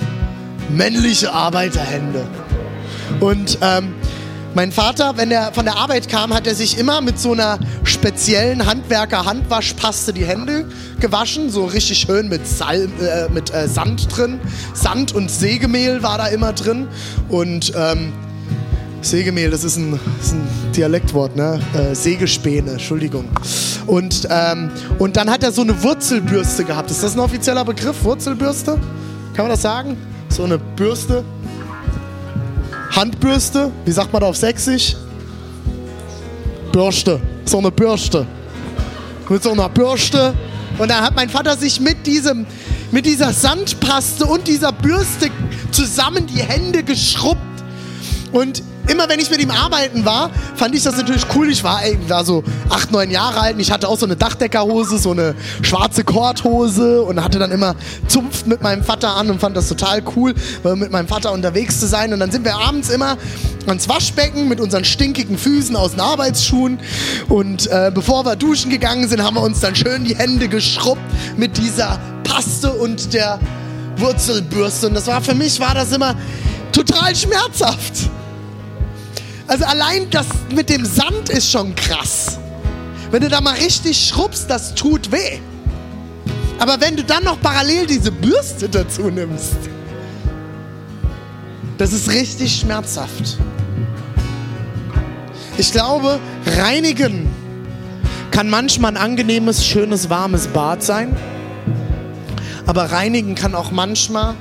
männliche 0.70 1.32
Arbeiterhände. 1.32 2.28
Und 3.20 3.58
ähm, 3.62 3.94
mein 4.54 4.72
Vater, 4.72 5.14
wenn 5.16 5.32
er 5.32 5.54
von 5.54 5.66
der 5.66 5.78
Arbeit 5.78 6.10
kam, 6.10 6.34
hat 6.34 6.46
er 6.46 6.56
sich 6.56 6.78
immer 6.78 7.02
mit 7.02 7.20
so 7.20 7.32
einer 7.32 7.60
speziellen 7.84 8.66
Handwerker-Handwaschpaste 8.66 10.14
die 10.14 10.26
Hände 10.26 10.66
gewaschen, 11.00 11.50
so 11.50 11.66
richtig 11.66 12.00
schön 12.00 12.28
mit, 12.28 12.46
Sal 12.48 12.90
äh, 13.02 13.32
mit 13.32 13.54
äh, 13.54 13.68
Sand 13.68 14.16
drin. 14.16 14.40
Sand 14.74 15.14
und 15.14 15.32
Sägemehl 15.32 16.04
war 16.04 16.18
da 16.18 16.28
immer 16.28 16.54
drin. 16.54 16.88
Und 17.30 17.72
ähm, 17.76 18.12
Sägemehl, 19.02 19.50
das 19.50 19.64
ist 19.64 19.78
ein, 19.78 20.00
ist 20.22 20.34
ein 20.34 20.48
Dialektwort, 20.76 21.36
ne? 21.36 21.60
Äh, 21.74 21.96
Sägespäne, 21.96 22.72
Entschuldigung. 22.72 23.26
Und, 23.88 24.28
ähm, 24.30 24.70
und 25.00 25.18
dann 25.18 25.30
hat 25.30 25.44
er 25.44 25.52
so 25.52 25.62
eine 25.62 25.82
Wurzelbürste 25.82 26.66
gehabt. 26.66 26.92
Ist 26.92 27.04
das 27.04 27.14
ein 27.16 27.20
offizieller 27.20 27.66
Begriff, 27.66 28.04
Wurzelbürste? 28.04 28.74
Kann 29.34 29.46
man 29.46 29.50
das 29.50 29.62
sagen? 29.62 29.98
So 30.30 30.44
eine 30.44 30.58
Bürste. 30.58 31.24
Handbürste, 32.92 33.72
wie 33.86 33.92
sagt 33.92 34.12
man 34.12 34.22
da 34.22 34.28
auf 34.28 34.38
Sächsisch? 34.38 34.96
Bürste, 36.72 37.20
so 37.46 37.58
eine 37.60 37.72
Bürste. 37.72 38.26
Mit 39.30 39.44
so 39.44 39.52
einer 39.52 39.70
Bürste. 39.70 40.34
Und 40.78 40.90
dann 40.90 41.02
hat 41.02 41.16
mein 41.16 41.30
Vater 41.30 41.56
sich 41.56 41.80
mit 41.80 42.06
diesem, 42.06 42.46
mit 42.92 43.06
dieser 43.06 43.32
Sandpaste 43.32 44.26
und 44.26 44.48
dieser 44.48 44.74
Bürste 44.74 45.30
zusammen 45.72 46.28
die 46.28 46.42
Hände 46.42 46.84
geschrubbt. 46.84 47.40
Und 48.34 48.62
immer 48.88 49.10
wenn 49.10 49.20
ich 49.20 49.30
mit 49.30 49.42
ihm 49.42 49.52
arbeiten 49.52 50.06
war, 50.06 50.30
fand 50.56 50.76
ich 50.76 50.84
das 50.84 50.98
natürlich 50.98 51.26
cool. 51.36 51.50
Ich 51.50 51.64
war, 51.64 51.84
ey, 51.84 51.98
war 52.08 52.26
so 52.26 52.44
acht, 52.70 52.92
neun 52.92 53.12
Jahre 53.12 53.40
alt 53.40 53.56
und 53.56 53.60
ich 53.60 53.72
hatte 53.72 53.88
auch 53.88 53.98
so 53.98 54.06
eine 54.06 54.16
Dachdeckerhose, 54.16 54.98
so 54.98 55.12
eine 55.12 55.36
schwarze 55.62 56.04
Korthose 56.04 57.02
und 57.04 57.24
hatte 57.24 57.40
dann 57.40 57.52
immer 57.52 57.76
Zunft 58.08 58.48
mit 58.48 58.62
meinem 58.62 58.84
Vater 58.84 59.16
an 59.16 59.30
und 59.30 59.40
fand 59.40 59.56
das 59.56 59.68
total 59.68 60.02
cool, 60.16 60.34
mit 60.76 60.92
meinem 60.92 61.08
Vater 61.08 61.32
unterwegs 61.32 61.80
zu 61.80 61.88
sein. 61.88 62.14
Und 62.14 62.20
dann 62.20 62.32
sind 62.32 62.46
wir 62.46 62.56
abends 62.56 62.90
immer 62.90 63.18
ans 63.68 63.88
Waschbecken 63.88 64.48
mit 64.48 64.60
unseren 64.60 64.86
stinkigen 64.86 65.38
Füßen 65.38 65.76
aus 65.76 65.92
den 65.92 66.02
Arbeitsschuhen. 66.02 66.80
Und 67.30 67.68
äh, 67.68 67.92
bevor 67.94 68.26
wir 68.26 68.36
duschen 68.36 68.72
gegangen 68.72 69.08
sind, 69.08 69.24
haben 69.24 69.36
wir 69.36 69.42
uns 69.42 69.60
dann 69.60 69.76
schön 69.76 70.04
die 70.04 70.16
Hände 70.16 70.48
geschrubbt 70.48 71.02
mit 71.38 71.58
dieser 71.58 72.00
Paste 72.24 72.72
und 72.72 73.14
der 73.14 73.40
Wurzelbürste. 73.98 74.88
Und 74.88 74.96
das 74.96 75.08
war 75.08 75.22
für 75.22 75.36
mich, 75.36 75.60
war 75.60 75.74
das 75.74 75.92
immer 75.92 76.16
total 76.72 77.16
schmerzhaft. 77.16 78.10
Also 79.52 79.66
allein 79.66 80.10
das 80.10 80.28
mit 80.56 80.70
dem 80.70 80.86
Sand 80.86 81.28
ist 81.28 81.52
schon 81.52 81.76
krass. 81.76 82.40
Wenn 83.12 83.22
du 83.22 83.28
da 83.28 83.42
mal 83.42 83.56
richtig 83.56 84.00
schrubbst, 84.08 84.50
das 84.50 84.76
tut 84.76 85.12
weh. 85.12 85.40
Aber 86.58 86.80
wenn 86.80 86.96
du 86.96 87.04
dann 87.04 87.26
noch 87.26 87.38
parallel 87.42 87.86
diese 87.86 88.14
Bürste 88.14 88.70
dazu 88.70 89.10
nimmst, 89.10 89.58
das 91.78 91.92
ist 91.92 92.10
richtig 92.12 92.62
schmerzhaft. 92.62 93.40
Ich 95.58 95.74
glaube, 95.74 96.22
reinigen 96.46 97.28
kann 98.32 98.50
manchmal 98.50 98.96
ein 98.96 99.04
angenehmes, 99.04 99.66
schönes, 99.66 100.10
warmes 100.10 100.48
Bad 100.48 100.82
sein. 100.82 101.14
Aber 102.68 102.86
reinigen 102.86 103.36
kann 103.36 103.54
auch 103.54 103.72
manchmal 103.72 104.34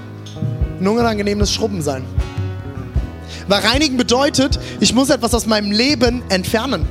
ein 0.79 0.87
unangenehmes 0.87 1.53
Schrubben 1.53 1.83
sein. 1.83 2.05
Weil 3.51 3.67
reinigen 3.67 3.97
bedeutet, 3.97 4.61
ich 4.79 4.95
muss 4.95 5.11
etwas 5.11 5.35
aus 5.35 5.45
meinem 5.45 5.73
Leben 5.73 6.23
entfernen. 6.29 6.87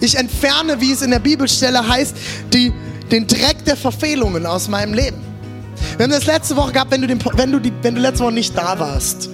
Ich 0.00 0.16
entferne, 0.16 0.80
wie 0.80 0.90
es 0.90 1.02
in 1.02 1.10
der 1.10 1.18
Bibelstelle 1.18 1.86
heißt, 1.86 2.16
die, 2.54 2.72
den 3.10 3.26
Dreck 3.26 3.62
der 3.66 3.76
Verfehlungen 3.76 4.46
aus 4.46 4.68
meinem 4.68 4.94
Leben. 4.94 5.18
Wir 5.98 6.04
haben 6.04 6.12
das 6.12 6.24
letzte 6.24 6.56
Woche 6.56 6.72
gehabt, 6.72 6.90
wenn 6.92 7.02
du, 7.02 7.06
den, 7.06 7.18
wenn 7.34 7.52
du, 7.52 7.58
die, 7.58 7.74
wenn 7.82 7.94
du 7.94 8.00
letzte 8.00 8.24
Woche 8.24 8.32
nicht 8.32 8.56
da 8.56 8.78
warst. 8.78 9.28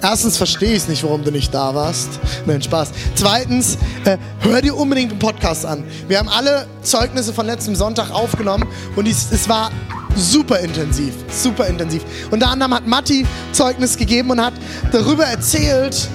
Erstens 0.00 0.38
verstehe 0.38 0.70
ich 0.70 0.78
es 0.78 0.88
nicht, 0.88 1.04
warum 1.04 1.24
du 1.24 1.30
nicht 1.30 1.52
da 1.52 1.74
warst. 1.74 2.08
Nein, 2.46 2.62
Spaß. 2.62 2.92
Zweitens, 3.14 3.76
äh, 4.06 4.16
hör 4.38 4.62
dir 4.62 4.74
unbedingt 4.74 5.12
den 5.12 5.18
Podcast 5.18 5.66
an. 5.66 5.84
Wir 6.08 6.20
haben 6.20 6.30
alle 6.30 6.68
Zeugnisse 6.80 7.34
von 7.34 7.44
letztem 7.44 7.76
Sonntag 7.76 8.10
aufgenommen 8.12 8.66
und 8.96 9.04
dies, 9.04 9.26
es 9.30 9.46
war 9.46 9.70
super 10.16 10.58
intensiv, 10.60 11.14
super 11.30 11.66
intensiv. 11.66 12.02
Unter 12.30 12.50
anderem 12.50 12.74
hat 12.74 12.86
Matti 12.86 13.26
Zeugnis 13.52 13.96
gegeben 13.96 14.30
und 14.30 14.40
hat 14.40 14.54
darüber 14.92 15.24
erzählt, 15.24 16.08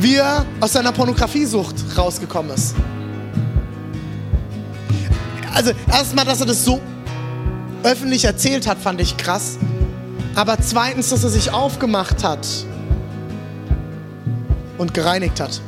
wie 0.00 0.16
er 0.16 0.46
aus 0.60 0.72
seiner 0.72 0.92
Pornografiesucht 0.92 1.76
rausgekommen 1.96 2.52
ist. 2.52 2.74
Also 5.54 5.72
erstmal, 5.90 6.24
dass 6.24 6.40
er 6.40 6.46
das 6.46 6.64
so 6.64 6.80
öffentlich 7.82 8.24
erzählt 8.24 8.66
hat, 8.66 8.78
fand 8.78 9.00
ich 9.00 9.16
krass. 9.16 9.58
Aber 10.34 10.58
zweitens, 10.60 11.10
dass 11.10 11.24
er 11.24 11.30
sich 11.30 11.52
aufgemacht 11.52 12.22
hat 12.22 12.46
und 14.78 14.94
gereinigt 14.94 15.40
hat. 15.40 15.60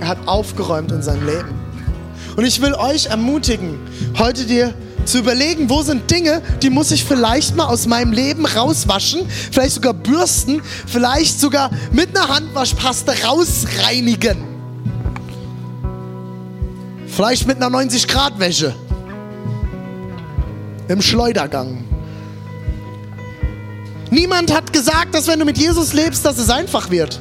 Er 0.00 0.08
hat 0.08 0.18
aufgeräumt 0.26 0.92
in 0.92 1.02
seinem 1.02 1.26
Leben. 1.26 1.50
Und 2.36 2.44
ich 2.44 2.62
will 2.62 2.74
euch 2.74 3.06
ermutigen, 3.06 3.78
heute 4.18 4.46
dir 4.46 4.74
zu 5.04 5.18
überlegen, 5.18 5.68
wo 5.68 5.82
sind 5.82 6.10
Dinge, 6.10 6.42
die 6.62 6.70
muss 6.70 6.90
ich 6.90 7.04
vielleicht 7.04 7.56
mal 7.56 7.66
aus 7.66 7.86
meinem 7.86 8.12
Leben 8.12 8.46
rauswaschen, 8.46 9.22
vielleicht 9.28 9.74
sogar 9.74 9.94
bürsten, 9.94 10.62
vielleicht 10.86 11.40
sogar 11.40 11.70
mit 11.92 12.16
einer 12.16 12.28
Handwaschpaste 12.28 13.12
rausreinigen. 13.24 14.36
Vielleicht 17.06 17.46
mit 17.46 17.62
einer 17.62 17.76
90-Grad-Wäsche. 17.76 18.74
Im 20.88 21.02
Schleudergang. 21.02 21.84
Niemand 24.10 24.54
hat 24.54 24.72
gesagt, 24.72 25.14
dass 25.14 25.26
wenn 25.26 25.38
du 25.38 25.44
mit 25.44 25.58
Jesus 25.58 25.92
lebst, 25.92 26.24
dass 26.24 26.38
es 26.38 26.50
einfach 26.50 26.90
wird. 26.90 27.18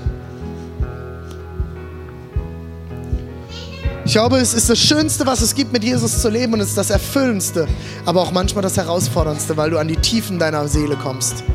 Ich 4.11 4.15
glaube, 4.15 4.39
es 4.39 4.53
ist 4.53 4.69
das 4.69 4.77
Schönste, 4.77 5.25
was 5.25 5.39
es 5.39 5.55
gibt, 5.55 5.71
mit 5.71 5.85
Jesus 5.85 6.21
zu 6.21 6.27
leben 6.27 6.51
und 6.51 6.59
es 6.59 6.67
ist 6.67 6.77
das 6.77 6.89
Erfüllendste, 6.89 7.65
aber 8.05 8.19
auch 8.19 8.33
manchmal 8.33 8.61
das 8.61 8.75
Herausforderndste, 8.75 9.55
weil 9.55 9.69
du 9.69 9.77
an 9.77 9.87
die 9.87 9.95
Tiefen 9.95 10.37
deiner 10.37 10.67
Seele 10.67 10.97
kommst. 10.97 11.45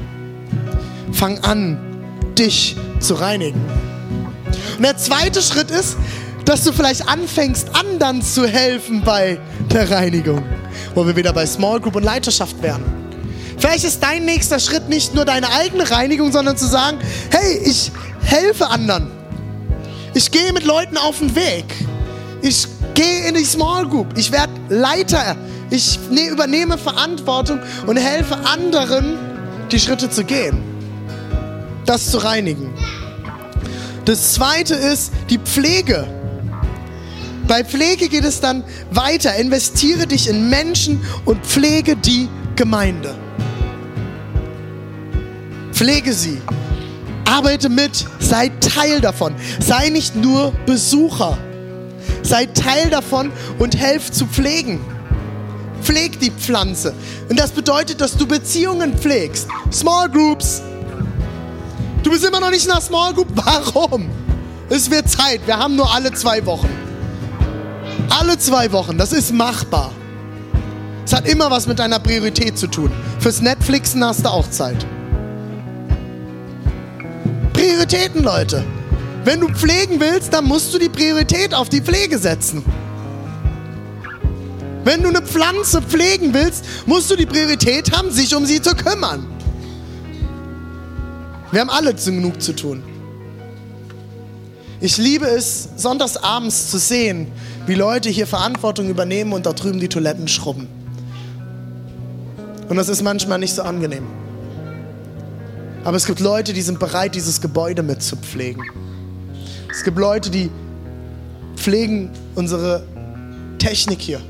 Fang 1.12 1.38
an, 1.40 1.76
dich 2.38 2.74
zu 2.98 3.12
reinigen. 3.12 3.62
Und 4.74 4.82
der 4.82 4.96
zweite 4.96 5.42
Schritt 5.42 5.70
ist, 5.70 5.98
dass 6.46 6.64
du 6.64 6.72
vielleicht 6.72 7.06
anfängst, 7.06 7.76
anderen 7.76 8.22
zu 8.22 8.46
helfen 8.46 9.02
bei 9.04 9.38
der 9.70 9.90
Reinigung, 9.90 10.42
wo 10.94 11.06
wir 11.06 11.14
wieder 11.14 11.34
bei 11.34 11.44
Small 11.44 11.78
Group 11.78 11.96
und 11.96 12.04
Leiterschaft 12.04 12.62
wären. 12.62 12.82
Vielleicht 13.58 13.84
ist 13.84 14.02
dein 14.02 14.24
nächster 14.24 14.60
Schritt 14.60 14.88
nicht 14.88 15.14
nur 15.14 15.26
deine 15.26 15.52
eigene 15.52 15.90
Reinigung, 15.90 16.32
sondern 16.32 16.56
zu 16.56 16.66
sagen, 16.66 17.00
hey, 17.28 17.58
ich 17.66 17.92
helfe 18.22 18.68
anderen. 18.68 19.10
Ich 20.14 20.30
gehe 20.30 20.54
mit 20.54 20.64
Leuten 20.64 20.96
auf 20.96 21.18
den 21.18 21.36
Weg. 21.36 21.66
Ich 22.42 22.66
gehe 22.94 23.28
in 23.28 23.34
die 23.34 23.44
Small 23.44 23.88
Group. 23.88 24.16
Ich 24.16 24.30
werde 24.32 24.52
Leiter. 24.68 25.36
Ich 25.70 25.98
ne, 26.10 26.28
übernehme 26.28 26.78
Verantwortung 26.78 27.60
und 27.86 27.96
helfe 27.96 28.36
anderen, 28.44 29.18
die 29.70 29.80
Schritte 29.80 30.08
zu 30.10 30.24
gehen. 30.24 30.62
Das 31.84 32.10
zu 32.10 32.18
reinigen. 32.18 32.72
Das 34.04 34.34
zweite 34.34 34.74
ist 34.74 35.12
die 35.30 35.38
Pflege. 35.38 36.06
Bei 37.48 37.64
Pflege 37.64 38.08
geht 38.08 38.24
es 38.24 38.40
dann 38.40 38.64
weiter. 38.90 39.34
Investiere 39.36 40.06
dich 40.06 40.28
in 40.28 40.48
Menschen 40.48 41.00
und 41.24 41.44
pflege 41.44 41.96
die 41.96 42.28
Gemeinde. 42.54 43.14
Pflege 45.72 46.12
sie. 46.12 46.40
Arbeite 47.24 47.68
mit. 47.68 48.06
Sei 48.18 48.50
Teil 48.60 49.00
davon. 49.00 49.34
Sei 49.60 49.90
nicht 49.90 50.16
nur 50.16 50.52
Besucher. 50.66 51.36
Sei 52.22 52.46
Teil 52.46 52.90
davon 52.90 53.30
und 53.58 53.76
helf 53.76 54.10
zu 54.10 54.26
pflegen. 54.26 54.80
Pfleg 55.82 56.18
die 56.20 56.30
Pflanze. 56.30 56.94
Und 57.28 57.38
das 57.38 57.52
bedeutet, 57.52 58.00
dass 58.00 58.16
du 58.16 58.26
Beziehungen 58.26 58.98
pflegst. 58.98 59.46
Small 59.72 60.08
Groups. 60.08 60.62
Du 62.02 62.10
bist 62.10 62.24
immer 62.24 62.40
noch 62.40 62.50
nicht 62.50 62.64
in 62.64 62.72
einer 62.72 62.80
Small 62.80 63.14
Group. 63.14 63.28
Warum? 63.34 64.10
Es 64.68 64.90
wird 64.90 65.08
Zeit. 65.08 65.40
Wir 65.46 65.58
haben 65.58 65.76
nur 65.76 65.92
alle 65.92 66.12
zwei 66.12 66.44
Wochen. 66.46 66.68
Alle 68.10 68.38
zwei 68.38 68.72
Wochen. 68.72 68.98
Das 68.98 69.12
ist 69.12 69.32
machbar. 69.32 69.92
Es 71.04 71.12
hat 71.12 71.28
immer 71.28 71.50
was 71.50 71.68
mit 71.68 71.78
deiner 71.78 72.00
Priorität 72.00 72.58
zu 72.58 72.66
tun. 72.66 72.90
Fürs 73.20 73.40
Netflixen 73.40 74.04
hast 74.04 74.24
du 74.24 74.28
auch 74.28 74.50
Zeit. 74.50 74.84
Prioritäten, 77.52 78.24
Leute. 78.24 78.64
Wenn 79.26 79.40
du 79.40 79.48
pflegen 79.48 79.98
willst, 79.98 80.32
dann 80.32 80.44
musst 80.44 80.72
du 80.72 80.78
die 80.78 80.88
Priorität 80.88 81.52
auf 81.52 81.68
die 81.68 81.80
Pflege 81.80 82.16
setzen. 82.16 82.64
Wenn 84.84 85.02
du 85.02 85.08
eine 85.08 85.20
Pflanze 85.20 85.82
pflegen 85.82 86.32
willst, 86.32 86.64
musst 86.86 87.10
du 87.10 87.16
die 87.16 87.26
Priorität 87.26 87.90
haben, 87.90 88.12
sich 88.12 88.36
um 88.36 88.46
sie 88.46 88.62
zu 88.62 88.76
kümmern. 88.76 89.26
Wir 91.50 91.60
haben 91.60 91.70
alle 91.70 91.92
genug 91.92 92.40
zu 92.40 92.54
tun. 92.54 92.84
Ich 94.80 94.96
liebe 94.96 95.26
es, 95.26 95.70
sonntags 95.74 96.16
abends 96.16 96.70
zu 96.70 96.78
sehen, 96.78 97.26
wie 97.66 97.74
Leute 97.74 98.08
hier 98.08 98.28
Verantwortung 98.28 98.88
übernehmen 98.88 99.32
und 99.32 99.44
da 99.44 99.54
drüben 99.54 99.80
die 99.80 99.88
Toiletten 99.88 100.28
schrubben. 100.28 100.68
Und 102.68 102.76
das 102.76 102.88
ist 102.88 103.02
manchmal 103.02 103.40
nicht 103.40 103.56
so 103.56 103.62
angenehm. 103.62 104.06
Aber 105.82 105.96
es 105.96 106.06
gibt 106.06 106.20
Leute, 106.20 106.52
die 106.52 106.62
sind 106.62 106.78
bereit, 106.78 107.16
dieses 107.16 107.40
Gebäude 107.40 107.82
mitzupflegen. 107.82 108.85
Es 109.76 109.84
gibt 109.84 109.98
Leute, 109.98 110.30
die 110.30 110.50
pflegen 111.54 112.10
unsere 112.34 112.82
Technik 113.58 114.00
hier. 114.00 114.22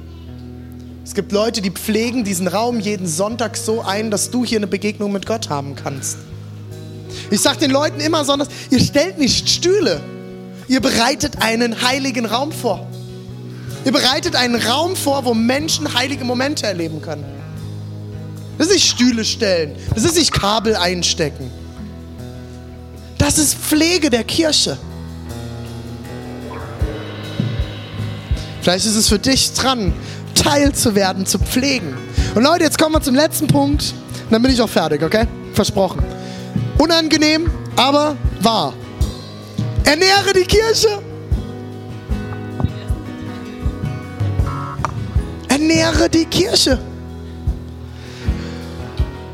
Es 1.05 1.15
gibt 1.15 1.31
Leute, 1.31 1.63
die 1.63 1.71
pflegen 1.71 2.25
diesen 2.25 2.49
Raum 2.49 2.81
jeden 2.81 3.07
Sonntag 3.07 3.57
so 3.57 3.81
ein, 3.81 4.11
dass 4.11 4.33
du 4.33 4.45
hier 4.45 4.59
eine 4.59 4.67
Begegnung 4.67 5.13
mit 5.13 5.25
Gott 5.25 5.49
haben 5.49 5.77
kannst. 5.77 6.19
Ich 7.31 7.41
sage 7.41 7.61
den 7.61 7.71
Leuten 7.71 8.01
immer 8.01 8.25
sonders, 8.25 8.49
ihr 8.71 8.81
stellt 8.81 9.21
nicht 9.21 9.49
Stühle, 9.49 10.01
ihr 10.67 10.81
bereitet 10.81 11.41
einen 11.41 11.81
heiligen 11.81 12.27
Raum 12.27 12.51
vor. 12.51 12.85
Ihr 13.85 13.93
bereitet 13.93 14.35
einen 14.35 14.61
Raum 14.61 14.97
vor, 14.97 15.27
wo 15.27 15.33
Menschen 15.33 15.95
heilige 15.95 16.25
Momente 16.25 16.67
erleben 16.67 17.01
können. 17.01 17.25
Das 18.59 18.67
ist 18.67 18.75
nicht 18.75 18.89
Stühle 18.89 19.25
stellen, 19.25 19.77
das 19.95 20.03
ist 20.03 20.17
nicht 20.17 20.33
Kabel 20.33 20.75
einstecken. 20.75 21.53
Das 23.17 23.39
ist 23.39 23.55
Pflege 23.55 24.11
der 24.11 24.25
Kirche. 24.25 24.77
Vielleicht 28.67 28.87
ist 28.87 28.97
es 28.97 29.09
für 29.09 29.21
dich 29.21 29.53
dran, 29.53 29.93
Teil 30.35 30.73
zu 30.73 30.97
werden, 30.97 31.25
zu 31.25 31.39
pflegen. 31.39 31.97
Und 32.35 32.43
Leute, 32.43 32.65
jetzt 32.65 32.77
kommen 32.81 32.97
wir 32.97 33.01
zum 33.01 33.15
letzten 33.15 33.47
Punkt. 33.47 33.95
Dann 34.29 34.43
bin 34.43 34.51
ich 34.51 34.61
auch 34.61 34.69
fertig, 34.69 35.05
okay? 35.05 35.29
Versprochen. 35.53 36.03
Unangenehm, 36.77 37.49
aber 37.77 38.17
wahr. 38.41 38.75
Ernähre 39.85 40.33
die 40.35 40.43
Kirche. 40.43 40.89
Ernähre 45.47 46.11
die 46.11 46.25
Kirche. 46.25 46.81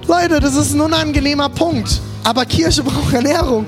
Leute, 0.08 0.40
das 0.40 0.56
ist 0.56 0.74
ein 0.74 0.80
unangenehmer 0.82 1.48
Punkt. 1.48 2.02
Aber 2.22 2.44
Kirche 2.44 2.82
braucht 2.84 3.14
Ernährung. 3.14 3.64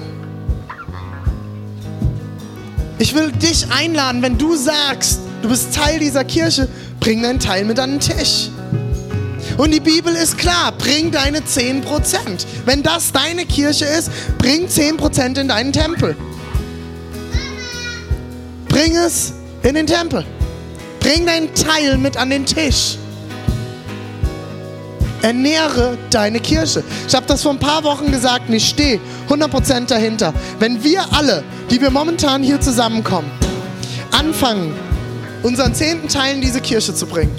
Ich 2.98 3.14
will 3.14 3.32
dich 3.32 3.66
einladen, 3.72 4.20
wenn 4.20 4.36
du 4.36 4.56
sagst, 4.56 5.20
du 5.44 5.50
bist 5.50 5.74
Teil 5.74 5.98
dieser 5.98 6.24
Kirche, 6.24 6.66
bring 7.00 7.22
deinen 7.22 7.38
Teil 7.38 7.66
mit 7.66 7.78
an 7.78 7.98
den 7.98 8.00
Tisch. 8.00 8.48
Und 9.58 9.72
die 9.72 9.80
Bibel 9.80 10.14
ist 10.14 10.38
klar, 10.38 10.72
bring 10.72 11.10
deine 11.10 11.40
10%. 11.40 11.82
Wenn 12.64 12.82
das 12.82 13.12
deine 13.12 13.44
Kirche 13.44 13.84
ist, 13.84 14.10
bring 14.38 14.66
10% 14.66 15.38
in 15.38 15.48
deinen 15.48 15.70
Tempel. 15.70 16.16
Bring 18.68 18.96
es 18.96 19.34
in 19.62 19.74
den 19.74 19.86
Tempel. 19.86 20.24
Bring 20.98 21.26
dein 21.26 21.54
Teil 21.54 21.98
mit 21.98 22.16
an 22.16 22.30
den 22.30 22.46
Tisch. 22.46 22.96
Ernähre 25.20 25.98
deine 26.08 26.40
Kirche. 26.40 26.82
Ich 27.06 27.14
habe 27.14 27.26
das 27.26 27.42
vor 27.42 27.52
ein 27.52 27.58
paar 27.58 27.84
Wochen 27.84 28.10
gesagt 28.10 28.48
und 28.48 28.54
ich 28.54 28.66
stehe 28.66 28.98
100% 29.28 29.88
dahinter. 29.88 30.32
Wenn 30.58 30.82
wir 30.82 31.04
alle, 31.12 31.44
die 31.70 31.82
wir 31.82 31.90
momentan 31.90 32.42
hier 32.42 32.60
zusammenkommen, 32.62 33.30
anfangen, 34.10 34.74
unseren 35.44 35.74
zehnten 35.74 36.08
Teil 36.08 36.34
in 36.34 36.40
diese 36.40 36.60
Kirche 36.60 36.94
zu 36.94 37.06
bringen, 37.06 37.30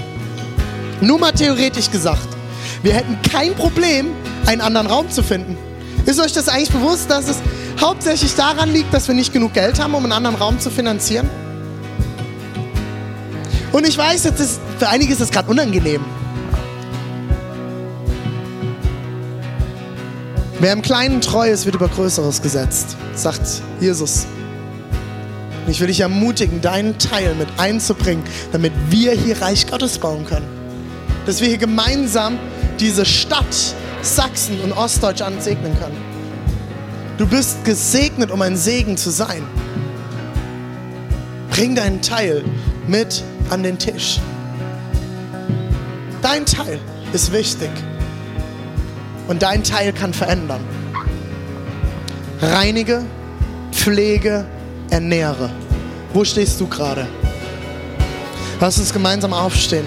nur 1.01 1.19
mal 1.19 1.31
theoretisch 1.31 1.89
gesagt, 1.91 2.27
wir 2.83 2.93
hätten 2.93 3.17
kein 3.29 3.55
Problem, 3.55 4.11
einen 4.45 4.61
anderen 4.61 4.87
Raum 4.87 5.09
zu 5.09 5.23
finden. 5.23 5.57
Ist 6.05 6.21
euch 6.21 6.31
das 6.31 6.47
eigentlich 6.47 6.69
bewusst, 6.69 7.09
dass 7.09 7.27
es 7.27 7.37
hauptsächlich 7.81 8.35
daran 8.35 8.71
liegt, 8.71 8.93
dass 8.93 9.07
wir 9.07 9.15
nicht 9.15 9.33
genug 9.33 9.53
Geld 9.53 9.81
haben, 9.81 9.95
um 9.95 10.03
einen 10.03 10.13
anderen 10.13 10.35
Raum 10.35 10.59
zu 10.59 10.69
finanzieren? 10.69 11.27
Und 13.71 13.87
ich 13.87 13.97
weiß, 13.97 14.23
jetzt 14.23 14.39
ist, 14.39 14.59
für 14.77 14.87
einige 14.87 15.11
ist 15.11 15.19
das 15.19 15.31
gerade 15.31 15.49
unangenehm. 15.49 16.05
Wer 20.59 20.73
im 20.73 20.83
Kleinen 20.83 21.21
treu 21.21 21.49
ist, 21.49 21.65
wird 21.65 21.75
über 21.75 21.89
Größeres 21.89 22.41
gesetzt, 22.41 22.95
sagt 23.15 23.41
Jesus. 23.81 24.27
Und 25.65 25.71
ich 25.71 25.79
will 25.79 25.87
dich 25.87 26.01
ermutigen, 26.01 26.61
deinen 26.61 26.97
Teil 26.99 27.33
mit 27.35 27.47
einzubringen, 27.57 28.23
damit 28.51 28.71
wir 28.89 29.13
hier 29.13 29.41
Reich 29.41 29.65
Gottes 29.65 29.97
bauen 29.97 30.25
können. 30.25 30.45
Dass 31.25 31.41
wir 31.41 31.47
hier 31.47 31.57
gemeinsam 31.57 32.37
diese 32.79 33.05
Stadt 33.05 33.75
Sachsen 34.03 34.61
und 34.61 34.71
Ostdeutschland 34.73 35.41
segnen 35.41 35.75
können. 35.79 35.97
Du 37.17 37.25
bist 37.25 37.65
gesegnet, 37.65 38.29
um 38.29 38.41
ein 38.41 38.55
Segen 38.55 38.97
zu 38.97 39.09
sein. 39.09 39.41
Bring 41.49 41.73
deinen 41.73 42.01
Teil 42.01 42.43
mit 42.87 43.23
an 43.49 43.63
den 43.63 43.79
Tisch. 43.79 44.19
Dein 46.21 46.45
Teil 46.45 46.79
ist 47.13 47.31
wichtig. 47.31 47.69
Und 49.27 49.41
dein 49.41 49.63
Teil 49.63 49.93
kann 49.93 50.13
verändern. 50.13 50.61
Reinige, 52.41 53.03
pflege, 53.71 54.45
ernähre. 54.89 55.49
Wo 56.13 56.23
stehst 56.23 56.59
du 56.59 56.67
gerade? 56.67 57.07
Lass 58.59 58.79
uns 58.79 58.93
gemeinsam 58.93 59.33
aufstehen. 59.33 59.85